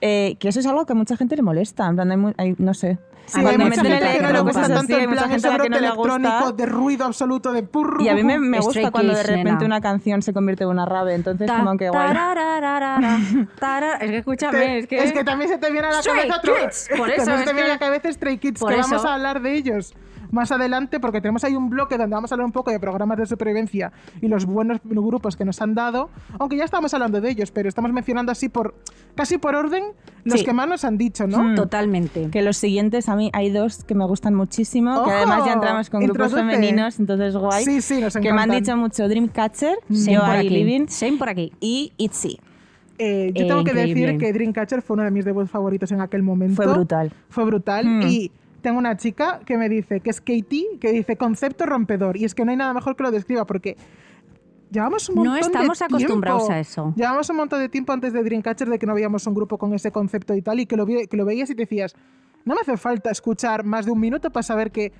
eh, 0.00 0.36
que 0.38 0.48
eso 0.48 0.60
es 0.60 0.66
algo 0.66 0.86
que 0.86 0.92
a 0.92 0.96
mucha 0.96 1.16
gente 1.16 1.34
le 1.36 1.42
molesta. 1.42 1.86
En 1.88 1.96
plan, 1.96 2.10
hay 2.12 2.32
hay- 2.36 2.54
no 2.58 2.72
sé. 2.72 2.98
Sí, 3.28 3.42
Cuando 3.42 3.50
hay 3.50 3.58
mucha 3.58 3.82
meten 3.82 3.98
gente 4.00 4.16
que 4.18 4.22
no 4.22 4.32
le 4.32 4.40
gusta 4.40 4.62
tanto 4.62 4.74
así, 4.96 5.06
mucha 5.06 5.20
plan 5.24 5.32
ese 5.32 5.48
brote 5.50 5.68
no 5.68 5.78
le 5.80 5.86
electrónico 5.86 6.34
gusta. 6.40 6.52
de 6.52 6.66
ruido 6.66 7.04
absoluto 7.04 7.52
de 7.52 7.62
purru. 7.62 8.02
Y 8.02 8.08
a 8.08 8.14
mí 8.14 8.24
me, 8.24 8.38
me 8.38 8.60
Stray 8.62 8.84
gusta 8.84 8.90
cuando 8.90 9.12
de 9.12 9.18
Kids, 9.20 9.28
repente 9.28 9.50
nena. 9.52 9.66
una 9.66 9.80
canción 9.82 10.22
se 10.22 10.32
convierte 10.32 10.64
en 10.64 10.70
una 10.70 10.86
rave. 10.86 11.14
Entonces, 11.14 11.46
Ta- 11.46 11.58
como 11.58 11.76
que 11.76 11.90
guay. 11.90 12.06
tarararara, 12.08 12.98
tarara. 13.58 13.96
Es 13.98 14.10
que 14.10 14.16
escúchame, 14.18 14.58
Te- 14.86 15.04
es 15.04 15.12
que... 15.12 15.24
también 15.24 15.50
se 15.50 15.58
te 15.58 15.70
viene 15.70 15.88
a 15.88 15.90
la 15.92 16.00
Stray 16.02 16.16
cabeza 16.28 16.36
otro- 16.38 16.54
Kids, 16.56 16.88
por 16.96 17.10
eso, 17.10 17.16
también 17.16 17.36
se 17.38 17.42
es 17.42 17.44
te 17.48 17.52
viene 17.54 17.68
a 17.70 17.72
la 17.74 17.78
cabeza 17.78 18.12
Stray 18.12 18.38
Kids, 18.38 18.60
por 18.60 18.72
que 18.72 18.80
eso. 18.80 18.88
vamos 18.90 19.04
a 19.04 19.14
hablar 19.14 19.42
de 19.42 19.52
ellos 19.54 19.94
más 20.30 20.52
adelante 20.52 21.00
porque 21.00 21.20
tenemos 21.20 21.44
ahí 21.44 21.54
un 21.56 21.70
bloque 21.70 21.96
donde 21.96 22.14
vamos 22.14 22.30
a 22.30 22.34
hablar 22.34 22.46
un 22.46 22.52
poco 22.52 22.70
de 22.70 22.78
programas 22.80 23.18
de 23.18 23.26
supervivencia 23.26 23.92
y 24.20 24.28
los 24.28 24.44
buenos 24.46 24.78
grupos 24.84 25.36
que 25.36 25.44
nos 25.44 25.60
han 25.62 25.74
dado, 25.74 26.10
aunque 26.38 26.56
ya 26.56 26.64
estamos 26.64 26.92
hablando 26.94 27.20
de 27.20 27.30
ellos, 27.30 27.50
pero 27.50 27.68
estamos 27.68 27.92
mencionando 27.92 28.32
así 28.32 28.48
por 28.48 28.74
casi 29.14 29.38
por 29.38 29.54
orden 29.54 29.84
los 30.24 30.40
Sí. 30.40 30.46
que 30.46 30.52
más 30.52 30.68
nos 30.68 30.84
han 30.84 30.98
dicho, 30.98 31.26
¿no? 31.26 31.42
Mm. 31.42 31.54
Totalmente. 31.54 32.28
Que 32.30 32.42
los 32.42 32.56
siguientes, 32.56 33.08
a 33.08 33.16
mí 33.16 33.30
hay 33.32 33.50
dos 33.50 33.84
que 33.84 33.94
me 33.94 34.04
gustan 34.04 34.34
muchísimo, 34.34 34.92
que 34.92 35.00
¡Ojo! 35.00 35.10
además 35.10 35.44
ya 35.46 35.52
entramos 35.54 35.90
con 35.90 36.00
grupos 36.00 36.26
Introduce. 36.32 36.56
femeninos, 36.56 36.98
entonces 37.00 37.36
guay. 37.36 37.64
Sí, 37.64 37.80
sí, 37.80 38.00
nos 38.00 38.14
que 38.14 38.32
me 38.32 38.40
han 38.42 38.50
dicho 38.50 38.76
mucho 38.76 39.08
Dreamcatcher, 39.08 39.76
Same 39.90 40.14
Yo 40.14 40.20
por 40.20 40.30
aquí. 40.30 40.48
Living 40.50 40.86
Same 40.88 41.16
por 41.16 41.28
aquí. 41.28 41.52
y 41.60 41.92
Itzy. 41.96 42.38
Eh, 43.00 43.32
yo 43.34 43.44
Eh, 43.44 43.46
tengo 43.48 43.62
que 43.62 43.70
increíble. 43.70 44.00
decir 44.06 44.18
que 44.18 44.32
Dreamcatcher 44.32 44.82
fue 44.82 44.94
uno 44.94 45.04
de 45.04 45.10
mis 45.12 45.24
debuts 45.24 45.50
favoritos 45.50 45.92
en 45.92 46.00
aquel 46.00 46.22
momento. 46.24 46.56
Fue 46.62 46.66
brutal. 46.72 47.12
Fue 47.28 47.44
brutal. 47.44 47.86
Hmm. 47.86 48.02
Y 48.08 48.32
tengo 48.62 48.78
una 48.78 48.96
chica 48.96 49.40
que 49.46 49.56
me 49.56 49.68
dice, 49.68 50.00
que 50.00 50.10
es 50.10 50.20
Katie, 50.20 50.78
que 50.80 50.92
dice 50.92 51.16
concepto 51.16 51.64
rompedor. 51.66 52.16
Y 52.16 52.24
es 52.24 52.34
que 52.34 52.44
no 52.44 52.50
hay 52.50 52.56
nada 52.56 52.74
mejor 52.74 52.96
que 52.96 53.02
lo 53.04 53.10
describa 53.10 53.46
porque 53.46 53.76
llevamos 54.70 55.08
un 55.08 55.16
No 55.16 55.24
montón 55.24 55.34
de 55.40 55.46
estamos 55.58 55.82
acostumbrados 55.82 56.42
tiempo. 56.42 56.54
a 56.54 56.58
eso. 56.60 56.92
Llevamos 56.96 57.30
un 57.30 57.36
montón 57.36 57.60
de 57.60 57.68
tiempo 57.68 57.92
antes 57.92 58.12
de 58.12 58.22
Dreamcatcher 58.22 58.68
de 58.68 58.78
que 58.78 58.86
no 58.86 58.94
veíamos 58.94 59.26
un 59.26 59.34
grupo 59.34 59.58
con 59.58 59.72
ese 59.74 59.90
concepto 59.92 60.34
y 60.34 60.42
tal 60.42 60.60
y 60.60 60.66
que 60.66 60.76
lo, 60.76 60.86
que 60.86 61.08
lo 61.16 61.24
veías 61.24 61.48
y 61.50 61.54
te 61.54 61.62
decías, 61.62 61.94
no 62.44 62.54
me 62.54 62.60
hace 62.60 62.76
falta 62.76 63.10
escuchar 63.10 63.64
más 63.64 63.86
de 63.86 63.92
un 63.92 64.00
minuto 64.00 64.30
para 64.30 64.42
saber 64.42 64.70
que 64.70 64.92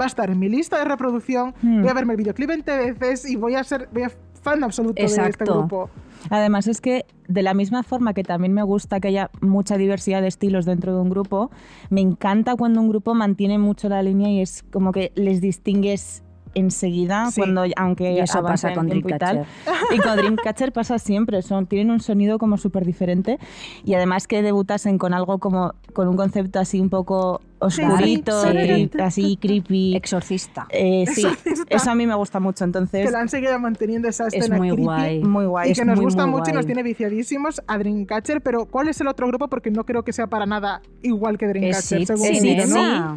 va 0.00 0.04
a 0.04 0.08
estar 0.08 0.30
en 0.30 0.38
mi 0.38 0.48
lista 0.48 0.78
de 0.78 0.84
reproducción, 0.84 1.54
Hmm. 1.62 1.80
voy 1.80 1.90
a 1.90 1.94
verme 1.94 2.12
el 2.12 2.18
videoclip 2.18 2.48
20 2.48 2.92
veces 2.92 3.28
y 3.30 3.36
voy 3.36 3.54
a 3.54 3.64
ser 3.64 3.88
voy 3.92 4.02
a 4.04 4.10
fan 4.42 4.62
absoluto 4.62 5.00
de 5.02 5.06
este 5.06 5.44
grupo. 5.44 5.90
Además 6.30 6.66
es 6.66 6.80
que 6.80 7.06
de 7.26 7.42
la 7.42 7.54
misma 7.54 7.82
forma 7.82 8.14
que 8.14 8.22
también 8.22 8.52
me 8.52 8.62
gusta 8.62 9.00
que 9.00 9.08
haya 9.08 9.30
mucha 9.40 9.76
diversidad 9.76 10.22
de 10.22 10.28
estilos 10.28 10.64
dentro 10.64 10.94
de 10.94 11.00
un 11.00 11.10
grupo, 11.10 11.50
me 11.90 12.00
encanta 12.00 12.56
cuando 12.56 12.80
un 12.80 12.88
grupo 12.88 13.14
mantiene 13.14 13.58
mucho 13.58 13.88
la 13.88 14.02
línea 14.02 14.30
y 14.30 14.40
es 14.40 14.64
como 14.70 14.92
que 14.92 15.12
les 15.14 15.40
distingues 15.40 16.22
enseguida 16.54 17.30
Sí. 17.30 17.40
cuando 17.40 17.64
aunque 17.76 18.12
Y 18.12 18.18
eso 18.20 18.42
pasa 18.42 18.72
con 18.74 18.86
tiempo 18.86 19.08
y. 19.08 19.12
Dreamcatcher. 19.12 19.46
y 19.94 19.98
con 19.98 20.16
Dreamcatcher 20.16 20.72
pasa 20.72 20.98
siempre 20.98 21.42
son 21.42 21.66
tienen 21.66 21.90
un 21.90 22.00
sonido 22.00 22.38
como 22.38 22.56
súper 22.58 22.84
diferente 22.84 23.38
y 23.84 23.94
además 23.94 24.26
que 24.26 24.42
debutasen 24.42 24.98
con 24.98 25.14
algo 25.14 25.38
como 25.38 25.74
con 25.92 26.08
un 26.08 26.16
concepto 26.16 26.58
así 26.60 26.80
un 26.80 26.90
poco 26.90 27.40
oscurito 27.60 28.40
Sí. 28.42 28.48
cre- 28.48 29.02
así 29.02 29.36
creepy 29.40 29.96
Exorcista. 29.96 30.66
Eh, 30.70 31.04
sí 31.12 31.22
Exorcista. 31.26 31.64
eso 31.74 31.90
a 31.90 31.94
mí 31.94 32.06
me 32.06 32.14
gusta 32.14 32.38
mucho 32.40 32.64
entonces 32.64 33.04
que 33.04 33.10
la 33.10 33.20
han 33.20 33.28
seguido 33.28 33.58
manteniendo 33.58 34.08
esa 34.08 34.28
Es 34.28 34.34
escena 34.34 34.56
muy 34.58 34.68
creepy 34.68 34.82
guay. 34.84 35.24
muy 35.24 35.46
guay 35.46 35.68
y 35.68 35.72
Es 35.72 35.78
que 35.78 35.84
nos 35.84 35.96
muy, 35.96 36.04
gusta 36.04 36.26
muy 36.26 36.38
mucho 36.38 36.50
y 36.50 36.54
nos 36.54 36.64
guay. 36.64 36.74
tiene 36.74 36.82
viciadísimos 36.88 37.60
a 37.66 37.78
Dreamcatcher, 37.78 38.40
pero 38.42 38.66
¿cuál 38.66 38.88
es 38.88 39.00
el 39.00 39.08
otro 39.08 39.26
grupo? 39.26 39.48
Porque 39.48 39.70
no 39.70 39.84
creo 39.84 40.04
que 40.04 40.12
sea 40.12 40.28
para 40.28 40.46
nada 40.46 40.82
igual 41.02 41.36
que 41.38 41.46
Dreamcatcher, 41.48 42.06
según 42.06 42.26
es 42.26 42.38
Sí, 42.40 42.56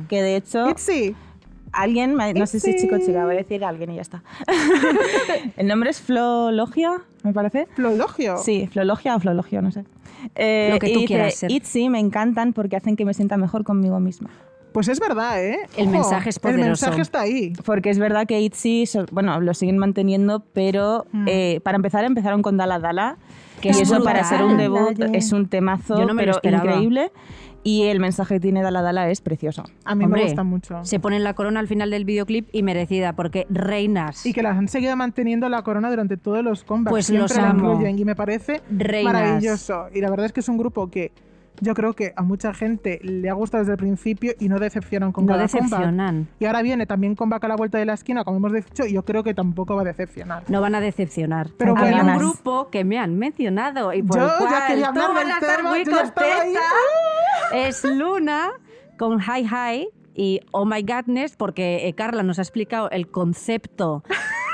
que 0.10 0.22
de 0.24 0.36
hecho 0.38 0.70
Itzy. 0.70 1.15
Alguien, 1.74 2.16
no 2.16 2.46
sé 2.48 2.60
si 2.60 2.76
chico 2.76 2.96
o 2.96 3.00
chica, 3.00 3.24
voy 3.26 3.36
a 3.36 3.38
decir 3.38 3.64
alguien 3.64 3.92
y 3.92 3.96
ya 3.96 4.02
está. 4.02 4.24
el 5.58 5.68
nombre 5.68 5.90
es 5.90 6.02
Flologia, 6.02 7.02
me 7.24 7.34
parece. 7.34 7.68
Flologio. 7.76 8.38
Sí, 8.38 8.68
Flologia 8.72 9.16
o 9.16 9.20
Flologio, 9.20 9.62
no 9.62 9.72
sé. 9.72 9.86
Eh, 10.36 10.70
Lo 10.74 10.80
que 10.80 10.90
y 10.90 10.94
tú 10.94 11.00
dice, 11.00 11.08
quieras 11.08 11.36
ser. 11.36 11.52
Itzy 11.52 11.90
me 11.90 12.00
encantan 12.00 12.54
porque 12.54 12.76
hacen 12.76 12.96
que 12.96 13.06
me 13.06 13.14
sienta 13.14 13.38
mejor 13.38 13.64
conmigo 13.64 14.00
misma. 14.00 14.30
Pues 14.74 14.88
es 14.88 15.00
verdad, 15.02 15.44
¿eh? 15.44 15.60
El 15.76 15.90
mensaje 15.90 16.30
es 16.30 16.38
El 16.38 16.42
poderoso. 16.42 16.66
mensaje 16.86 17.02
está 17.02 17.22
ahí. 17.22 17.52
Porque 17.66 17.90
es 17.90 18.00
verdad 18.00 18.26
que 18.26 18.40
Itzy, 18.40 18.86
bueno, 19.12 19.40
lo 19.42 19.54
siguen 19.54 19.78
manteniendo, 19.78 20.46
pero 20.54 21.06
Mm. 21.12 21.26
eh, 21.28 21.60
para 21.64 21.76
empezar 21.76 22.06
empezaron 22.06 22.42
con 22.42 22.56
Dala 22.58 22.80
Dala. 22.80 23.18
Que 23.60 23.68
y 23.68 23.72
es 23.72 23.82
eso 23.82 24.04
para 24.04 24.24
ser 24.24 24.42
un 24.44 24.58
debut 24.58 24.98
Dale. 24.98 25.18
es 25.18 25.32
un 25.34 25.48
temazo, 25.48 25.98
Yo 26.00 26.06
no 26.06 26.16
pero 26.16 26.40
increíble. 26.42 27.12
Y 27.63 27.84
el 27.84 28.00
mensaje 28.00 28.36
que 28.36 28.39
tiene 28.39 28.63
Dala 28.63 28.82
Dala 28.82 29.10
es 29.10 29.21
precioso. 29.21 29.63
A 29.86 29.93
mí 29.93 30.06
Hombre, 30.06 30.21
me 30.21 30.28
gusta 30.28 30.43
mucho. 30.43 30.84
Se 30.84 31.00
ponen 31.00 31.24
la 31.24 31.34
corona 31.36 31.60
al 31.60 31.67
final 31.67 31.91
del 31.91 32.06
videoclip 32.06 32.50
y 32.52 32.63
merecida, 32.63 33.13
porque 33.13 33.45
reinas. 33.50 34.26
Y 34.26 34.34
que 34.34 34.41
las 34.41 34.58
han 34.58 34.67
seguido 34.67 34.95
manteniendo 34.95 35.47
la 35.47 35.62
corona 35.63 35.89
durante 35.89 36.17
todos 36.17 36.43
los 36.43 36.63
comebacks. 36.63 36.91
Pues 36.91 37.06
Siempre 37.06 37.28
los 37.36 37.38
la 37.38 37.50
amo. 37.52 37.71
incluyen 37.74 38.00
y 38.00 38.06
me 38.06 38.15
parece 38.15 38.62
Reinas. 38.69 39.13
maravilloso. 39.13 39.86
Y 39.93 40.02
la 40.02 40.10
verdad 40.10 40.26
es 40.26 40.34
que 40.34 40.39
es 40.39 40.50
un 40.50 40.58
grupo 40.58 40.89
que 40.89 41.12
yo 41.62 41.74
creo 41.74 41.93
que 41.93 42.12
a 42.15 42.24
mucha 42.24 42.54
gente 42.54 43.00
le 43.04 43.30
ha 43.30 43.34
gustado 43.34 43.62
desde 43.63 43.74
el 43.74 43.78
principio 43.78 44.34
y 44.39 44.50
no 44.50 44.60
decepcionan 44.60 45.12
con 45.12 45.26
no 45.26 45.34
cada 45.34 45.43
decepcionan. 45.43 46.28
Y 46.39 46.45
ahora 46.45 46.62
viene 46.62 46.86
también 46.86 47.15
comeback 47.15 47.43
a 47.45 47.47
la 47.47 47.56
vuelta 47.56 47.78
de 47.78 47.86
la 47.86 47.93
esquina, 47.93 48.24
como 48.24 48.38
hemos 48.38 48.52
dicho, 48.52 48.86
y 48.86 48.93
yo 48.93 49.06
creo 49.06 49.24
que 49.24 49.34
tampoco 49.34 49.76
va 49.76 49.82
a 49.84 49.86
decepcionar. 49.86 50.43
No 50.50 50.60
van 50.60 50.76
a 50.76 50.82
decepcionar. 50.82 51.50
Pero 51.58 51.76
bueno. 51.76 52.13
un 52.13 52.17
grupo 52.17 52.69
que 52.69 52.84
me 52.84 52.97
han 53.00 53.17
mencionado 53.17 53.93
y 53.93 54.04
por 54.04 54.17
Yo 54.17 54.24
el 54.26 54.30
ya 54.32 54.38
cual 54.39 54.63
quería 54.67 54.88
hablar 54.88 55.08
del 55.08 55.15
vas 55.15 55.26
a 55.26 55.38
estar 55.39 55.58
tema, 55.58 55.69
muy 55.69 55.86
yo 55.86 55.91
ya 55.91 56.02
estaba 56.02 56.28
ahí. 56.28 56.54
contenta. 56.54 56.62
Es 57.67 57.84
Luna 57.84 58.50
con 58.97 59.19
Hi 59.19 59.45
Hi 59.45 59.89
y 60.15 60.39
Oh 60.52 60.65
My 60.65 60.82
Godness, 60.84 61.36
porque 61.36 61.88
eh, 61.88 61.93
Carla 61.93 62.24
nos 62.24 62.39
ha 62.39 62.41
explicado 62.41 62.89
el 62.91 63.10
concepto 63.10 64.04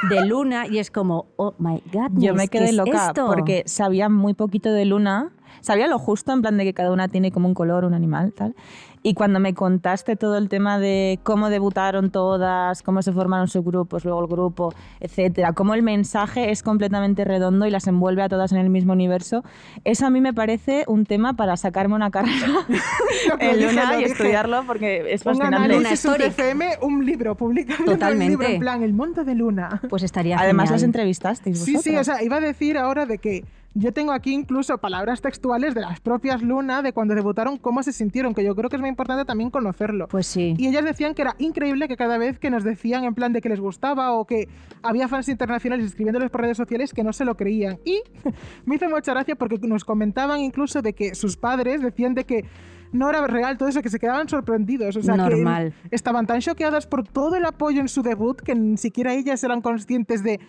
de 0.10 0.26
Luna 0.26 0.68
y 0.68 0.78
es 0.80 0.92
como, 0.92 1.28
oh 1.38 1.56
my 1.58 1.82
god, 1.92 2.12
Yo 2.16 2.34
me 2.36 2.48
¿qué 2.48 2.60
quedé 2.60 2.70
es 2.70 2.76
loca 2.76 3.08
esto? 3.08 3.26
porque 3.28 3.64
sabía 3.66 4.10
muy 4.10 4.34
poquito 4.34 4.72
de 4.72 4.86
Luna. 4.86 5.32
Sabía 5.68 5.88
lo 5.88 6.00
justo, 6.00 6.32
en 6.32 6.42
plan 6.42 6.58
de 6.58 6.64
que 6.64 6.74
cada 6.74 6.92
una 6.92 7.08
tiene 7.10 7.32
como 7.32 7.48
un 7.48 7.54
color, 7.54 7.84
un 7.86 7.94
animal, 7.94 8.34
tal. 8.34 8.56
Y 9.04 9.14
cuando 9.14 9.40
me 9.40 9.54
contaste 9.54 10.16
todo 10.16 10.38
el 10.38 10.50
tema 10.50 10.80
de 10.80 11.20
cómo 11.24 11.50
debutaron 11.50 12.10
todas, 12.10 12.82
cómo 12.84 13.02
se 13.02 13.12
formaron 13.14 13.48
sus 13.48 13.64
grupos, 13.64 14.04
luego 14.06 14.22
el 14.22 14.28
grupo, 14.28 14.74
etcétera, 15.00 15.54
cómo 15.54 15.76
el 15.76 15.84
mensaje 15.84 16.52
es 16.52 16.64
completamente 16.64 17.24
redondo 17.24 17.66
y 17.68 17.70
las 17.70 17.88
envuelve 17.88 18.24
a 18.24 18.30
todas 18.30 18.52
en 18.52 18.58
el 18.58 18.70
mismo 18.70 18.94
universo, 18.94 19.44
eso 19.86 20.06
a 20.08 20.10
mí 20.10 20.20
me 20.20 20.34
parece 20.34 20.84
un 20.88 21.06
tema 21.06 21.34
para 21.34 21.56
sacarme 21.58 21.96
una 21.96 22.10
carrera 22.12 22.48
en 23.40 23.56
dije, 23.58 23.68
Luna 23.70 23.92
lo 23.94 24.00
y 24.00 24.04
dije. 24.04 24.12
estudiarlo 24.14 24.64
porque 24.66 25.14
es 25.14 25.26
Un 25.26 25.36
fascinante. 25.38 25.76
Luna 25.76 25.92
Story. 25.92 26.26
UCFM, 26.26 26.66
un 26.82 27.06
libro, 27.06 27.36
publicado 27.36 27.86
Totalmente. 27.86 28.26
un 28.26 28.42
libro 28.42 28.48
en 28.56 28.60
plan 28.60 28.84
El 28.84 28.94
mundo 28.94 29.24
de 29.24 29.36
Luna. 29.36 29.82
Pues 29.90 30.04
estaría 30.04 30.38
Además 30.40 30.70
las 30.72 30.82
genial. 30.82 30.90
entrevistasteis 30.90 31.60
Sí, 31.60 31.74
vosotras. 31.76 31.84
sí, 31.84 31.98
o 31.98 32.04
sea, 32.16 32.24
iba 32.24 32.38
a 32.38 32.42
decir 32.42 32.78
ahora 32.78 33.06
de 33.06 33.20
que 33.20 33.46
yo 33.80 33.94
tengo 33.94 34.12
aquí 34.12 34.34
incluso 34.34 34.78
palabras 34.80 35.22
textuales 35.22 35.76
de 35.76 35.82
las 35.82 36.00
propias 36.00 36.42
Luna, 36.42 36.82
de 36.82 36.94
cuando 36.94 37.14
debutaron, 37.14 37.58
cómo 37.58 37.84
se 37.84 37.94
sintieron, 37.94 38.34
que 38.34 38.44
yo 38.44 38.56
creo 38.56 38.70
que 38.70 38.76
es 38.76 38.80
muy 38.80 38.90
importante 38.90 39.24
también 39.24 39.52
conocerlo. 39.52 40.08
Pues 40.08 40.26
sí. 40.26 40.56
Y 40.58 40.68
ellas 40.68 40.84
decían 40.84 41.14
que 41.14 41.22
era 41.22 41.36
increíble 41.38 41.88
que 41.88 41.96
cada 41.96 42.18
vez 42.18 42.40
que 42.40 42.50
nos 42.50 42.64
decían 42.64 43.04
en 43.04 43.14
plan 43.14 43.34
de 43.34 43.42
que 43.42 43.50
les 43.50 43.60
gustaba 43.60 44.14
o 44.14 44.26
que 44.26 44.48
había 44.82 45.08
fans 45.08 45.30
internacionales 45.30 45.86
escribiéndoles 45.86 46.32
por 46.32 46.42
redes 46.42 46.58
sociales 46.58 46.92
que 46.92 47.04
no 47.04 47.14
se 47.14 47.24
lo 47.24 47.38
creían. 47.38 47.78
Y 47.86 48.02
me 48.66 48.76
hizo 48.76 48.90
mucha 48.90 49.14
gracia 49.14 49.36
porque 49.36 49.60
nos 49.60 49.86
comentaban 49.86 50.40
incluso 50.40 50.82
de 50.82 50.94
que 50.94 51.14
sus 51.14 51.38
padres 51.38 51.82
decían 51.82 52.16
de 52.16 52.24
que 52.24 52.46
no 52.92 53.10
era 53.10 53.26
real 53.28 53.58
todo 53.58 53.70
eso, 53.70 53.82
que 53.84 53.90
se 53.90 54.00
quedaban 54.00 54.28
sorprendidos. 54.28 54.96
O 54.96 55.04
sea, 55.04 55.18
Normal. 55.18 55.74
que 55.90 55.96
estaban 55.96 56.26
tan 56.26 56.40
choqueadas 56.40 56.88
por 56.88 57.08
todo 57.08 57.36
el 57.36 57.46
apoyo 57.46 57.80
en 57.82 57.90
su 57.90 58.02
debut 58.02 58.42
que 58.42 58.56
ni 58.56 58.78
siquiera 58.78 59.14
ellas 59.14 59.44
eran 59.44 59.62
conscientes 59.62 60.24
de 60.24 60.40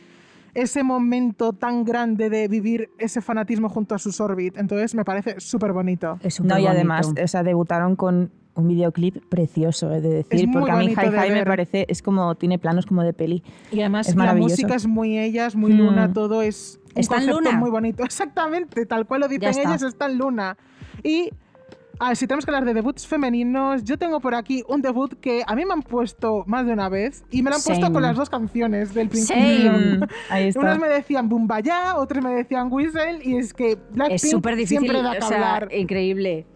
ese 0.55 0.83
momento 0.83 1.53
tan 1.53 1.85
grande 1.85 2.31
de 2.31 2.49
vivir 2.49 2.91
ese 2.99 3.21
fanatismo 3.21 3.69
junto 3.69 3.95
a 3.95 3.99
sus 3.99 4.21
Orbit. 4.21 4.57
Entonces 4.57 4.95
me 4.95 5.05
parece 5.05 5.41
súper 5.41 5.73
bonito. 5.73 6.19
Es 6.23 6.41
No, 6.41 6.59
y 6.59 6.67
además, 6.67 7.13
o 7.23 7.29
sea, 7.29 7.43
debutaron 7.43 7.97
con 7.97 8.31
un 8.55 8.67
videoclip 8.67 9.25
precioso, 9.29 9.93
he 9.95 10.01
de 10.01 10.09
decir, 10.09 10.41
Es 10.41 10.47
porque 10.53 10.73
a 10.73 10.77
mí 10.77 10.87
bonito 10.87 11.01
Hi 11.01 11.11
de 11.11 11.29
Hi 11.29 11.31
me 11.31 11.45
parece, 11.47 11.87
es 11.89 12.03
como, 12.03 12.35
tiene 12.35 12.59
planos 12.59 12.87
como 12.87 13.05
de 13.05 13.13
peli. 13.13 13.45
Y 13.71 13.81
además 13.81 14.09
Es 14.09 14.17
la 14.17 14.35
música 14.35 14.75
es 14.75 14.87
muy 14.89 15.17
ellas, 15.17 15.55
muy 15.55 15.73
Mm. 15.73 15.79
Luna, 15.79 16.13
todo 16.13 16.43
es 16.43 16.81
un 16.95 17.01
Está 17.01 17.19
en 17.19 17.29
Luna. 17.29 17.53
muy 17.53 17.71
bonito. 17.71 18.03
Exactamente, 18.05 18.85
tal 18.87 19.07
cual 19.07 19.21
lo 19.21 19.29
dicen 19.29 19.51
ellas, 19.59 19.83
está 19.83 20.07
en 20.07 20.19
Luna. 20.19 20.57
Y 21.05 21.31
a 21.99 22.09
ver, 22.09 22.17
si 22.17 22.27
tenemos 22.27 22.45
que 22.45 22.51
hablar 22.51 22.65
de 22.65 22.75
debuts 22.75 23.07
femeninos, 23.07 23.83
yo 23.85 23.99
tengo 23.99 24.21
por 24.21 24.35
aquí 24.35 24.63
un 24.69 24.83
debut 24.83 25.15
que 25.21 25.43
a 25.47 25.55
mí 25.55 25.65
me 25.65 25.73
han 25.73 25.83
puesto 25.83 26.45
más 26.47 26.67
de 26.67 26.73
una 26.73 26.89
vez 26.89 27.25
y 27.31 27.43
me 27.43 27.51
lo 27.51 27.57
han 27.57 27.63
puesto 27.63 27.93
con 27.93 28.03
las 28.03 28.17
dos 28.17 28.31
canciones 28.31 28.95
del 28.95 29.09
principio. 29.09 29.73
Ahí 30.31 30.49
está. 30.49 30.61
Unas 30.61 30.79
me 30.79 30.89
decían 30.89 31.29
Bumbaya, 31.29 31.97
otras 31.97 32.23
me 32.23 32.31
decían 32.31 32.69
Whistle 32.71 33.21
y 33.23 33.37
es 33.37 33.53
que 33.53 33.77
Blackpink 33.93 34.23
Es 34.23 34.31
súper 34.31 34.57
difícil, 34.57 34.79
siempre 34.79 35.03
da 35.03 35.13
que 35.13 35.25
o 35.25 35.29
sea, 35.29 35.37
hablar. 35.37 35.75
increíble. 35.75 36.47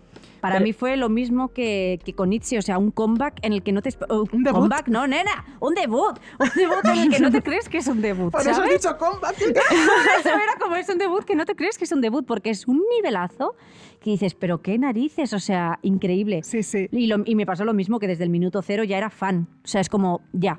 Para 0.43 0.57
Pero- 0.57 0.65
mí 0.65 0.73
fue 0.75 0.97
lo 0.97 1.09
mismo 1.09 1.53
que, 1.55 2.01
que 2.05 2.15
con 2.15 2.33
Itzy, 2.33 2.59
o 2.59 2.63
sea, 2.63 2.77
un 2.77 2.91
comeback 2.91 3.39
en 3.43 3.53
el 3.55 3.63
que 3.63 3.71
no 3.73 3.81
te... 3.81 3.91
oh, 4.11 4.25
¿Un 4.33 4.43
debut? 4.43 4.59
Comeback, 4.59 4.89
no, 4.89 5.07
nena, 5.07 5.45
un 5.61 5.73
debut. 5.73 6.19
Un 6.39 6.51
debut 6.55 6.85
en 6.85 6.99
el 6.99 7.09
que 7.11 7.21
no 7.21 7.31
te 7.31 7.41
crees 7.45 7.69
que 7.69 7.79
es 7.79 7.87
un 7.87 8.03
debut, 8.03 8.31
Por 8.33 8.41
eso 8.41 8.51
has 8.51 8.57
¿sabes? 8.57 8.83
dicho 8.83 8.99
comeback. 8.99 9.41
Eso 9.41 10.29
era 10.29 10.57
como 10.61 10.75
es 10.77 10.89
un 10.89 10.99
debut 10.99 11.25
que 11.25 11.37
no 11.37 11.47
te 11.47 11.55
crees 11.55 11.79
que 11.79 11.85
es 11.85 11.93
un 11.93 12.01
debut 12.01 12.27
porque 12.27 12.51
es 12.51 12.67
un 12.67 12.83
nivelazo 12.97 13.55
que 14.01 14.11
dices, 14.11 14.35
pero 14.35 14.61
qué 14.63 14.77
narices, 14.79 15.33
o 15.33 15.39
sea, 15.39 15.79
increíble. 15.83 16.43
Sí, 16.43 16.65
sí. 16.65 16.89
Y, 16.91 17.07
lo- 17.07 17.23
y 17.25 17.37
me 17.37 17.47
pasó 17.47 17.65
lo 17.65 17.73
mismo 17.73 18.01
que 18.01 18.09
desde 18.09 18.25
el 18.25 18.31
minuto 18.31 18.61
cero 18.63 18.83
ya 18.83 18.99
era 18.99 19.11
fan. 19.11 19.47
O 19.65 19.69
sea, 19.69 19.81
es 19.81 19.89
como, 19.89 20.23
ya, 20.33 20.59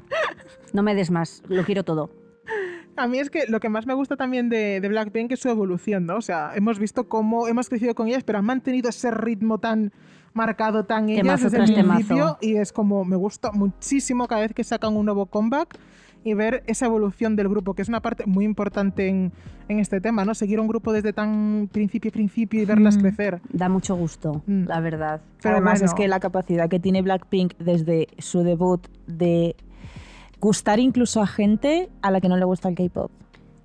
no 0.71 0.81
me 0.81 0.95
des 0.95 1.11
más, 1.11 1.43
lo 1.49 1.63
quiero 1.65 1.83
todo. 1.83 2.09
A 2.95 3.07
mí 3.07 3.17
es 3.19 3.29
que 3.29 3.45
lo 3.47 3.59
que 3.59 3.69
más 3.69 3.87
me 3.87 3.93
gusta 3.93 4.15
también 4.15 4.49
de, 4.49 4.79
de 4.79 4.87
Blackpink 4.87 5.31
es 5.31 5.39
su 5.39 5.49
evolución, 5.49 6.05
¿no? 6.05 6.17
O 6.17 6.21
sea, 6.21 6.51
hemos 6.55 6.77
visto 6.79 7.07
cómo 7.09 7.47
hemos 7.47 7.67
crecido 7.69 7.95
con 7.95 8.07
ellas, 8.07 8.23
pero 8.23 8.37
han 8.39 8.45
mantenido 8.45 8.89
ese 8.89 9.09
ritmo 9.11 9.57
tan 9.57 9.91
marcado, 10.33 10.85
tan 10.85 11.09
ellas 11.09 11.41
desde 11.43 11.57
el 11.57 11.73
principio 11.73 12.37
y 12.41 12.55
es 12.55 12.71
como 12.71 13.05
me 13.05 13.15
gusta 13.15 13.51
muchísimo 13.51 14.27
cada 14.27 14.41
vez 14.41 14.53
que 14.53 14.63
sacan 14.63 14.95
un 14.95 15.05
nuevo 15.05 15.25
comeback 15.27 15.77
y 16.23 16.33
ver 16.35 16.63
esa 16.67 16.85
evolución 16.85 17.35
del 17.35 17.49
grupo, 17.49 17.73
que 17.73 17.81
es 17.81 17.89
una 17.89 17.99
parte 18.01 18.25
muy 18.25 18.45
importante 18.45 19.09
en, 19.09 19.31
en 19.67 19.79
este 19.79 19.99
tema, 19.99 20.23
¿no? 20.23 20.33
Seguir 20.33 20.59
un 20.59 20.67
grupo 20.67 20.93
desde 20.93 21.11
tan 21.13 21.67
principio 21.71 22.11
principio 22.11 22.61
y 22.61 22.65
verlas 22.65 22.97
Mm. 22.97 23.01
crecer. 23.01 23.41
Da 23.51 23.69
mucho 23.69 23.95
gusto, 23.95 24.41
Mm. 24.47 24.65
la 24.67 24.79
verdad. 24.79 25.21
Pero 25.41 25.55
Además 25.55 25.79
bueno. 25.79 25.85
es 25.91 25.93
que 25.95 26.07
la 26.07 26.19
capacidad 26.19 26.69
que 26.69 26.79
tiene 26.79 27.01
Blackpink 27.01 27.55
desde 27.57 28.07
su 28.19 28.41
debut 28.43 28.87
de 29.05 29.55
gustar 30.43 30.79
incluso 30.79 31.21
a 31.21 31.27
gente 31.27 31.89
a 32.01 32.11
la 32.11 32.19
que 32.19 32.27
no 32.27 32.35
le 32.37 32.43
gusta 32.45 32.67
el 32.69 32.75
K-pop. 32.75 33.09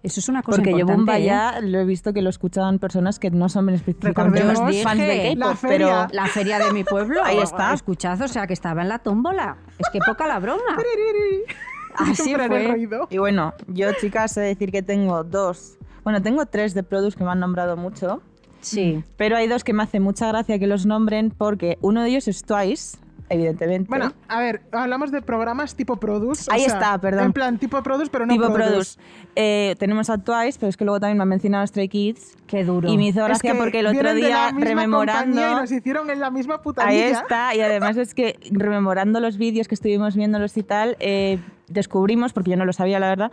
Eso 0.04 0.20
es 0.20 0.28
una 0.28 0.42
cosa 0.42 0.58
Porque 0.58 0.70
yo 0.70 0.78
importante. 0.78 0.96
Bomba 1.00 1.18
¿eh? 1.18 1.24
ya 1.24 1.60
lo 1.60 1.80
he 1.80 1.84
visto 1.84 2.12
que 2.12 2.22
lo 2.22 2.30
escuchaban 2.30 2.78
personas 2.78 3.18
que 3.18 3.30
no 3.32 3.48
son 3.48 3.68
específicamente 3.70 4.42
fans 4.84 5.00
de 5.00 5.34
K-pop, 5.36 5.56
feria. 5.56 6.06
pero 6.06 6.06
La 6.12 6.26
feria 6.28 6.58
de 6.60 6.72
mi 6.72 6.84
pueblo. 6.84 7.20
Ahí 7.24 7.38
está. 7.42 7.74
Escuchad, 7.74 8.22
o 8.22 8.28
sea, 8.28 8.46
que 8.46 8.52
estaba 8.52 8.82
en 8.82 8.88
la 8.88 9.00
tómbola. 9.00 9.56
Es 9.76 9.88
que 9.92 9.98
poca 10.06 10.28
la 10.28 10.38
broma. 10.38 10.62
Así 11.96 12.32
fue. 12.34 12.88
Y 13.10 13.18
bueno, 13.18 13.54
yo 13.66 13.88
chicas 14.00 14.32
sé 14.32 14.40
decir 14.40 14.70
que 14.70 14.82
tengo 14.82 15.24
dos, 15.24 15.76
bueno, 16.04 16.22
tengo 16.22 16.46
tres 16.46 16.74
de 16.74 16.84
produce 16.84 17.16
que 17.18 17.24
me 17.24 17.30
han 17.32 17.40
nombrado 17.40 17.76
mucho, 17.76 18.22
Sí. 18.60 19.02
pero 19.16 19.36
hay 19.36 19.48
dos 19.48 19.64
que 19.64 19.72
me 19.72 19.82
hace 19.82 19.98
mucha 19.98 20.28
gracia 20.28 20.58
que 20.60 20.68
los 20.68 20.86
nombren 20.86 21.30
porque 21.30 21.76
uno 21.80 22.02
de 22.02 22.10
ellos 22.10 22.28
es 22.28 22.44
Twice, 22.44 22.98
evidentemente. 23.28 23.88
Bueno, 23.88 24.12
a 24.28 24.40
ver, 24.40 24.62
hablamos 24.72 25.10
de 25.10 25.22
programas 25.22 25.74
tipo 25.74 25.96
Produce. 25.96 26.50
o 26.50 26.54
Ahí 26.54 26.64
sea, 26.64 26.74
está, 26.74 26.98
perdón. 27.00 27.24
En 27.26 27.32
plan 27.32 27.58
tipo 27.58 27.82
Produce, 27.82 28.10
pero 28.10 28.26
no 28.26 28.32
tipo 28.34 28.46
Produce. 28.52 28.96
produce. 28.96 29.00
Eh, 29.36 29.76
tenemos 29.78 30.10
a 30.10 30.18
Twice, 30.18 30.58
pero 30.58 30.70
es 30.70 30.76
que 30.76 30.84
luego 30.84 31.00
también 31.00 31.16
me 31.18 31.22
han 31.22 31.28
mencionado 31.28 31.66
Stray 31.66 31.88
Kids 31.88 32.36
Qué 32.46 32.64
duro. 32.64 32.88
y 32.88 32.96
me 32.96 33.06
hizo 33.08 33.20
Es 33.20 33.26
gracia 33.26 33.52
que 33.52 33.58
porque 33.58 33.80
el 33.80 33.86
otro 33.86 34.00
vienen 34.00 34.14
de 34.16 34.22
la 34.22 34.28
día 34.28 34.52
misma 34.52 34.64
rememorando 34.70 35.40
Y 35.40 35.54
nos 35.54 35.70
hicieron 35.72 36.10
en 36.10 36.20
la 36.20 36.30
misma 36.30 36.54
Ahí 36.54 36.60
putanilla. 36.62 37.10
está, 37.10 37.54
y 37.54 37.60
además 37.60 37.96
es 37.96 38.14
que 38.14 38.38
rememorando 38.50 39.20
los 39.20 39.36
vídeos 39.38 39.68
que 39.68 39.74
estuvimos 39.74 40.16
viéndolos 40.16 40.56
y 40.56 40.62
tal, 40.62 40.96
eh, 41.00 41.38
descubrimos, 41.68 42.32
porque 42.32 42.50
yo 42.50 42.56
no 42.56 42.64
lo 42.64 42.72
sabía 42.72 42.98
la 42.98 43.08
verdad, 43.08 43.30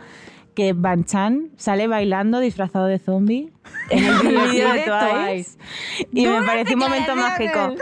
que 0.54 0.72
Ban 0.72 1.04
Chan 1.04 1.50
sale 1.56 1.86
bailando 1.86 2.38
disfrazado 2.40 2.86
de 2.86 2.98
zombie 2.98 3.52
en 3.90 4.04
el 4.04 4.18
vídeo 4.50 4.72
de 4.72 4.82
Twice. 4.82 5.58
Y 6.12 6.26
me 6.26 6.42
pareció 6.42 6.74
un 6.76 6.80
momento 6.80 7.16
mágico. 7.16 7.74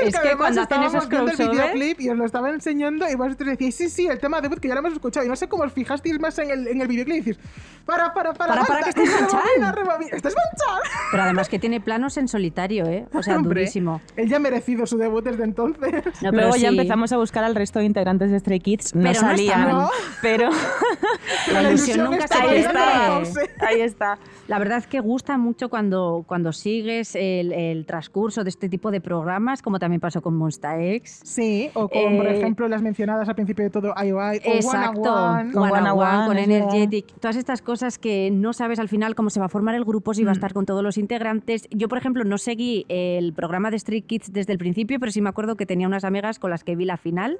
Es 0.00 0.18
que 0.18 0.36
cuando 0.36 0.62
hacen 0.62 0.82
esos 0.82 1.08
viendo 1.08 1.30
el 1.30 1.50
videoclip 1.50 2.00
y 2.00 2.08
os 2.10 2.16
lo 2.16 2.24
estaba 2.24 2.50
enseñando 2.50 3.08
y 3.08 3.14
vosotros 3.14 3.50
decíais, 3.50 3.74
sí, 3.74 3.88
sí, 3.88 4.06
el 4.06 4.18
tema 4.18 4.38
de 4.38 4.42
debut 4.48 4.60
que 4.60 4.68
ya 4.68 4.74
lo 4.74 4.80
hemos 4.80 4.92
escuchado. 4.94 5.24
Y 5.26 5.28
no 5.28 5.36
sé 5.36 5.48
cómo 5.48 5.64
os 5.64 5.72
fijasteis 5.72 6.18
más 6.20 6.38
en 6.38 6.50
el, 6.50 6.68
en 6.68 6.80
el 6.80 6.88
videoclip 6.88 7.16
y 7.16 7.20
decís, 7.20 7.38
para, 7.84 8.12
para, 8.14 8.32
para, 8.32 8.54
Para, 8.54 8.64
para, 8.64 8.82
que 8.82 8.90
este 8.90 9.02
es 9.02 9.12
Van 9.20 9.28
Chan. 9.28 9.40
rebobina, 9.40 9.72
rebobina. 9.72 10.10
¡Este 10.16 10.28
es 10.28 10.34
Van 10.34 10.44
Chan! 10.56 10.90
Pero 11.10 11.22
además 11.22 11.48
que 11.48 11.58
tiene 11.58 11.80
planos 11.80 12.16
en 12.16 12.28
solitario, 12.28 12.86
¿eh? 12.86 13.06
O 13.12 13.22
sea, 13.22 13.36
Hombre, 13.36 13.60
durísimo. 13.60 14.00
Él 14.16 14.28
ya 14.28 14.36
ha 14.36 14.40
merecido 14.40 14.86
su 14.86 14.96
debut 14.98 15.24
desde 15.24 15.44
entonces. 15.44 16.04
No, 16.22 16.30
pero 16.30 16.32
Luego 16.32 16.56
ya 16.56 16.68
empezamos 16.68 17.12
a 17.12 17.16
buscar 17.16 17.44
al 17.44 17.54
resto 17.54 17.78
de 17.78 17.84
integrantes 17.84 18.30
de 18.30 18.40
Stray 18.40 18.60
Kids, 18.60 18.94
no 18.94 19.12
salían, 19.14 19.60
estaban. 19.60 19.82
No. 19.82 19.90
pero 20.22 20.50
La 21.52 21.62
ilusión 21.62 22.04
nunca 22.04 22.24
está 22.24 22.36
se 22.38 22.42
ahí 22.42 22.58
está, 22.58 23.18
ahí 23.66 23.80
está. 23.80 24.18
La 24.46 24.58
verdad 24.58 24.78
es 24.78 24.86
que 24.86 25.00
gusta 25.00 25.38
mucho 25.38 25.68
cuando, 25.70 26.24
cuando 26.26 26.52
sigues 26.52 27.14
el, 27.16 27.52
el 27.52 27.86
transcurso 27.86 28.44
de 28.44 28.50
este 28.50 28.68
tipo 28.68 28.90
de 28.90 29.00
programas, 29.00 29.62
como 29.62 29.78
también 29.78 30.00
pasó 30.00 30.20
con 30.20 30.36
Monsta 30.36 30.78
X. 30.82 31.20
Sí, 31.24 31.70
o 31.74 31.88
con, 31.88 32.16
por 32.18 32.26
Eh, 32.26 32.38
ejemplo, 32.38 32.68
las 32.68 32.82
mencionadas 32.82 33.28
al 33.28 33.34
principio 33.36 33.64
de 33.64 33.70
todo 33.70 33.94
IOI 33.96 34.38
o 34.44 34.50
Exacto, 34.54 35.00
One 35.00 35.52
Con 35.52 35.62
One 35.62 35.72
One 35.72 35.80
on 35.80 35.86
on 35.86 35.98
One, 35.98 36.16
One, 36.18 36.26
con. 36.26 36.38
Energetic, 36.38 37.06
todas 37.20 37.36
estas 37.36 37.62
cosas 37.62 37.98
que 37.98 38.30
no 38.30 38.52
sabes 38.52 38.78
al 38.78 38.88
final 38.90 39.14
cómo 39.14 39.30
se 39.30 39.40
va 39.40 39.46
a 39.46 39.48
formar 39.48 39.74
el 39.76 39.84
grupo, 39.84 40.12
si 40.12 40.24
va 40.24 40.30
a 40.32 40.34
Mm. 40.34 40.36
estar 40.36 40.52
con 40.52 40.66
todos 40.66 40.82
los 40.82 40.98
integrantes. 40.98 41.66
Yo, 41.70 41.88
por 41.88 41.96
ejemplo, 41.98 42.24
no 42.24 42.36
seguí 42.36 42.84
el 42.88 43.32
programa 43.32 43.70
de 43.70 43.76
Street 43.76 44.04
Kids 44.04 44.32
desde 44.32 44.52
el 44.52 44.58
principio, 44.58 45.00
pero 45.00 45.10
sí 45.10 45.20
me 45.22 45.30
acuerdo 45.30 45.56
que 45.56 45.64
tenía 45.64 45.86
unas 45.86 46.04
amigas 46.04 46.38
con 46.38 46.50
las 46.50 46.64
que 46.64 46.76
vi 46.76 46.84
la 46.84 46.96
final 46.98 47.38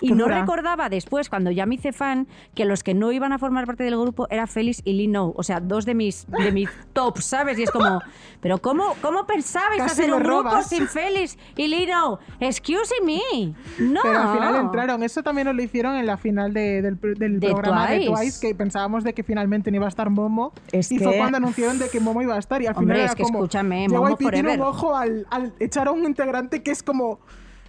y 0.00 0.08
qué 0.08 0.14
no 0.14 0.24
dura. 0.24 0.40
recordaba 0.40 0.88
después, 0.88 1.28
cuando 1.28 1.50
ya 1.50 1.66
me 1.66 1.74
hice 1.74 1.92
fan, 1.92 2.26
que 2.54 2.64
los 2.64 2.82
que 2.82 2.94
no 2.94 3.12
iban 3.12 3.32
a 3.32 3.38
formar 3.38 3.66
parte 3.66 3.84
del 3.84 3.98
grupo 3.98 4.26
era 4.30 4.46
Félix 4.46 4.80
y 4.84 4.94
Lee 4.94 5.08
No, 5.08 5.34
o 5.36 5.42
sea, 5.42 5.60
dos 5.60 5.84
de 5.84 5.94
mis, 5.94 6.26
de 6.42 6.52
mis 6.52 6.70
tops, 6.92 7.24
¿sabes? 7.24 7.58
Y 7.58 7.64
es 7.64 7.70
como, 7.70 8.00
pero 8.40 8.58
¿cómo, 8.58 8.94
cómo 9.02 9.26
pensabais 9.26 9.78
Casi 9.82 10.02
hacer 10.02 10.12
un 10.14 10.22
grupo 10.22 10.42
robas. 10.42 10.68
sin 10.68 10.86
Félix 10.88 11.36
y 11.56 11.68
Lee 11.68 11.86
No? 11.86 12.18
Excuse 12.40 12.94
me, 13.04 13.54
no. 13.78 14.00
Pero 14.02 14.18
al 14.20 14.34
final 14.34 14.56
entraron. 14.56 15.02
Eso 15.02 15.22
también 15.22 15.46
nos 15.46 15.56
lo 15.56 15.62
hicieron 15.62 15.96
en 15.96 16.06
la 16.06 16.16
final 16.16 16.52
de- 16.52 16.82
del, 16.82 16.98
del 17.00 17.40
De 17.40 17.48
programa 17.48 17.88
de 17.90 17.98
Twice. 18.06 18.12
Twice, 18.22 18.40
que 18.48 18.54
pensábamos 18.54 19.04
de 19.04 19.12
que 19.14 19.22
finalmente 19.22 19.70
no 19.70 19.76
iba 19.76 19.86
a 19.86 19.88
estar 19.88 20.10
Momo. 20.10 20.52
Es 20.72 20.90
y 20.92 20.98
fue 20.98 21.12
que- 21.12 21.18
cuando 21.18 21.36
anunciaron 21.38 21.78
de 21.78 21.88
que 21.88 22.00
Momo 22.00 22.22
iba 22.22 22.34
a 22.34 22.38
estar. 22.38 22.60
Y 22.62 22.66
al 22.66 22.76
Hombre, 22.76 22.94
final 22.94 22.96
es 22.98 23.04
era 23.12 23.14
que 23.16 23.22
como, 23.22 23.38
escúchame, 23.38 23.88
Momo 23.88 24.16
un 24.18 24.60
ojo 24.62 24.96
al, 24.96 25.26
al 25.30 25.52
echar 25.60 25.88
a 25.88 25.90
un 25.92 26.04
integrante 26.04 26.62
que 26.62 26.70
es 26.70 26.82
como 26.82 27.20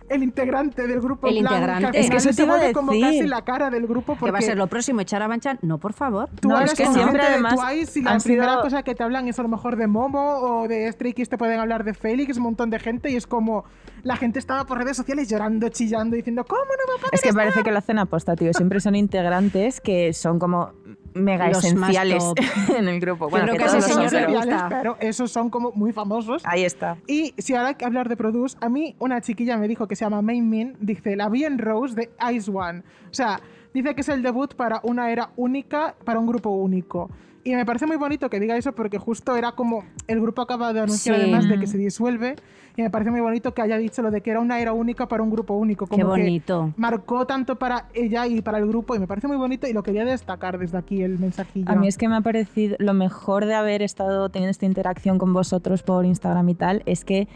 el 0.09 0.23
integrante 0.23 0.87
del 0.87 0.99
grupo. 1.01 1.27
El 1.27 1.39
plan, 1.39 1.53
integrante. 1.53 1.99
Es 1.99 2.09
que 2.09 2.17
eso 2.17 2.29
se 2.29 2.35
te 2.35 2.43
iba 2.43 2.53
a 2.55 2.57
vuelve 2.57 2.73
como 2.73 2.91
decir. 2.91 3.05
casi 3.07 3.27
la 3.27 3.41
cara 3.43 3.69
del 3.69 3.87
grupo. 3.87 4.13
¿Qué 4.15 4.25
va 4.25 4.29
a 4.29 4.31
porque 4.31 4.45
ser 4.45 4.57
lo 4.57 4.67
próximo? 4.67 5.01
¿Echar 5.01 5.21
a 5.21 5.27
Banchan? 5.27 5.59
No, 5.61 5.77
por 5.77 5.93
favor. 5.93 6.29
Tú 6.41 6.49
No, 6.49 6.55
hablas 6.57 6.73
es 6.73 6.77
que 6.79 6.85
siempre, 6.85 7.21
gente 7.21 7.33
además, 7.33 7.53
de 7.53 7.57
Twice 7.75 7.99
y 7.99 8.03
la 8.03 8.17
primera 8.17 8.61
cosa 8.61 8.83
que 8.83 8.95
te 8.95 9.03
hablan 9.03 9.27
es 9.27 9.39
a 9.39 9.43
lo 9.43 9.49
mejor 9.49 9.75
de 9.75 9.87
Momo 9.87 10.37
o 10.39 10.67
de 10.67 10.91
Stray 10.91 11.13
Kids 11.13 11.29
te 11.29 11.37
pueden 11.37 11.59
hablar 11.59 11.83
de 11.83 11.93
Félix, 11.93 12.37
un 12.37 12.43
montón 12.43 12.69
de 12.69 12.79
gente 12.79 13.09
y 13.11 13.15
es 13.15 13.27
como 13.27 13.65
la 14.03 14.15
gente 14.15 14.39
estaba 14.39 14.65
por 14.65 14.77
redes 14.77 14.95
sociales 14.97 15.27
llorando, 15.29 15.69
chillando, 15.69 16.15
diciendo 16.15 16.45
¿cómo 16.45 16.61
no 16.63 16.91
va 16.93 16.95
a 16.95 16.97
poder 16.99 17.09
Es 17.13 17.21
que 17.21 17.29
estar?". 17.29 17.43
parece 17.43 17.63
que 17.63 17.71
lo 17.71 17.77
hacen 17.77 17.99
aposta, 17.99 18.35
tío. 18.35 18.53
Siempre 18.53 18.79
son 18.79 18.95
integrantes 18.95 19.81
que 19.81 20.13
son 20.13 20.39
como 20.39 20.71
mega 21.19 21.47
Los 21.49 21.63
esenciales 21.63 22.23
más 22.23 22.35
top. 22.35 22.75
en 22.77 22.87
el 22.87 22.99
grupo. 22.99 23.29
Bueno, 23.29 23.47
creo 23.47 23.57
que 23.57 23.79
que 23.79 23.85
a 23.85 24.09
todos 24.09 24.27
gusta. 24.33 24.69
Pero 24.69 24.97
esos 24.99 25.31
son 25.31 25.49
como 25.49 25.71
muy 25.71 25.91
famosos. 25.91 26.41
Ahí 26.45 26.63
está. 26.63 26.97
Y 27.07 27.33
si 27.37 27.55
ahora 27.55 27.69
hay 27.69 27.75
que 27.75 27.85
hablar 27.85 28.09
de 28.09 28.17
Produce, 28.17 28.57
a 28.61 28.69
mí 28.69 28.95
una 28.99 29.21
chiquilla 29.21 29.57
me 29.57 29.67
dijo 29.67 29.87
que 29.87 29.95
se 29.95 30.05
llama 30.05 30.21
Main 30.21 30.49
Min, 30.49 30.77
dice, 30.79 31.15
la 31.15 31.29
vi 31.29 31.43
en 31.45 31.57
Rose 31.57 31.95
de 31.95 32.09
Ice 32.33 32.51
One. 32.51 32.79
O 33.09 33.13
sea, 33.13 33.39
dice 33.73 33.95
que 33.95 34.01
es 34.01 34.09
el 34.09 34.23
debut 34.23 34.53
para 34.55 34.79
una 34.83 35.11
era 35.11 35.31
única, 35.35 35.95
para 36.03 36.19
un 36.19 36.27
grupo 36.27 36.49
único. 36.49 37.09
Y 37.43 37.55
me 37.55 37.65
parece 37.65 37.85
muy 37.85 37.95
bonito 37.97 38.29
que 38.29 38.39
diga 38.39 38.57
eso 38.57 38.73
porque 38.73 38.97
justo 38.97 39.35
era 39.35 39.53
como 39.53 39.83
el 40.07 40.19
grupo 40.21 40.41
acaba 40.41 40.73
de 40.73 40.81
anunciar 40.81 41.15
Sí. 41.15 41.21
además 41.21 41.47
de 41.47 41.57
que 41.59 41.67
se 41.67 41.77
disuelve 41.77 42.35
y 42.75 42.81
me 42.81 42.89
parece 42.89 43.11
muy 43.11 43.21
bonito 43.21 43.53
que 43.53 43.61
haya 43.61 43.77
dicho 43.77 44.01
lo 44.01 44.11
de 44.11 44.21
que 44.21 44.31
era 44.31 44.39
una 44.41 44.59
era 44.59 44.73
única 44.73 45.07
para 45.07 45.23
un 45.23 45.29
grupo 45.31 45.53
único. 45.55 45.87
Como 45.87 45.95
Qué 45.97 46.01
que 46.03 46.07
bonito. 46.07 46.73
marcó 46.77 47.25
tanto 47.25 47.57
para 47.57 47.85
ella 47.93 48.27
y 48.27 48.41
para 48.41 48.57
el 48.57 48.67
grupo 48.67 48.93
y 48.95 48.99
me 48.99 49.07
parece 49.07 49.27
muy 49.27 49.37
bonito 49.37 49.67
y 49.67 49.73
lo 49.73 49.83
quería 49.83 50.03
destacar 50.05 50.57
desde 50.57 50.77
aquí 50.77 51.01
el 51.01 51.17
mensajillo. 51.17 51.71
A 51.71 51.75
mí 51.75 51.87
es 51.87 51.97
que 51.97 52.07
me 52.09 52.15
ha 52.17 52.21
parecido 52.21 52.75
lo 52.79 52.93
mejor 52.93 53.45
de 53.45 53.53
haber 53.55 53.81
estado 53.81 54.29
teniendo 54.29 54.51
esta 54.51 54.65
interacción 54.65 55.17
con 55.17 55.33
vosotros 55.33 55.81
por 55.81 56.05
Instagram 56.05 56.47
y 56.49 56.55
tal, 56.55 56.83
es 56.85 57.05
que 57.05 57.27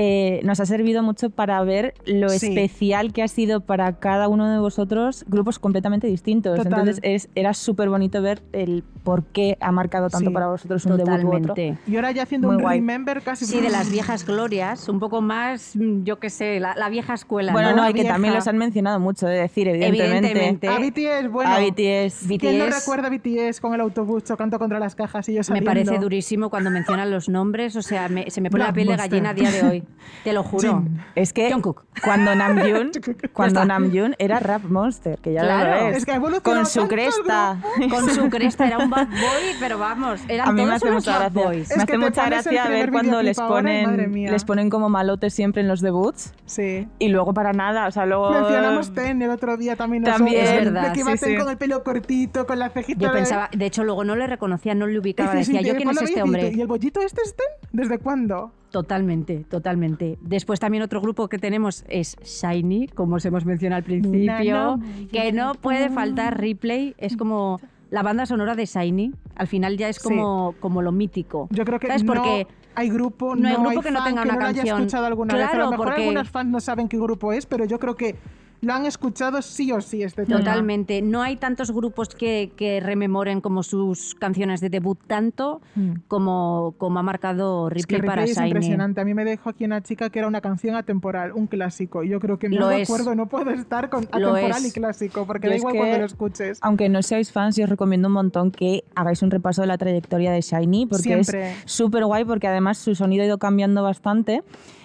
eh, 0.00 0.40
nos 0.44 0.60
ha 0.60 0.66
servido 0.66 1.02
mucho 1.02 1.28
para 1.28 1.60
ver 1.64 1.92
lo 2.06 2.28
Sí. 2.28 2.46
especial 2.46 3.12
que 3.12 3.24
ha 3.24 3.26
sido 3.28 3.62
para 3.62 3.94
cada 3.98 4.28
uno 4.28 4.48
de 4.48 4.60
vosotros 4.60 5.24
grupos 5.26 5.58
completamente 5.58 6.06
distintos. 6.06 6.56
Total. 6.56 6.72
Entonces 6.72 7.00
es- 7.02 7.28
era 7.34 7.52
súper 7.52 7.88
bonito 7.88 8.22
ver 8.22 8.40
el 8.52 8.84
por 9.02 9.24
qué 9.24 9.58
ha 9.60 9.72
marcado 9.72 10.08
tanto 10.08 10.30
Sí, 10.30 10.34
para 10.34 10.46
vosotros 10.46 10.86
un 10.86 10.98
debut 10.98 11.24
u 11.24 11.28
otro. 11.28 11.40
Totalmente. 11.48 11.78
Y 11.90 11.96
ahora 11.96 12.12
ya 12.12 12.22
haciendo 12.22 12.46
Muy 12.46 12.56
un 12.58 12.62
guay. 12.62 12.78
remember 12.78 13.22
casi... 13.22 13.44
Sí, 13.44 13.60
de 13.60 13.70
las 13.70 13.90
viejas 13.90 14.24
glorias, 14.24 14.88
un 14.88 15.00
poco 15.00 15.20
más, 15.20 15.72
yo 16.04 16.20
qué 16.20 16.30
sé, 16.30 16.60
la, 16.60 16.76
la 16.76 16.88
vieja 16.90 17.14
escuela. 17.14 17.50
Bueno, 17.52 17.70
¿no? 17.70 17.76
no, 17.78 17.82
La 17.82 17.90
y 17.90 17.94
que 17.94 18.04
también 18.04 18.34
los 18.34 18.46
han 18.46 18.56
mencionado 18.56 19.00
mucho, 19.00 19.26
de 19.26 19.34
decir, 19.40 19.66
evidentemente. 19.66 20.30
Evidentemente. 20.30 20.68
A 20.68 20.78
BTS, 20.78 21.28
bueno... 21.32 21.50
A 21.50 21.58
BTS. 21.58 22.26
¿Quién 22.38 22.58
no 22.58 22.66
BTS. 22.66 22.78
recuerda 22.80 23.08
a 23.08 23.10
BTS 23.10 23.60
con 23.60 23.74
el 23.74 23.80
autobús 23.80 24.22
chocando 24.22 24.60
contra 24.60 24.78
las 24.78 24.94
cajas 24.94 25.28
y 25.28 25.32
yo 25.32 25.38
Me 25.38 25.44
saliendo? 25.44 25.70
parece 25.70 25.98
durísimo 25.98 26.50
cuando 26.50 26.70
mencionan 26.70 27.10
los 27.10 27.28
nombres, 27.28 27.74
o 27.74 27.82
sea, 27.82 28.08
me- 28.08 28.30
se 28.30 28.40
me 28.40 28.48
pone 28.48 28.62
la 28.62 28.72
piel 28.72 28.86
de 28.88 28.96
gallina 28.96 29.30
a 29.30 29.34
día 29.34 29.50
de 29.50 29.62
hoy. 29.64 29.82
Te 30.24 30.32
lo 30.32 30.42
juro. 30.42 30.80
Jin. 30.82 31.00
Es 31.14 31.32
que 31.32 31.50
Jungkook. 31.52 31.84
cuando 32.04 32.34
Namjoon, 32.34 32.90
cuando. 33.32 33.64
Namjoon 33.64 34.14
era 34.18 34.40
Rap 34.40 34.64
Monster, 34.64 35.18
que 35.20 35.32
ya 35.32 35.42
Claro. 35.42 35.70
lo 35.90 35.96
es. 35.96 36.04
Que 36.04 36.18
con 36.42 36.66
su 36.66 36.80
tanto 36.80 36.88
cresta. 36.94 37.58
Con 37.90 38.10
su 38.10 38.28
cresta 38.28 38.66
era 38.66 38.78
un 38.78 38.90
bad 38.90 39.06
boy, 39.08 39.54
pero 39.60 39.78
vamos, 39.78 40.20
eran 40.28 40.48
A 40.48 40.52
mí 40.52 40.62
me 40.62 40.66
todos 40.68 40.76
hace 40.76 40.88
unos 40.90 41.04
mucha 41.06 41.18
bad 41.18 41.32
gracia. 41.32 41.42
boys. 41.48 41.76
Me 41.76 41.82
hace 41.82 41.98
mucha 41.98 42.26
gracia 42.26 42.68
ver 42.68 42.90
cuando 42.90 43.22
les 43.22 43.38
ponen, 43.38 44.12
les 44.12 44.44
ponen 44.44 44.70
como 44.70 44.88
malotes 44.88 45.32
siempre 45.34 45.62
en 45.62 45.68
los 45.68 45.80
debuts 45.80 46.32
Sí. 46.46 46.88
y 46.98 47.08
luego 47.08 47.32
para 47.32 47.52
nada. 47.52 47.86
O 47.86 47.90
sea, 47.90 48.06
luego. 48.06 48.30
Mencionamos 48.30 48.92
Ten 48.94 49.22
el 49.22 49.30
otro 49.30 49.56
día 49.56 49.76
también. 49.76 50.02
También. 50.04 50.40
nosotros, 50.42 50.58
Es 50.58 50.64
verdad, 50.64 50.86
De 50.88 50.92
que 50.94 51.00
iba 51.00 51.12
sí, 51.16 51.18
Ten 51.24 51.30
sí. 51.30 51.36
con 51.38 51.50
el 51.50 51.56
pelo 51.58 51.82
cortito, 51.84 52.46
con 52.46 52.58
la 52.58 52.70
cejita 52.70 53.00
Yo 53.00 53.08
de- 53.08 53.14
pensaba, 53.14 53.48
de 53.52 53.66
hecho, 53.66 53.84
luego 53.84 54.04
no 54.04 54.16
le 54.16 54.26
reconocía, 54.26 54.74
no 54.74 54.86
le 54.86 54.98
ubicaba. 54.98 55.34
Decía, 55.34 55.60
¿yo 55.62 55.74
quién 55.76 55.90
es 55.90 56.02
este 56.02 56.22
hombre? 56.22 56.52
¿Y 56.54 56.60
el 56.60 56.66
bollito 56.66 57.00
este 57.00 57.22
es 57.22 57.34
Ten? 57.36 57.68
¿Desde 57.72 57.98
cuándo? 57.98 58.52
Totalmente, 58.70 59.44
totalmente. 59.48 60.18
Después 60.20 60.60
también 60.60 60.82
otro 60.82 61.00
grupo 61.00 61.28
que 61.28 61.38
tenemos 61.38 61.84
es 61.88 62.16
Shiny, 62.22 62.88
como 62.88 63.16
os 63.16 63.24
hemos 63.24 63.44
mencionado 63.46 63.78
al 63.78 63.84
principio, 63.84 64.78
que 65.10 65.32
no 65.32 65.54
puede 65.54 65.88
faltar 65.90 66.38
Replay, 66.38 66.94
es 66.98 67.16
como 67.16 67.60
la 67.90 68.02
banda 68.02 68.26
sonora 68.26 68.54
de 68.54 68.66
Shiny, 68.66 69.12
al 69.36 69.46
final 69.46 69.78
ya 69.78 69.88
es 69.88 69.98
como, 69.98 70.54
como 70.60 70.82
lo 70.82 70.92
mítico. 70.92 71.48
Yo 71.50 71.64
creo 71.64 71.78
que 71.78 71.86
¿Sabes? 71.86 72.04
no 72.04 72.12
Porque 72.12 72.46
hay 72.74 72.90
grupo, 72.90 73.34
no 73.34 73.48
hay 73.48 73.54
grupo 73.54 73.70
hay 73.70 73.78
que 73.80 73.90
no 73.90 74.04
tenga 74.04 74.22
que 74.22 74.28
una 74.28 74.38
no 74.38 74.46
haya 74.46 74.62
escuchado 74.62 75.06
alguna 75.06 75.34
vez. 75.34 75.44
A 75.46 75.48
Claro, 75.50 75.64
lo 75.64 75.70
mejor 75.70 75.86
porque- 75.86 76.02
algunos 76.02 76.28
fans 76.28 76.50
no 76.50 76.60
saben 76.60 76.88
qué 76.88 76.98
grupo 76.98 77.32
es, 77.32 77.46
pero 77.46 77.64
yo 77.64 77.78
creo 77.78 77.96
que 77.96 78.16
lo 78.60 78.72
han 78.74 78.86
escuchado 78.86 79.40
sí 79.42 79.70
o 79.72 79.80
sí 79.80 80.02
este 80.02 80.24
tema. 80.26 80.38
Totalmente. 80.40 81.00
No 81.02 81.22
hay 81.22 81.36
tantos 81.36 81.70
grupos 81.70 82.08
que, 82.08 82.50
que 82.56 82.80
rememoren 82.80 83.40
como 83.40 83.62
sus 83.62 84.14
canciones 84.16 84.60
de 84.60 84.68
debut 84.70 84.98
tanto 85.06 85.60
Mm. 85.76 85.92
como, 86.08 86.74
como 86.78 86.98
ha 86.98 87.02
marcado 87.02 87.68
Es 87.70 87.86
que 87.86 87.96
Ripley 87.96 88.08
para 88.08 88.24
es 88.24 88.34
Shiny. 88.36 88.48
impresionante. 88.48 89.00
A 89.00 89.04
mí 89.04 89.14
me 89.14 89.24
dejó 89.24 89.50
aquí 89.50 89.64
una 89.64 89.82
chica 89.82 90.10
que 90.10 90.18
era 90.18 90.26
una 90.28 90.40
canción 90.40 90.74
atemporal, 90.76 91.32
un 91.32 91.46
clásico. 91.46 92.02
Y 92.02 92.08
yo 92.08 92.18
creo 92.20 92.38
que 92.38 92.48
no 92.48 92.58
Lo 92.60 92.68
acuerdo, 92.68 93.14
no 93.14 93.26
puedo 93.28 93.50
estar 93.50 93.90
con 93.90 94.08
Lo 94.18 94.30
atemporal 94.30 94.64
es. 94.64 94.68
y 94.68 94.72
clásico, 94.72 95.24
porque 95.26 95.46
Yo 95.46 95.50
da 95.50 95.56
es 95.56 95.60
igual 95.62 95.72
que- 95.74 95.78
cuando 95.78 95.98
lo 95.98 96.04
escuches. 96.06 96.58
Aunque 96.62 96.88
no 96.88 97.02
seáis 97.02 97.30
fans, 97.32 97.56
yo 97.56 97.64
os 97.64 97.70
recomiendo 97.70 98.08
un 98.08 98.14
montón 98.14 98.50
que 98.50 98.82
hagáis 98.94 99.22
un 99.22 99.30
repaso 99.30 99.60
de 99.60 99.68
la 99.68 99.78
trayectoria 99.78 100.32
de 100.32 100.40
Shiny, 100.40 100.86
porque 100.86 101.02
Siempre. 101.04 101.52
es 101.52 101.56
súper 101.66 102.04
guay, 102.04 102.24
porque 102.24 102.48
además 102.48 102.78
su 102.78 102.94
sonido 102.94 103.22
ha 103.22 103.26
ido 103.26 103.38
cambiando 103.38 103.82
bastante 103.82 104.42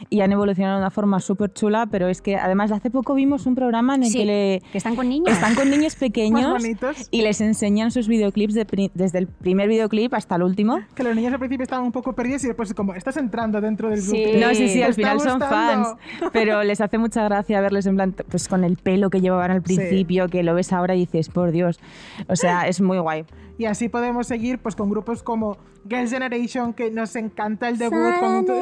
y 0.10 0.22
han 0.22 0.32
evolucionado 0.32 0.76
de 0.78 0.82
una 0.84 0.92
forma 0.92 1.20
súper 1.20 1.52
chula, 1.54 1.88
pero 1.90 2.08
es 2.08 2.22
que 2.22 2.36
además 2.38 2.72
hace 2.72 2.90
poco 2.90 3.14
vimos 3.16 3.46
un 3.46 3.56
programa 3.56 3.96
en 3.96 4.04
el 4.04 4.10
Sí, 4.10 4.20
que 4.20 4.26
le, 4.26 4.62
que 4.72 4.78
están 4.78 4.96
con 4.96 5.10
niños. 5.10 5.32
están 5.34 5.56
con 5.56 5.70
niños 5.70 5.96
pequeños 6.00 6.52
bonitos. 6.52 7.08
y 7.12 7.22
les 7.22 7.42
enseñan 7.42 7.92
sus 7.92 8.08
videoclips 8.08 8.54
de 8.54 8.90
desde 8.94 9.18
el 9.20 9.28
primer 9.28 9.68
videoclip 9.70 10.14
hasta 10.14 10.36
el 10.36 10.44
último. 10.44 10.80
Que 10.96 11.04
los 11.04 11.16
niños 11.16 11.34
al 11.34 11.40
principio 11.40 11.64
estaban 11.64 11.86
un 11.86 11.92
poco 11.92 12.14
perdidos 12.14 12.44
y 12.44 12.48
después 12.48 12.74
como, 12.74 12.94
estás 12.96 13.18
entrando 13.18 13.60
dentro 13.62 13.90
del 13.90 14.02
Sí. 14.02 14.24
grupo. 14.24 14.38
No, 14.40 14.54
sí, 14.56 14.68
sí, 14.70 14.80
¿Te 14.80 14.84
al 14.86 14.94
final 14.94 15.20
son 15.20 15.40
fans, 15.40 15.88
pero 16.32 16.64
les 16.64 16.82
hace 16.82 16.98
mucha 16.98 17.24
gracia 17.24 17.62
verles 17.62 17.86
en 17.86 17.96
plan, 17.96 18.16
pues 18.30 18.48
con 18.48 18.64
el 18.64 18.78
pelo 18.78 19.10
que 19.10 19.22
llevaban 19.22 19.52
al 19.52 19.64
Sí. 19.66 19.76
principio, 19.76 20.28
que 20.28 20.44
lo 20.44 20.54
ves 20.56 20.74
ahora 20.74 20.96
y 20.96 21.00
dices, 21.00 21.30
por 21.30 21.52
Dios, 21.52 21.80
o 22.28 22.36
sea, 22.36 22.68
es 22.68 22.82
muy 22.82 22.98
guay. 23.00 23.26
Y 23.58 23.66
así 23.66 23.90
podemos 23.90 24.28
seguir 24.28 24.60
pues 24.60 24.76
con 24.76 24.90
grupos 24.90 25.24
como 25.24 25.58
Girls' 25.88 26.12
Generation, 26.12 26.74
que 26.74 26.90
nos 26.92 27.16
encanta 27.16 27.70
el 27.70 27.78
debut. 27.78 28.20
Con... 28.20 28.46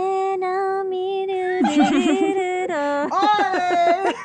¡Ole! 3.11 4.15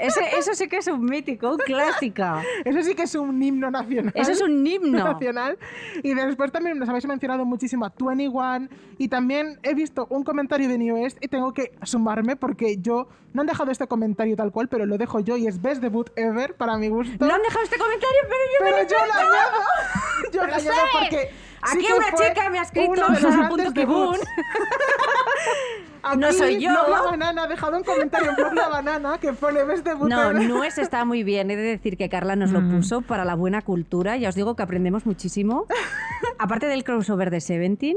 Ese- 0.00 0.38
eso 0.38 0.54
sí 0.54 0.68
que 0.68 0.76
es 0.78 0.86
un 0.86 1.04
mítico, 1.04 1.50
un 1.52 1.58
clásico. 1.58 2.22
Eso 2.64 2.82
sí 2.82 2.94
que 2.94 3.02
es 3.02 3.14
un 3.14 3.42
himno 3.42 3.70
nacional. 3.70 4.12
Eso 4.14 4.32
es 4.32 4.40
un 4.40 4.66
himno. 4.66 5.04
nacional. 5.04 5.58
Y 6.02 6.14
después 6.14 6.50
también 6.52 6.78
nos 6.78 6.88
habéis 6.88 7.06
mencionado 7.06 7.44
muchísimo 7.44 7.84
a 7.86 7.92
21. 7.98 8.68
Y 8.98 9.08
también 9.08 9.58
he 9.62 9.74
visto 9.74 10.06
un 10.10 10.24
comentario 10.24 10.68
de 10.68 10.78
New 10.78 10.96
West 10.96 11.18
y 11.20 11.28
tengo 11.28 11.52
que 11.52 11.72
sumarme 11.82 12.36
porque 12.36 12.78
yo 12.78 13.08
no 13.32 13.42
han 13.42 13.46
dejado 13.46 13.70
este 13.70 13.86
comentario 13.86 14.36
tal 14.36 14.50
cual, 14.52 14.68
pero 14.68 14.86
lo 14.86 14.96
dejo 14.98 15.20
yo 15.20 15.36
y 15.36 15.46
es 15.46 15.60
Best 15.60 15.82
Debut 15.82 16.10
Ever 16.16 16.54
para 16.54 16.76
mi 16.78 16.88
gusto. 16.88 17.24
No 17.26 17.34
han 17.34 17.42
dejado 17.42 17.64
este 17.64 17.76
comentario, 17.78 18.18
pero 18.22 18.40
yo 18.58 18.64
me 18.64 18.70
pero 18.70 18.82
lo 18.82 18.88
yo 18.88 18.96
lo 19.06 19.12
añado. 19.12 19.58
Yo 20.32 20.46
lo 20.46 20.54
añado 20.54 20.78
porque. 20.98 21.28
sí 21.30 21.34
Aquí 21.78 21.86
que 21.86 21.92
una 21.92 22.10
chica 22.12 22.50
me 22.50 22.58
ha 22.58 22.62
escrito, 22.62 22.90
uno 22.92 23.08
de 23.08 23.20
los 23.20 23.36
grandes 23.36 23.66
punto 23.66 23.74
No 26.16 26.32
soy 26.32 26.60
yo. 26.60 26.70
Blog 26.70 26.88
La 26.90 27.02
Banana 27.02 27.42
ha 27.44 27.46
dejado 27.46 27.76
un 27.76 27.84
comentario 27.84 28.30
en 28.30 28.36
Blog 28.36 28.54
La 28.54 28.68
Banana 28.68 29.18
que 29.18 29.32
pone 29.32 29.64
Best 29.64 29.84
Debut 29.84 30.08
No. 30.08 30.32
Nues 30.32 30.78
está 30.78 31.04
muy 31.04 31.22
bien. 31.24 31.50
He 31.50 31.56
de 31.56 31.62
decir 31.62 31.96
que 31.96 32.08
Carla 32.08 32.36
nos 32.36 32.50
lo 32.50 32.60
puso 32.68 33.02
para 33.02 33.24
la 33.24 33.34
buena 33.34 33.62
cultura. 33.62 34.16
Ya 34.16 34.28
os 34.28 34.34
digo 34.34 34.56
que 34.56 34.62
aprendemos 34.62 35.06
muchísimo. 35.06 35.66
Aparte 36.38 36.66
del 36.66 36.84
crossover 36.84 37.30
de 37.30 37.40
Seventeen, 37.40 37.96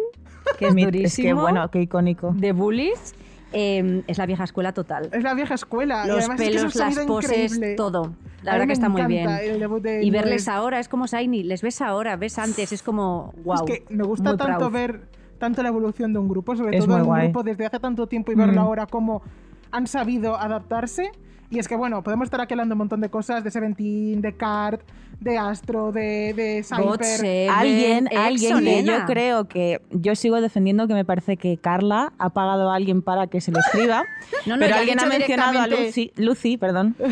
que 0.57 0.67
es 0.67 0.75
durísimo. 0.75 1.05
Es 1.05 1.15
que 1.15 1.33
bueno, 1.33 1.69
qué 1.69 1.81
icónico. 1.81 2.33
De 2.35 2.51
Bullies, 2.51 3.13
eh, 3.53 4.03
es 4.07 4.17
la 4.17 4.25
vieja 4.25 4.43
escuela 4.43 4.73
total. 4.73 5.09
Es 5.11 5.23
la 5.23 5.33
vieja 5.33 5.55
escuela. 5.55 6.05
Los 6.05 6.19
además 6.19 6.39
es 6.39 6.49
que 6.49 6.55
es 6.55 6.63
un 6.63 6.71
pelos, 6.71 6.75
las 6.97 7.05
poses, 7.05 7.53
increíble. 7.53 7.75
todo. 7.75 8.13
La 8.43 8.53
verdad 8.53 8.67
que 8.67 8.73
está 8.73 8.89
muy 8.89 9.03
bien. 9.05 9.27
de 9.27 10.03
Y 10.03 10.09
verles 10.09 10.47
ahora 10.47 10.79
es 10.79 10.87
como 10.87 11.05
Shiny. 11.05 11.43
Les 11.43 11.61
ves 11.61 11.81
ahora, 11.81 12.15
ves 12.15 12.39
antes. 12.39 12.71
Es 12.71 12.81
como, 12.81 13.33
wow. 13.43 13.55
Es 13.55 13.61
que 13.61 13.85
me 13.93 14.03
gusta 14.03 14.35
tanto 14.35 14.57
proud. 14.57 14.71
ver 14.71 15.01
tanto 15.41 15.61
la 15.63 15.67
evolución 15.69 16.13
de 16.13 16.19
un 16.19 16.29
grupo, 16.29 16.55
sobre 16.55 16.77
Es 16.77 16.85
todo 16.85 16.93
muy 16.93 17.01
un 17.01 17.07
guay. 17.07 17.23
grupo 17.25 17.43
desde 17.43 17.65
hace 17.65 17.79
tanto 17.79 18.07
tiempo 18.07 18.31
y 18.31 18.35
verlo 18.35 18.53
Mm. 18.61 18.65
ahora 18.65 18.85
cómo 18.85 19.21
han 19.71 19.87
sabido 19.87 20.37
adaptarse. 20.37 21.11
Y 21.49 21.59
es 21.59 21.67
que, 21.67 21.75
bueno, 21.75 22.01
podemos 22.03 22.25
estar 22.27 22.39
aquí 22.39 22.53
hablando 22.53 22.75
un 22.75 22.79
montón 22.79 23.01
de 23.01 23.09
cosas, 23.09 23.43
de 23.43 23.51
Seventeen, 23.51 24.21
de 24.21 24.33
Card, 24.37 24.79
de 25.21 25.37
Astro, 25.37 25.91
de, 25.91 26.33
de. 26.35 26.63
Seven, 26.63 27.49
alguien, 27.49 28.09
alguien 28.17 28.59
que 28.59 28.83
yo 28.83 29.05
creo 29.05 29.47
que 29.47 29.79
yo 29.91 30.15
sigo 30.15 30.41
defendiendo 30.41 30.87
que 30.87 30.93
me 30.95 31.05
parece 31.05 31.37
que 31.37 31.57
Carla 31.57 32.11
ha 32.17 32.29
pagado 32.31 32.71
a 32.71 32.75
alguien 32.75 33.01
para 33.03 33.27
que 33.27 33.39
se 33.39 33.51
lo 33.51 33.59
escriba, 33.59 34.03
No, 34.47 34.55
no, 34.57 34.59
pero 34.65 34.75
alguien 34.75 34.99
ha 34.99 35.05
mencionado 35.05 35.59
a 35.59 35.67
Lucy, 35.67 36.11
Lucy, 36.17 36.57
perdón. 36.57 36.95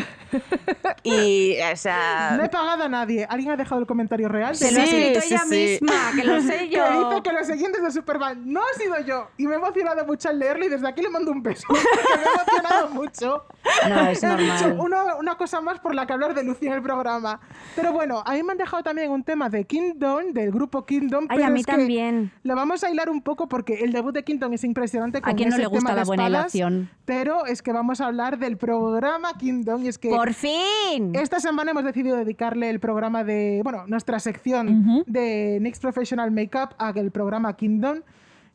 Y, 1.02 1.56
o 1.72 1.76
sea, 1.76 2.34
No 2.36 2.44
he 2.44 2.48
pagado 2.48 2.84
a 2.84 2.88
nadie. 2.88 3.26
¿Alguien 3.28 3.52
ha 3.52 3.56
dejado 3.56 3.80
el 3.80 3.86
comentario 3.86 4.28
real? 4.28 4.54
Se 4.54 4.70
lo 4.70 4.80
ha 4.80 4.84
escrito 4.84 5.20
sí, 5.20 5.26
ella 5.34 5.42
sí. 5.48 5.78
misma, 5.80 5.94
que 6.14 6.24
lo 6.24 6.40
sé 6.42 6.58
que 6.68 6.76
yo. 6.76 7.08
dice 7.10 7.22
que 7.22 7.32
los 7.32 7.46
siguientes 7.46 7.82
de 7.82 7.90
Superman 7.90 8.42
no 8.44 8.60
ha 8.60 8.78
sido 8.78 9.00
yo. 9.04 9.28
Y 9.38 9.46
me 9.46 9.54
he 9.54 9.56
emocionado 9.56 10.04
mucho 10.06 10.28
al 10.28 10.38
leerlo 10.38 10.64
y 10.66 10.68
desde 10.68 10.86
aquí 10.88 11.02
le 11.02 11.08
mando 11.10 11.30
un 11.32 11.42
beso. 11.42 11.64
Porque 11.68 11.84
me 12.16 12.22
he 12.22 12.32
emocionado 12.34 12.88
mucho. 12.90 13.44
No, 13.88 14.06
es 14.08 14.22
He 14.22 14.28
dicho 14.36 14.68
normal. 14.68 14.76
uno- 14.78 15.16
una 15.18 15.34
cosa 15.36 15.60
más 15.60 15.80
por 15.80 15.94
la 15.94 16.06
que 16.06 16.12
hablar 16.12 16.34
de 16.34 16.44
Lucy 16.44 16.66
en 16.66 16.74
el 16.74 16.82
programa. 16.82 17.40
Pero 17.74 17.92
bueno, 17.92 17.99
a 18.00 18.32
mí 18.32 18.42
me 18.42 18.52
han 18.52 18.58
dejado 18.58 18.82
también 18.82 19.10
un 19.10 19.22
tema 19.22 19.48
de 19.48 19.64
Kingdom, 19.64 20.32
del 20.32 20.50
grupo 20.50 20.84
Kingdom. 20.84 21.26
Ay, 21.28 21.36
pero 21.36 21.48
a 21.48 21.50
mí 21.50 21.60
es 21.60 21.66
que 21.66 21.72
también. 21.72 22.32
Lo 22.42 22.54
vamos 22.54 22.84
a 22.84 22.90
hilar 22.90 23.10
un 23.10 23.22
poco 23.22 23.48
porque 23.48 23.84
el 23.84 23.92
debut 23.92 24.14
de 24.14 24.24
Kingdom 24.24 24.52
es 24.52 24.64
impresionante. 24.64 25.20
Con 25.20 25.32
¿A 25.32 25.36
quién 25.36 25.48
no 25.48 25.56
ese 25.56 25.62
le 25.62 25.68
gusta 25.68 25.94
la 25.94 26.04
buena 26.04 26.26
espadas, 26.26 26.54
hilación? 26.54 26.90
Pero 27.04 27.46
es 27.46 27.62
que 27.62 27.72
vamos 27.72 28.00
a 28.00 28.06
hablar 28.06 28.38
del 28.38 28.56
programa 28.56 29.34
Kingdom 29.36 29.84
y 29.84 29.88
es 29.88 29.98
que... 29.98 30.10
¡Por 30.10 30.32
fin! 30.34 31.14
Esta 31.14 31.40
semana 31.40 31.72
hemos 31.72 31.84
decidido 31.84 32.16
dedicarle 32.16 32.70
el 32.70 32.80
programa 32.80 33.24
de, 33.24 33.60
bueno, 33.62 33.86
nuestra 33.86 34.20
sección 34.20 35.04
de 35.06 35.58
Next 35.60 35.82
Professional 35.82 36.30
Makeup 36.30 36.74
a 36.78 36.90
el 36.90 37.10
programa 37.10 37.56
Kingdom. 37.56 38.00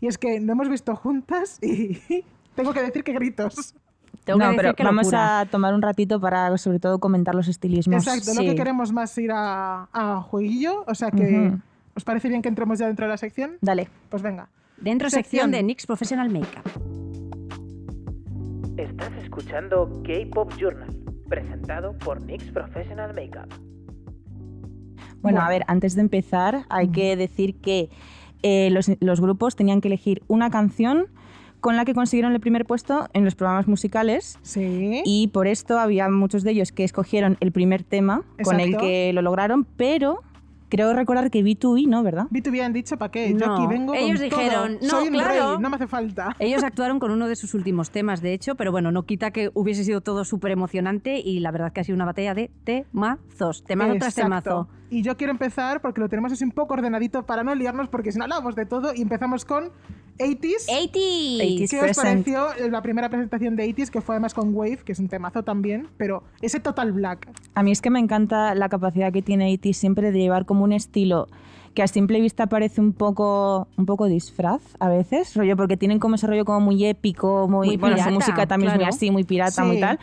Y 0.01 0.07
es 0.07 0.17
que 0.17 0.39
no 0.39 0.53
hemos 0.53 0.69
visto 0.69 0.95
juntas 0.95 1.59
y 1.61 1.99
tengo 2.55 2.73
que 2.73 2.81
decir 2.81 3.03
que 3.03 3.13
gritos. 3.13 3.75
Tengo 4.25 4.39
no, 4.39 4.45
que 4.45 4.49
decir 4.49 4.61
pero 4.63 4.75
que 4.75 4.83
vamos 4.83 5.03
locura. 5.05 5.39
a 5.41 5.45
tomar 5.45 5.73
un 5.73 5.81
ratito 5.81 6.19
para, 6.19 6.57
sobre 6.57 6.79
todo, 6.79 6.99
comentar 6.99 7.33
los 7.35 7.47
estilismos. 7.47 8.05
Exacto, 8.05 8.31
lo 8.33 8.41
sí. 8.41 8.47
que 8.47 8.55
queremos 8.55 8.91
más 8.91 9.17
ir 9.17 9.31
a, 9.31 9.87
a 9.93 10.21
jueguillo. 10.21 10.83
O 10.87 10.95
sea 10.95 11.11
que. 11.11 11.53
¿os 11.95 12.03
parece 12.03 12.27
bien 12.27 12.41
que 12.41 12.49
entremos 12.49 12.77
ya 12.77 12.87
dentro 12.87 13.05
de 13.05 13.11
la 13.11 13.17
sección? 13.17 13.51
Dale. 13.61 13.87
Pues 14.09 14.21
venga. 14.21 14.49
Dentro 14.77 15.09
Sección. 15.09 15.23
sección 15.49 15.51
de 15.51 15.63
NYX 15.63 15.85
Professional 15.85 16.29
Makeup. 16.29 16.67
Estás 18.77 19.11
escuchando 19.23 20.01
K-Pop 20.03 20.51
Journal, 20.57 20.89
presentado 21.29 21.93
por 21.97 22.19
NYX 22.19 22.51
Professional 22.51 23.13
Makeup. 23.13 23.47
Bueno, 25.21 25.21
Bueno. 25.21 25.41
a 25.41 25.49
ver, 25.49 25.63
antes 25.67 25.95
de 25.95 26.01
empezar, 26.01 26.65
hay 26.69 26.89
que 26.89 27.15
decir 27.15 27.55
que 27.61 27.89
eh, 28.43 28.69
los, 28.71 28.91
los 28.99 29.21
grupos 29.21 29.55
tenían 29.55 29.79
que 29.81 29.87
elegir 29.87 30.23
una 30.27 30.49
canción 30.49 31.07
con 31.65 31.75
la 31.77 31.83
que 31.83 31.95
consiguieron 31.95 32.31
el 32.33 32.39
primer 32.39 32.63
puesto 32.67 33.07
en 33.13 33.25
los 33.25 33.33
programas 33.33 33.67
musicales. 33.67 34.37
Sí. 34.43 35.01
Y 35.03 35.29
por 35.29 35.47
esto 35.47 35.79
había 35.79 36.07
muchos 36.09 36.43
de 36.43 36.51
ellos 36.51 36.71
que 36.71 36.83
escogieron 36.83 37.37
el 37.39 37.51
primer 37.51 37.81
tema 37.83 38.21
con 38.43 38.59
el 38.59 38.77
que 38.77 39.11
lo 39.13 39.23
lograron, 39.23 39.65
pero 39.75 40.19
creo 40.69 40.93
recordar 40.93 41.31
que 41.31 41.43
B2B, 41.43 41.87
¿no? 41.87 42.03
¿Verdad? 42.03 42.27
B2B 42.29 42.61
han 42.61 42.71
dicho 42.71 42.97
para 42.97 43.09
qué. 43.09 43.31
Yo 43.31 43.47
No, 43.47 43.55
aquí 43.55 43.65
vengo 43.65 43.95
ellos 43.95 44.19
con 44.19 44.29
todo. 44.29 44.39
dijeron, 44.41 44.77
no, 44.79 44.89
Soy 44.89 45.07
un 45.07 45.13
claro. 45.15 45.53
rey, 45.53 45.59
no 45.59 45.69
me 45.71 45.75
hace 45.77 45.87
falta. 45.87 46.35
Ellos 46.39 46.63
actuaron 46.63 46.99
con 46.99 47.09
uno 47.09 47.27
de 47.27 47.35
sus 47.35 47.55
últimos 47.55 47.89
temas, 47.89 48.21
de 48.21 48.33
hecho, 48.33 48.53
pero 48.53 48.71
bueno, 48.71 48.91
no 48.91 49.01
quita 49.03 49.31
que 49.31 49.49
hubiese 49.55 49.83
sido 49.85 50.01
todo 50.01 50.23
súper 50.23 50.51
emocionante 50.51 51.19
y 51.19 51.39
la 51.39 51.49
verdad 51.49 51.73
que 51.73 51.81
ha 51.81 51.83
sido 51.83 51.95
una 51.95 52.05
batalla 52.05 52.35
de 52.35 52.51
temazos, 52.63 53.63
temazo 53.63 53.93
tras 53.93 54.17
Exacto. 54.17 54.21
temazo. 54.23 54.67
Y 54.91 55.01
yo 55.01 55.17
quiero 55.17 55.31
empezar 55.31 55.81
porque 55.81 55.99
lo 55.99 56.09
tenemos 56.09 56.31
así 56.31 56.43
un 56.43 56.51
poco 56.51 56.75
ordenadito 56.75 57.25
para 57.25 57.43
no 57.43 57.55
liarnos, 57.55 57.87
porque 57.89 58.11
si 58.11 58.19
no 58.19 58.25
hablamos 58.25 58.53
de 58.55 58.65
todo 58.67 58.93
y 58.93 59.01
empezamos 59.01 59.45
con 59.45 59.71
80s. 60.17 60.67
80s. 60.69 61.69
¿Qué 61.69 61.75
os 61.77 61.81
Present. 61.81 62.25
pareció 62.25 62.53
eh, 62.65 62.69
la 62.69 62.81
primera 62.81 63.09
presentación 63.09 63.55
de 63.55 63.67
80s, 63.67 63.89
que 63.89 64.01
fue 64.01 64.15
además 64.15 64.33
con 64.33 64.53
Wave, 64.55 64.77
que 64.85 64.91
es 64.93 64.99
un 64.99 65.07
temazo 65.09 65.43
también, 65.43 65.87
pero 65.97 66.23
ese 66.41 66.59
Total 66.59 66.91
Black? 66.91 67.27
A 67.53 67.63
mí 67.63 67.71
es 67.71 67.81
que 67.81 67.89
me 67.89 67.99
encanta 67.99 68.55
la 68.55 68.69
capacidad 68.69 69.11
que 69.11 69.21
tiene 69.21 69.51
IT 69.51 69.73
siempre 69.73 70.11
de 70.11 70.19
llevar 70.19 70.45
como 70.45 70.63
un 70.63 70.71
estilo 70.71 71.27
que 71.73 71.83
a 71.83 71.87
simple 71.87 72.21
vista 72.21 72.47
parece 72.47 72.79
un 72.79 72.93
poco, 72.93 73.67
un 73.75 73.85
poco 73.85 74.05
disfraz 74.05 74.61
a 74.79 74.87
veces, 74.87 75.35
rollo, 75.35 75.57
porque 75.57 75.75
tienen 75.75 75.99
como 75.99 76.15
ese 76.15 76.25
rollo 76.25 76.45
como 76.45 76.61
muy 76.61 76.85
épico, 76.85 77.49
muy, 77.49 77.67
Muy 77.67 77.77
bueno, 77.77 77.97
su 77.97 78.03
pirata, 78.03 78.15
música 78.15 78.47
también 78.47 78.69
es 78.71 78.75
muy 78.75 78.83
claro. 78.85 78.95
así, 78.95 79.11
muy 79.11 79.23
pirata, 79.25 79.51
Sí. 79.51 79.61
muy 79.63 79.79
tal, 79.81 79.99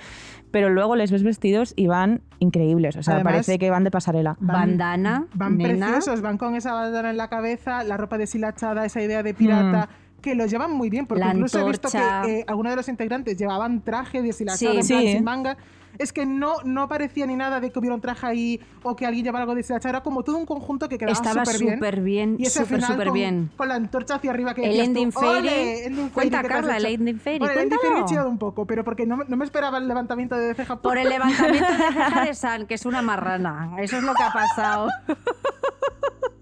pero 0.50 0.68
luego 0.68 0.96
les 0.96 1.10
ves 1.10 1.22
vestidos 1.22 1.72
y 1.74 1.86
van 1.86 2.20
increíbles, 2.40 2.94
o 2.96 3.02
sea, 3.02 3.14
Además- 3.14 3.32
parece 3.32 3.58
que 3.58 3.70
van 3.70 3.84
de 3.84 3.90
pasarela. 3.90 4.36
Bandana, 4.38 5.24
Van 5.32 5.56
nena. 5.56 5.86
preciosos, 5.86 6.20
van 6.20 6.36
con 6.36 6.56
esa 6.56 6.74
bandana 6.74 7.08
en 7.08 7.16
la 7.16 7.28
cabeza, 7.28 7.82
la 7.84 7.96
ropa 7.96 8.18
deshilachada, 8.18 8.84
esa 8.84 9.00
idea 9.00 9.22
de 9.22 9.32
pirata. 9.32 9.88
Que 10.22 10.34
lo 10.36 10.46
llevan 10.46 10.70
muy 10.70 10.88
bien, 10.88 11.06
porque 11.06 11.24
La 11.24 11.32
incluso 11.32 11.58
he 11.60 11.64
visto 11.68 11.88
antorcha. 11.88 12.22
que 12.22 12.38
eh, 12.40 12.44
algunos 12.46 12.70
de 12.72 12.76
los 12.76 12.88
integrantes 12.88 13.36
llevaban 13.36 13.82
traje 13.82 14.22
deshilachado, 14.22 14.80
Sí. 14.82 14.94
en 14.94 15.00
Sí. 15.00 15.12
sin 15.14 15.24
manga. 15.24 15.56
Es 15.98 16.10
que 16.10 16.24
no, 16.24 16.54
no 16.64 16.88
parecía 16.88 17.26
ni 17.26 17.36
nada 17.36 17.60
de 17.60 17.70
que 17.70 17.78
hubiera 17.78 17.94
un 17.94 18.00
traje 18.00 18.26
ahí 18.26 18.60
o 18.82 18.96
que 18.96 19.04
alguien 19.04 19.26
llevara 19.26 19.42
algo 19.42 19.54
deshilachado. 19.54 19.90
Era 19.90 20.02
como 20.02 20.22
todo 20.22 20.38
un 20.38 20.46
conjunto 20.46 20.88
que 20.88 20.96
quedaba 20.96 21.12
Estaba 21.12 21.44
súper 21.44 21.60
bien. 21.60 21.74
súper 21.74 22.00
bien, 22.00 22.36
Y 22.38 22.46
ese 22.46 22.64
final 22.64 22.96
con, 23.04 23.12
bien. 23.12 23.50
con 23.58 23.68
la 23.68 23.74
antorcha 23.74 24.14
hacia 24.14 24.30
arriba 24.30 24.54
que 24.54 24.64
El 24.64 24.80
ending 24.80 25.12
fairy. 25.12 25.38
"Ole, 25.48 25.84
ending 25.86 25.96
fairy, 25.96 26.10
Cuenta, 26.14 26.40
¿qué 26.42 26.48
te 26.48 26.54
has 26.54 26.60
Carla, 26.60 26.76
el 26.78 26.86
hecho?". 26.86 26.94
ending 26.94 27.20
fairy, 27.20 27.38
Bueno, 27.40 27.52
el 27.54 27.60
ending 27.60 27.78
fairy 27.78 28.04
chillado 28.06 28.30
un 28.30 28.38
poco, 28.38 28.64
pero 28.66 28.84
porque 28.84 29.04
no, 29.04 29.18
no 29.28 29.36
me 29.36 29.44
esperaba 29.44 29.76
el 29.78 29.86
levantamiento 29.86 30.34
de 30.36 30.54
ceja. 30.54 30.80
Por 30.80 30.96
el 30.96 31.08
levantamiento 31.58 31.66
de 31.72 31.76
ceja 31.92 32.24
de 32.24 32.34
San, 32.34 32.66
que 32.66 32.74
es 32.74 32.86
una 32.86 33.02
marrana. 33.02 33.72
Eso 33.78 33.98
es 33.98 34.02
lo 34.04 34.14
que 34.14 34.22
ha 34.22 34.32
pasado. 34.32 34.88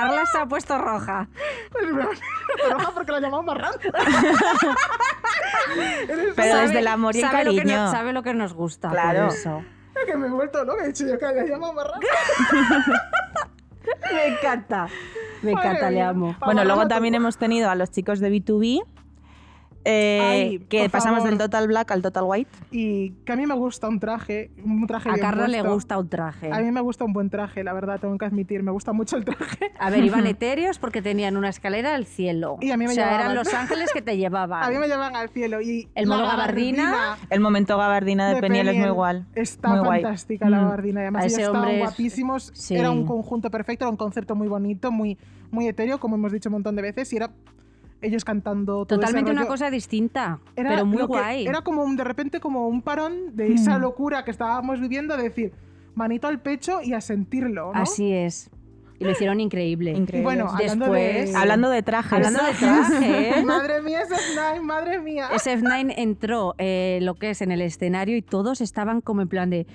Carla 0.00 0.26
se 0.26 0.38
ha 0.38 0.46
puesto 0.46 0.78
roja. 0.78 1.28
roja 2.70 2.90
porque 2.94 3.12
la 3.12 3.20
llamamos 3.20 3.46
marrano. 3.46 3.76
Pero 6.36 6.56
desde 6.58 6.78
el 6.78 6.86
amor 6.86 7.14
y 7.16 7.20
el 7.20 7.24
sabe 7.30 7.44
lo 7.44 7.50
que 7.52 7.56
cariño. 7.58 7.76
nos- 7.76 7.90
sabe 7.90 8.12
lo 8.12 8.22
que 8.22 8.34
nos 8.34 8.52
gusta. 8.54 8.90
Claro. 8.90 9.26
por 9.28 9.36
eso. 9.36 9.62
Es 9.94 10.04
que 10.04 10.16
me 10.16 10.26
he 10.26 10.30
vuelto 10.30 10.64
loca, 10.64 10.84
he 10.84 10.88
dicho 10.88 11.06
yo 11.06 11.18
que 11.18 11.24
la 11.24 11.32
llamamos 11.44 11.74
marrano. 11.74 12.00
Me 14.12 14.26
encanta. 14.26 14.88
Me 15.42 15.52
Madre 15.52 15.68
encanta, 15.68 15.90
le 15.90 15.96
mía. 15.96 16.08
amo. 16.08 16.36
Bueno, 16.44 16.64
luego 16.64 16.88
también 16.88 17.14
hemos 17.14 17.36
tenido 17.38 17.70
a 17.70 17.74
los 17.76 17.90
chicos 17.90 18.18
de 18.18 18.30
B2B, 18.32 18.82
eh, 19.88 20.20
Ay, 20.20 20.58
que 20.68 20.90
pasamos 20.90 21.18
favor. 21.18 21.30
del 21.30 21.38
Total 21.38 21.68
Black 21.68 21.92
al 21.92 22.02
Total 22.02 22.24
White. 22.26 22.50
Y 22.72 23.10
que 23.24 23.32
a 23.32 23.36
mí 23.36 23.46
me 23.46 23.54
gusta 23.54 23.88
un 23.88 24.00
traje, 24.00 24.50
un 24.64 24.84
traje 24.88 25.08
A 25.10 25.12
bien 25.12 25.24
Carla 25.24 25.46
le 25.46 25.62
gusta 25.62 25.96
un 25.96 26.08
traje. 26.08 26.52
A 26.52 26.58
mí 26.58 26.72
me 26.72 26.80
gusta 26.80 27.04
un 27.04 27.12
buen 27.12 27.30
traje, 27.30 27.62
la 27.62 27.72
verdad, 27.72 28.00
tengo 28.00 28.18
que 28.18 28.24
admitir, 28.24 28.64
me 28.64 28.72
gusta 28.72 28.92
mucho 28.92 29.16
el 29.16 29.24
traje. 29.24 29.70
A 29.78 29.90
ver, 29.90 30.02
iban 30.04 30.26
etéreos 30.26 30.80
porque 30.80 31.02
tenían 31.02 31.36
una 31.36 31.48
escalera 31.50 31.94
al 31.94 32.04
cielo. 32.04 32.58
Y 32.60 32.72
a 32.72 32.76
mí 32.76 32.84
me 32.86 32.90
o 32.90 32.94
sea, 32.94 33.04
llevaban. 33.04 33.20
eran 33.26 33.34
los 33.36 33.54
ángeles 33.54 33.90
que 33.92 34.02
te 34.02 34.16
llevaban. 34.16 34.64
A 34.64 34.70
mí 34.70 34.76
me 34.76 34.88
llevan 34.88 35.14
al 35.14 35.28
cielo 35.28 35.60
y 35.60 35.88
El 35.94 36.08
modo 36.08 36.22
gabardina, 36.26 37.16
El 37.30 37.38
momento 37.40 37.78
gabardina 37.78 38.28
de, 38.28 38.34
de 38.34 38.40
Peniel 38.40 38.68
es 38.68 38.76
muy 38.76 38.86
igual. 38.86 39.26
Está 39.36 39.68
muy 39.68 39.78
guay. 39.86 40.02
fantástica 40.02 40.50
la 40.50 40.58
Mm. 40.58 40.62
gabardina. 40.64 41.00
y 41.00 41.02
Además, 41.04 41.24
ellos 41.26 41.38
estaban 41.38 41.68
es- 41.68 41.78
guapísimos. 41.78 42.50
sí. 42.54 42.74
Era 42.76 42.90
un 42.90 43.06
conjunto 43.06 43.50
perfecto, 43.52 43.84
era 43.84 43.90
un 43.90 43.96
concepto 43.96 44.34
muy 44.34 44.48
bonito, 44.48 44.90
muy, 44.90 45.16
muy 45.52 45.68
etéreo, 45.68 46.00
como 46.00 46.16
hemos 46.16 46.32
dicho 46.32 46.48
un 46.48 46.54
montón 46.54 46.74
de 46.74 46.82
veces. 46.82 47.12
Y 47.12 47.16
era 47.16 47.30
ellos 48.02 48.24
cantando 48.24 48.84
todo 48.86 48.98
ese 49.00 49.06
Totalmente 49.06 49.30
una 49.30 49.46
cosa 49.46 49.70
distinta, 49.70 50.38
Era 50.54 50.70
pero 50.70 50.86
muy 50.86 51.02
guay. 51.02 51.46
Era 51.46 51.62
como 51.62 51.82
un, 51.82 51.96
de 51.96 52.04
repente 52.04 52.40
como 52.40 52.68
un 52.68 52.82
parón 52.82 53.34
de 53.36 53.52
esa 53.52 53.78
locura 53.78 54.24
que 54.24 54.30
estábamos 54.30 54.80
viviendo 54.80 55.16
de 55.16 55.22
decir 55.24 55.52
manito 55.94 56.28
al 56.28 56.40
pecho 56.40 56.80
y 56.82 56.92
a 56.92 57.00
sentirlo, 57.00 57.72
¿no? 57.72 57.80
Así 57.80 58.12
es. 58.12 58.50
Y 58.98 59.04
lo 59.04 59.10
hicieron 59.10 59.40
increíble. 59.40 59.90
Increíble. 59.90 60.20
Y 60.20 60.22
bueno, 60.22 60.48
hablando 60.48 60.86
Después- 60.86 61.32
de... 61.32 61.36
Hablando 61.38 61.68
de 61.70 61.82
trajes. 61.82 62.12
Hablando 62.12 62.42
de 62.44 62.52
traje, 62.52 63.42
madre 63.44 63.82
mía, 63.82 64.00
ese 64.02 64.14
Nine, 64.30 64.60
madre 64.64 64.98
mía. 64.98 65.28
SF9 65.32 65.94
entró 65.98 66.54
eh, 66.58 66.98
lo 67.02 67.14
que 67.14 67.30
es 67.30 67.42
en 67.42 67.50
el 67.52 67.60
escenario 67.60 68.16
y 68.16 68.22
todos 68.22 68.60
estaban 68.62 69.00
como 69.02 69.20
en 69.20 69.28
plan 69.28 69.50
de 69.50 69.66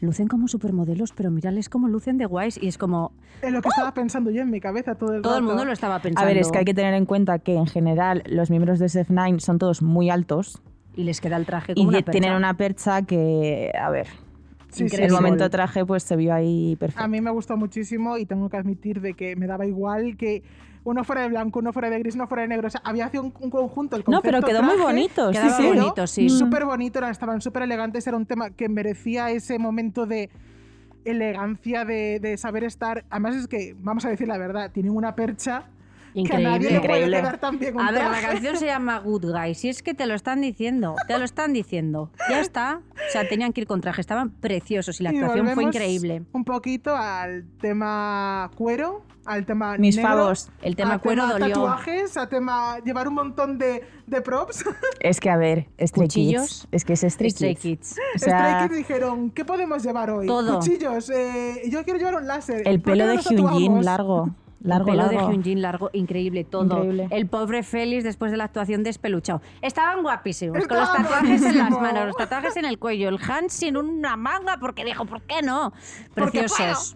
lucen 0.00 0.28
como 0.28 0.48
supermodelos, 0.48 1.12
pero 1.12 1.30
mírales 1.30 1.68
cómo 1.68 1.88
lucen 1.88 2.18
de 2.18 2.26
guays 2.26 2.58
y 2.62 2.68
es 2.68 2.78
como 2.78 3.12
Es 3.42 3.52
lo 3.52 3.60
que 3.62 3.68
estaba 3.68 3.92
pensando 3.94 4.30
yo 4.30 4.42
en 4.42 4.50
mi 4.50 4.60
cabeza 4.60 4.94
todo 4.94 5.14
el 5.14 5.22
todo 5.22 5.36
el 5.38 5.42
mundo 5.44 5.64
lo 5.64 5.72
estaba 5.72 6.00
pensando. 6.00 6.24
A 6.24 6.32
ver, 6.32 6.38
es 6.38 6.50
que 6.50 6.58
hay 6.58 6.64
que 6.64 6.74
tener 6.74 6.94
en 6.94 7.06
cuenta 7.06 7.38
que 7.38 7.54
en 7.54 7.66
general 7.66 8.22
los 8.26 8.50
miembros 8.50 8.78
de 8.78 8.86
SF9 8.86 9.40
son 9.40 9.58
todos 9.58 9.82
muy 9.82 10.10
altos 10.10 10.60
y 10.94 11.04
les 11.04 11.20
queda 11.20 11.36
el 11.36 11.46
traje 11.46 11.72
y 11.72 11.74
como 11.76 11.88
una 11.88 11.98
de- 11.98 12.04
tienen 12.04 12.30
percha. 12.30 12.36
una 12.36 12.54
percha 12.56 13.02
que, 13.02 13.72
a 13.80 13.90
ver, 13.90 14.06
Sí, 14.70 14.86
sí, 14.90 14.96
el 14.96 15.08
sí. 15.08 15.14
momento 15.14 15.48
traje 15.48 15.84
pues 15.86 16.02
se 16.02 16.14
vio 16.16 16.34
ahí 16.34 16.76
perfecto. 16.76 17.02
A 17.02 17.08
mí 17.08 17.20
me 17.22 17.30
gustó 17.30 17.56
muchísimo 17.56 18.18
y 18.18 18.26
tengo 18.26 18.50
que 18.50 18.56
admitir 18.58 19.00
de 19.00 19.14
que 19.14 19.34
me 19.34 19.46
daba 19.46 19.64
igual 19.66 20.16
que 20.18 20.42
uno 20.88 21.04
fuera 21.04 21.22
de 21.22 21.28
blanco, 21.28 21.58
uno 21.58 21.72
fuera 21.72 21.90
de 21.90 21.98
gris, 21.98 22.14
uno 22.14 22.26
fuera 22.26 22.42
de 22.42 22.48
negro. 22.48 22.66
O 22.66 22.70
sea, 22.70 22.80
había 22.84 23.08
sido 23.10 23.24
un, 23.24 23.34
un 23.40 23.50
conjunto. 23.50 23.96
El 23.96 24.04
No, 24.06 24.22
pero 24.22 24.40
quedó 24.42 24.62
muy 24.62 24.76
bonito. 24.76 25.28
Sí, 25.28 25.38
Quedaba 25.38 25.56
sí. 25.56 25.66
bonito, 25.66 26.06
sí. 26.06 26.28
Súper 26.28 26.64
bonito, 26.64 27.04
estaban 27.06 27.40
súper 27.40 27.62
elegantes. 27.62 28.06
Era 28.06 28.16
un 28.16 28.26
tema 28.26 28.50
que 28.50 28.68
merecía 28.68 29.30
ese 29.30 29.58
momento 29.58 30.06
de 30.06 30.30
elegancia, 31.04 31.84
de, 31.84 32.20
de 32.20 32.36
saber 32.36 32.64
estar. 32.64 33.04
Además, 33.10 33.36
es 33.36 33.48
que, 33.48 33.76
vamos 33.78 34.04
a 34.04 34.08
decir 34.08 34.28
la 34.28 34.38
verdad, 34.38 34.70
tienen 34.72 34.92
una 34.92 35.14
percha 35.14 35.64
que 36.24 36.36
a 36.36 36.38
nadie 36.38 36.56
Increíble. 36.70 36.80
puede 36.80 36.98
Increíble. 37.00 37.16
quedar 37.18 37.38
tan 37.38 37.58
bien 37.58 37.74
un 37.76 37.80
A 37.80 37.92
ver, 37.92 38.10
la 38.10 38.20
canción 38.20 38.56
se 38.56 38.66
llama 38.66 38.98
Good 38.98 39.26
Guy. 39.32 39.54
Si 39.54 39.68
es 39.68 39.82
que 39.82 39.94
te 39.94 40.06
lo 40.06 40.14
están 40.14 40.40
diciendo, 40.40 40.94
te 41.06 41.18
lo 41.18 41.24
están 41.24 41.52
diciendo. 41.52 42.10
Ya 42.30 42.40
está. 42.40 42.80
O 42.94 43.10
sea, 43.12 43.28
tenían 43.28 43.52
que 43.52 43.62
ir 43.62 43.66
con 43.66 43.80
traje. 43.80 44.00
Estaban 44.00 44.30
preciosos 44.30 45.00
y 45.00 45.04
la 45.04 45.12
Y 45.12 45.18
actuación 45.18 45.48
fue 45.50 45.64
increíble. 45.64 46.22
Un 46.32 46.44
poquito 46.44 46.94
al 46.96 47.44
tema 47.60 48.50
cuero, 48.56 49.04
al 49.24 49.44
tema 49.44 49.76
Mis 49.76 49.96
negro, 49.96 50.10
favos. 50.10 50.48
El 50.62 50.74
tema 50.76 50.94
a 50.94 50.98
cuero 50.98 51.22
tema 51.26 51.38
dolió. 51.38 51.54
tatuajes, 51.54 52.16
a 52.16 52.28
tema 52.28 52.78
llevar 52.84 53.08
un 53.08 53.14
montón 53.14 53.58
de, 53.58 53.82
de 54.06 54.20
props. 54.22 54.64
Es 55.00 55.20
que, 55.20 55.30
a 55.30 55.36
ver, 55.36 55.68
Stray 55.80 56.06
Cuchillos. 56.08 56.60
Kids. 56.62 56.68
Es 56.72 56.84
que 56.84 56.92
es 56.94 57.00
Stray, 57.02 57.30
Stray 57.30 57.54
Kids. 57.54 57.90
Kids. 57.94 57.96
O 58.16 58.18
sea, 58.18 58.38
Stray 58.38 58.68
Kids 58.68 58.76
dijeron, 58.78 59.30
¿qué 59.30 59.44
podemos 59.44 59.82
llevar 59.84 60.10
hoy? 60.10 60.26
Todo. 60.26 60.58
Cuchillos, 60.58 61.10
eh, 61.10 61.62
yo 61.70 61.84
quiero 61.84 61.98
llevar 61.98 62.14
un 62.16 62.26
láser. 62.26 62.62
el 62.66 62.80
¿Por 62.80 62.94
qué 62.94 62.98
pelo 63.00 63.06
de 63.12 63.18
Hyunjin 63.18 63.84
largo. 63.84 64.30
Largo, 64.60 64.90
el 64.92 64.96
pelo 64.98 65.10
largo. 65.12 65.28
de 65.28 65.34
Hyunjin 65.34 65.62
largo, 65.62 65.90
increíble, 65.92 66.44
todo. 66.44 66.64
Increíble. 66.78 67.08
El 67.10 67.26
pobre 67.28 67.62
Félix 67.62 68.04
después 68.04 68.30
de 68.32 68.36
la 68.38 68.44
actuación 68.44 68.82
despeluchado. 68.82 69.40
Estaban 69.62 70.02
guapísimos, 70.02 70.66
con 70.66 70.78
los 70.78 70.92
tatuajes 70.92 71.42
en 71.44 71.58
las 71.58 71.70
manos, 71.70 72.06
los 72.06 72.16
tatuajes 72.16 72.56
en 72.56 72.64
el 72.64 72.78
cuello, 72.78 73.08
el 73.08 73.18
Hans 73.22 73.52
sin 73.52 73.76
una 73.76 74.16
manga 74.16 74.56
porque 74.60 74.84
dijo, 74.84 75.04
¿por 75.04 75.22
qué 75.22 75.42
no? 75.42 75.72
Preciosos. 76.14 76.94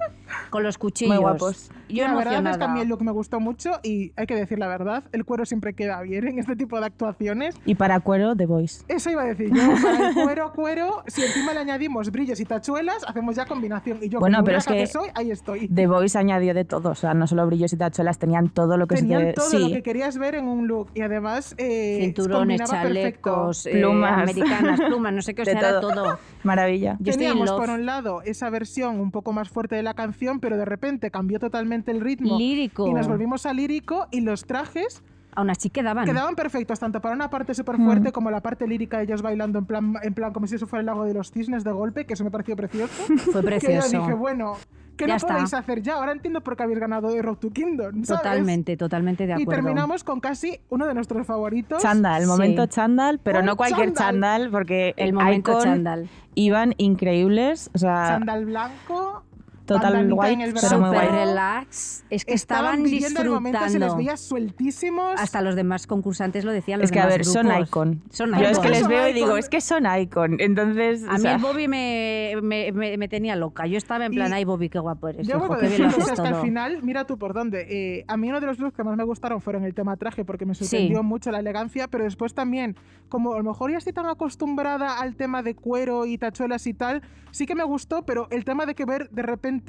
Con 0.51 0.63
los 0.63 0.79
cuchillos. 0.79 1.15
Muy 1.15 1.23
guapos. 1.23 1.71
Yo 1.89 2.05
la 2.05 2.15
verdad 2.15 2.47
es 2.47 2.57
que 2.59 2.65
a 2.65 2.69
mí 2.69 2.81
el 2.81 2.89
look 2.89 3.03
me 3.03 3.13
gustó 3.13 3.39
mucho 3.39 3.73
y 3.83 4.13
hay 4.17 4.27
que 4.27 4.35
decir 4.35 4.59
la 4.59 4.67
verdad, 4.67 5.05
el 5.13 5.25
cuero 5.27 5.45
siempre 5.45 5.75
queda 5.75 6.01
bien 6.01 6.27
en 6.27 6.39
este 6.39 6.57
tipo 6.57 6.81
de 6.81 6.87
actuaciones. 6.87 7.55
Y 7.67 7.75
para 7.75 8.01
cuero, 8.01 8.35
The 8.35 8.47
Voice. 8.47 8.83
Eso 8.89 9.11
iba 9.11 9.23
a 9.23 9.27
decir 9.27 9.51
yo, 9.55 9.63
para 9.83 10.09
el 10.09 10.15
cuero, 10.15 10.53
cuero, 10.55 11.05
si 11.07 11.23
encima 11.23 11.53
le 11.53 11.61
añadimos 11.61 12.11
brillos 12.11 12.41
y 12.41 12.45
tachuelas, 12.47 13.05
hacemos 13.07 13.37
ya 13.37 13.45
combinación. 13.45 13.99
Y 14.03 14.09
yo, 14.09 14.21
Bueno, 14.21 14.39
como 14.39 14.47
pero 14.47 14.59
es 14.59 14.67
que- 14.67 14.87
soy, 14.87 15.11
ahí 15.15 15.31
estoy. 15.31 15.69
The 15.69 15.87
Voice 15.87 16.17
añadió 16.19 16.55
de 16.55 16.65
todo. 16.65 16.91
O 16.91 16.95
sea, 16.95 17.13
no 17.13 17.27
solo 17.27 17.47
brillos 17.53 17.73
y 17.73 17.77
tachuelas, 17.77 18.19
tenían 18.19 18.49
todo 18.49 18.77
lo 18.77 18.87
que 18.87 18.97
se 18.97 19.03
Tenían 19.03 19.27
te- 19.27 19.33
todo 19.35 19.51
sí. 19.51 19.59
lo 19.59 19.69
que 19.69 19.83
querías 19.83 20.17
ver 20.19 20.35
en 20.35 20.49
un 20.49 20.67
look 20.69 20.89
y 20.95 21.03
además 21.03 21.55
eh, 21.59 21.99
Cinturones, 22.01 22.61
chalecos, 22.69 23.67
eh, 23.67 23.73
Plumas. 23.73 24.23
americanas, 24.23 24.81
plumas, 24.81 25.13
no 25.13 25.23
sé 25.23 25.35
qué, 25.35 25.43
o 25.43 25.45
sea, 25.45 25.59
era 25.59 25.81
todo. 25.81 25.93
todo. 25.95 26.19
Maravilla. 26.43 26.97
Yo 27.01 27.13
Teníamos 27.13 27.51
por 27.53 27.71
un 27.71 27.87
lado 27.87 28.23
esa 28.23 28.49
versión 28.51 29.01
un 29.01 29.11
poco 29.11 29.33
más 29.33 29.49
fuerte 29.51 29.77
de 29.77 29.83
la 29.83 29.95
canción, 29.95 30.41
pero 30.41 30.57
de 30.57 30.65
repente 30.65 31.11
cambió 31.11 31.39
totalmente 31.39 31.91
el 31.91 32.01
ritmo. 32.01 32.39
Lírico. 32.39 32.89
Y 32.89 32.93
nos 32.95 33.07
volvimos 33.09 33.47
a 33.47 33.53
lírico 33.53 34.07
y 34.11 34.21
los 34.23 34.45
trajes 34.45 35.03
Aún 35.35 35.49
así 35.49 35.71
quedaban. 35.71 36.05
Quedaban 36.05 36.35
perfectos, 36.35 36.79
tanto 36.79 37.01
para 37.01 37.15
una 37.15 37.31
parte 37.31 37.55
súper 37.55 37.77
fuerte 37.79 38.11
Mm. 38.11 38.13
como 38.13 38.31
la 38.31 38.41
parte 38.43 38.67
lírica 38.67 38.99
de 38.99 39.05
ellos 39.05 39.23
bailando 39.23 39.59
en 39.59 39.65
plan, 39.65 39.95
en 40.03 40.13
plan 40.13 40.31
como 40.35 40.47
si 40.47 40.57
eso 40.57 40.67
fuera 40.67 40.81
el 40.81 40.87
lago 40.87 41.05
de 41.05 41.15
los 41.15 41.31
cisnes 41.31 41.65
de 41.65 41.73
golpe, 41.73 42.05
que 42.05 42.13
eso 42.13 42.23
me 42.25 42.31
pareció 42.31 42.55
precioso. 42.55 42.93
Fue 43.33 43.41
que 43.41 43.47
precioso. 43.47 43.91
yo 43.93 44.01
dije, 44.01 44.13
bueno, 44.13 44.59
¿qué 44.97 45.07
Ya 45.07 45.15
no 45.15 45.17
está. 45.17 45.35
podéis 45.35 45.55
hacer 45.55 45.83
ya? 45.83 45.95
Ahora 45.95 46.13
entiendo 46.13 46.41
por 46.43 46.57
qué 46.57 46.63
habéis 46.65 46.79
ganado 46.79 47.11
de 47.13 47.23
Road 47.23 47.37
to 47.39 47.51
Kingdom. 47.51 48.05
¿sabes? 48.05 48.23
Totalmente, 48.23 48.77
totalmente 48.77 49.27
de 49.27 49.31
Y 49.39 49.43
acuerdo. 49.43 49.51
terminamos 49.63 50.05
con 50.05 50.21
casi 50.21 50.61
uno 50.69 50.87
de 50.87 50.95
nuestros 50.95 51.27
favoritos. 51.27 51.83
Chándal, 51.83 52.23
Sí. 52.23 52.29
momento 52.29 52.67
chándal, 52.67 53.19
pero 53.19 53.41
Un 53.41 53.47
no 53.47 53.57
cualquier 53.57 53.93
chándal. 53.93 54.05
chándal, 54.43 54.51
porque 54.51 54.95
El 54.97 55.13
momento 55.13 55.53
Icon 55.53 55.63
chándal. 55.65 56.09
iban 56.35 56.75
increíbles, 56.79 57.71
o 57.75 57.79
sea, 57.79 58.07
Chándal 58.09 58.45
blanco. 58.47 59.25
Total 59.75 59.95
el 59.97 60.09
pero 60.55 60.79
muy 60.81 60.89
Súper 60.89 61.09
guay. 61.11 61.25
relax. 61.27 62.05
Es 62.11 62.25
que 62.25 62.35
estaban, 62.35 62.83
viviendo 62.83 63.23
el 63.23 63.31
momento, 63.31 63.59
se 63.61 63.65
les 63.65 63.73
disfrutando. 63.73 63.97
veía 63.97 64.17
sueltísimos. 64.17 65.21
Hasta 65.21 65.41
los 65.43 65.55
demás 65.57 65.87
concursantes 65.87 66.45
lo 66.45 66.53
decían. 66.53 66.81
Los 66.81 66.87
es 66.91 66.93
que 66.93 67.01
a 67.01 67.07
ver, 67.07 67.25
son 67.25 67.47
grupos. 67.49 67.69
Icon. 67.69 68.03
Son 68.11 68.31
Yo 68.31 68.37
es 68.47 68.51
Icon. 68.53 68.63
que 68.63 68.69
les 68.71 68.81
Son 68.81 68.89
veo 68.89 69.07
y 69.09 69.11
Icon. 69.11 69.15
digo, 69.15 69.37
es 69.37 69.49
que 69.49 69.61
son 69.61 69.85
Icon. 69.99 70.37
Entonces, 70.41 71.05
A 71.05 71.11
o 71.11 71.13
mí 71.15 71.21
sea, 71.21 71.35
el 71.35 71.43
Bobby 71.43 71.69
me, 71.69 72.35
me, 72.43 72.73
me- 72.73 72.97
me 72.97 73.09
tenía 73.09 73.37
loca. 73.37 73.67
Yo 73.67 73.79
estaba 73.79 74.05
en 74.07 74.13
plan, 74.13 74.31
Y- 74.31 74.35
ay 74.35 74.45
Bobby, 74.45 74.69
qué 74.69 74.79
guapo 74.79 75.09
eres. 75.09 75.27
Yo 75.27 75.37
hijo, 75.37 75.41
vuelvo 75.41 75.55
a 75.55 75.59
qué 75.61 75.69
bien 75.69 75.83
lo 75.83 75.87
decirlo, 75.89 76.05
o 76.05 76.05
haces 76.05 76.05
sea, 76.05 76.15
es 76.15 76.21
que 76.21 76.27
al 76.29 76.35
todo". 76.35 76.43
final, 76.45 76.83
mira 76.83 77.05
tú 77.07 77.19
por 77.19 77.33
dónde. 77.35 77.67
Eh, 77.69 78.05
a 78.09 78.17
mí 78.17 78.29
uno 78.29 78.41
de 78.41 78.47
los 78.47 78.59
looks 78.59 78.77
que 78.77 78.85
más 78.85 78.97
me 78.97 79.05
gustaron 79.05 79.41
fueron 79.41 79.65
el 79.65 79.75
tema 79.75 79.97
traje, 79.97 80.25
porque 80.25 80.45
me 80.47 80.55
sorprendió 80.55 80.99
Sí. 80.99 81.05
mucho 81.05 81.31
la 81.31 81.39
elegancia, 81.39 81.89
pero 81.89 82.05
después 82.05 82.35
también, 82.35 82.77
como 83.09 83.35
a 83.35 83.39
lo 83.39 83.45
mejor 83.45 83.71
ya 83.71 83.79
estoy 83.79 83.93
tan 83.93 84.07
acostumbrada 84.07 85.01
al 85.01 85.17
tema 85.17 85.43
de 85.43 85.55
cuero 85.55 86.07
y 86.07 86.19
tachuelas 86.19 86.67
y 86.67 86.75
tal, 86.75 87.03
sí 87.31 87.47
que 87.47 87.55
me 87.55 87.65
gustó, 87.65 88.05
pero 88.05 88.29
el 88.31 88.45
tema 88.45 88.67
de 88.67 88.75
que 88.75 88.85
ver 88.85 89.09
de 89.11 89.23
repente 89.23 89.62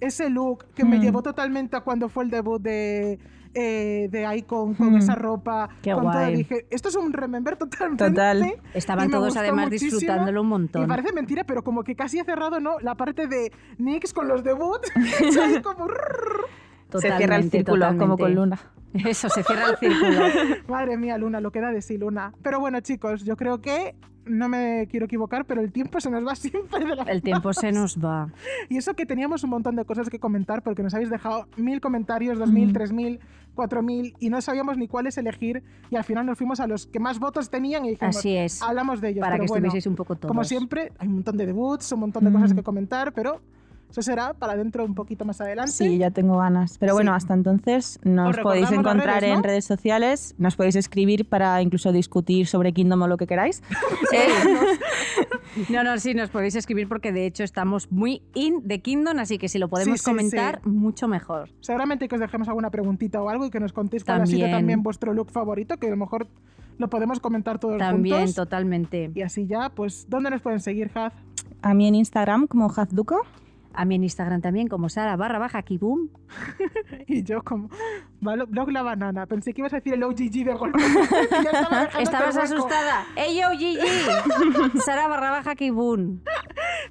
ese 0.00 0.30
look 0.30 0.66
que 0.74 0.84
me 0.84 0.98
Hmm. 0.98 1.02
llevó 1.02 1.22
totalmente 1.22 1.76
a 1.76 1.80
cuando 1.80 2.08
fue 2.08 2.24
el 2.24 2.30
debut 2.30 2.60
de, 2.62 3.18
eh, 3.54 4.08
de 4.10 4.36
Icon 4.36 4.74
con 4.74 4.92
Hmm. 4.92 4.96
esa 4.98 5.14
ropa, 5.14 5.68
Qué 5.82 5.92
con 5.92 6.04
todo, 6.10 6.26
dije, 6.26 6.66
esto 6.70 6.88
es 6.88 6.94
un 6.96 7.12
remember 7.12 7.56
totalmente. 7.56 8.08
Total. 8.08 8.44
y 8.46 8.54
Estaban 8.78 9.10
todos 9.10 9.36
además 9.36 9.66
muchísimo. 9.66 9.98
disfrutándolo 9.98 10.40
un 10.42 10.46
Y 10.46 10.50
montón. 10.50 10.86
parece 10.86 11.12
mentira, 11.12 11.44
pero 11.44 11.64
como 11.64 11.82
que 11.82 11.96
casi 11.96 12.18
he 12.20 12.24
cerrado, 12.24 12.60
¿no? 12.60 12.78
La 12.80 12.94
parte 12.94 13.26
de 13.26 13.50
Nix 13.78 14.12
con 14.12 14.28
los 14.28 14.44
debuts. 14.44 14.90
como... 15.64 15.88
se 16.92 17.00
cierra 17.00 17.16
el 17.36 17.50
Totalmente, 17.50 17.58
círculo 17.58 17.96
como 17.98 18.16
con 18.16 18.34
Luna. 18.34 18.58
Eso, 19.04 19.28
se 19.28 19.42
cierra 19.42 19.70
el 19.70 19.76
círculo. 19.76 20.20
Madre 20.68 20.96
mía, 20.96 21.18
Luna, 21.18 21.40
lo 21.40 21.50
queda 21.50 21.70
de 21.70 21.82
sí, 21.82 21.98
Luna. 21.98 22.32
Pero 22.42 22.60
bueno, 22.60 22.80
chicos, 22.80 23.24
yo 23.24 23.36
creo 23.36 23.60
que 23.60 23.94
no 24.28 24.48
me 24.48 24.86
quiero 24.90 25.06
equivocar, 25.06 25.44
pero 25.46 25.60
el 25.60 25.72
tiempo 25.72 26.00
se 26.00 26.10
nos 26.10 26.26
va 26.26 26.34
siempre 26.36 26.84
de 26.84 26.96
la 26.96 27.02
El 27.04 27.22
tiempo 27.22 27.52
se 27.52 27.72
nos 27.72 27.98
va. 27.98 28.30
Y 28.68 28.76
eso 28.76 28.94
que 28.94 29.06
teníamos 29.06 29.44
un 29.44 29.50
montón 29.50 29.76
de 29.76 29.84
cosas 29.84 30.08
que 30.08 30.18
comentar 30.18 30.62
porque 30.62 30.82
nos 30.82 30.94
habéis 30.94 31.10
dejado 31.10 31.46
mil 31.56 31.80
comentarios, 31.80 32.38
dos 32.38 32.50
mil, 32.50 32.72
tres 32.72 32.92
mil, 32.92 33.20
cuatro 33.54 33.82
mil 33.82 34.14
y 34.20 34.30
no 34.30 34.40
sabíamos 34.40 34.76
ni 34.76 34.88
cuáles 34.88 35.18
elegir 35.18 35.62
y 35.90 35.96
al 35.96 36.04
final 36.04 36.26
nos 36.26 36.38
fuimos 36.38 36.60
a 36.60 36.66
los 36.66 36.86
que 36.86 37.00
más 37.00 37.18
votos 37.18 37.50
tenían 37.50 37.84
y 37.84 37.90
dijimos, 37.90 38.16
Así 38.16 38.36
es. 38.36 38.62
hablamos 38.62 39.00
de 39.00 39.10
ellos. 39.10 39.20
Para 39.20 39.34
pero 39.34 39.44
que 39.44 39.48
bueno, 39.48 39.66
estuvieseis 39.66 39.86
un 39.86 39.96
poco 39.96 40.16
todos. 40.16 40.28
Como 40.28 40.44
siempre, 40.44 40.92
hay 40.98 41.08
un 41.08 41.14
montón 41.14 41.36
de 41.36 41.46
debuts, 41.46 41.92
un 41.92 42.00
montón 42.00 42.24
de 42.24 42.32
cosas 42.32 42.54
que 42.54 42.62
comentar, 42.62 43.12
pero 43.12 43.40
eso 43.90 44.02
será 44.02 44.34
para 44.34 44.54
dentro 44.56 44.84
un 44.84 44.94
poquito 44.94 45.24
más 45.24 45.40
adelante. 45.40 45.72
Sí, 45.72 45.98
ya 45.98 46.10
tengo 46.10 46.36
ganas. 46.38 46.76
Pero 46.78 46.94
bueno, 46.94 47.12
Sí. 47.12 47.16
hasta 47.16 47.34
entonces 47.34 47.98
nos 48.04 48.36
Os 48.36 48.42
podéis 48.42 48.70
encontrar 48.70 49.22
redes, 49.22 49.36
en 49.36 49.42
redes 49.42 49.64
sociales, 49.64 50.34
nos 50.38 50.56
podéis 50.56 50.76
escribir 50.76 51.26
para 51.28 51.60
incluso 51.62 51.90
discutir 51.92 52.46
sobre 52.46 52.72
Kingdom 52.72 53.02
o 53.02 53.08
lo 53.08 53.16
que 53.16 53.26
queráis. 53.26 53.62
Eh, 54.12 54.28
No, 55.70 55.82
no, 55.82 55.98
sí, 55.98 56.14
nos 56.14 56.30
podéis 56.30 56.54
escribir 56.54 56.88
porque 56.88 57.10
de 57.12 57.26
hecho 57.26 57.42
estamos 57.42 57.90
muy 57.90 58.22
in 58.34 58.60
de 58.68 58.80
Kingdom, 58.80 59.18
así 59.18 59.38
que 59.38 59.48
si 59.48 59.58
lo 59.58 59.68
podemos 59.68 59.98
Sí, 59.98 60.04
sí, 60.04 60.10
comentar, 60.10 60.64
mucho 60.66 61.08
mejor. 61.08 61.48
Seguramente 61.60 62.06
que 62.06 62.14
os 62.14 62.20
dejemos 62.20 62.48
alguna 62.48 62.70
preguntita 62.70 63.20
o 63.22 63.28
algo 63.28 63.46
y 63.46 63.50
que 63.50 63.58
nos 63.58 63.72
contéis 63.72 64.04
cuál 64.04 64.20
ha 64.22 64.26
sido 64.26 64.40
También. 64.40 64.58
también 64.58 64.82
vuestro 64.82 65.12
look 65.14 65.30
favorito, 65.30 65.76
que 65.78 65.88
a 65.88 65.90
lo 65.90 65.96
mejor 65.96 66.28
lo 66.78 66.88
podemos 66.88 67.18
comentar 67.18 67.58
todos 67.58 67.78
También, 67.78 68.16
juntos. 68.18 68.34
totalmente. 68.36 69.10
Y 69.14 69.22
así 69.22 69.46
ya, 69.46 69.70
pues, 69.70 70.06
¿dónde 70.08 70.30
nos 70.30 70.42
pueden 70.42 70.60
seguir, 70.60 70.90
Haz? 70.94 71.12
a 71.62 71.74
mí 71.74 71.88
en 71.88 71.96
Instagram 71.96 72.46
como 72.46 72.70
Hazduko. 72.70 73.22
A 73.74 73.84
mí 73.84 73.94
en 73.94 74.02
Instagram 74.04 74.40
también, 74.40 74.66
como 74.68 74.88
Sara 74.88 75.16
barra 75.16 75.38
baja 75.38 75.62
Kibum. 75.62 76.08
Y 77.06 77.22
yo 77.22 77.42
como, 77.42 77.68
"Vale, 78.20 78.44
blog 78.44 78.70
la 78.70 78.82
banana. 78.82 79.26
Pensé 79.26 79.54
que 79.54 79.60
ibas 79.60 79.72
a 79.72 79.76
decir 79.76 79.94
el 79.94 80.02
OGG 80.02 80.44
de 80.44 80.54
golpe. 80.54 80.78
Estabas 82.00 82.36
asustada. 82.36 83.06
¡Ey, 83.16 83.40
yo, 83.40 83.50
Gigi! 83.56 83.78
Sara 84.84 85.08
barra 85.08 85.30
baja 85.30 85.54
Kibum. 85.54 86.20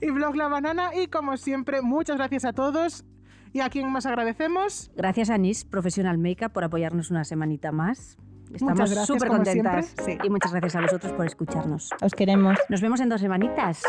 Y 0.02 0.10
blog 0.12 0.36
la 0.36 0.48
banana. 0.48 0.92
Y 0.96 1.08
como 1.08 1.38
siempre, 1.38 1.82
muchas 1.82 2.18
gracias 2.18 2.46
a 2.46 2.54
todos. 2.54 3.06
¿Y 3.54 3.62
a 3.62 3.70
quién 3.70 3.92
más 3.92 4.06
agradecemos? 4.06 4.92
Gracias 4.96 5.30
a 5.30 5.38
NIS 5.38 5.66
Professional 5.66 6.18
Makeup 6.18 6.52
por 6.52 6.64
apoyarnos 6.64 7.12
una 7.12 7.24
semanita 7.24 7.72
más. 7.72 8.18
Estamos 8.54 8.90
súper 9.06 9.28
contentas. 9.30 9.94
Sí. 10.06 10.18
Y 10.24 10.30
muchas 10.30 10.52
gracias 10.52 10.76
a 10.76 10.82
vosotros 10.82 11.12
por 11.14 11.26
escucharnos. 11.26 11.90
Os 12.02 12.14
queremos. 12.14 12.58
Nos 12.70 12.82
vemos 12.82 13.00
en 13.02 13.10
dos 13.10 13.20
semanitas. 13.22 13.84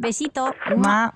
Besito. 0.00 0.54
Ma. 0.76 1.14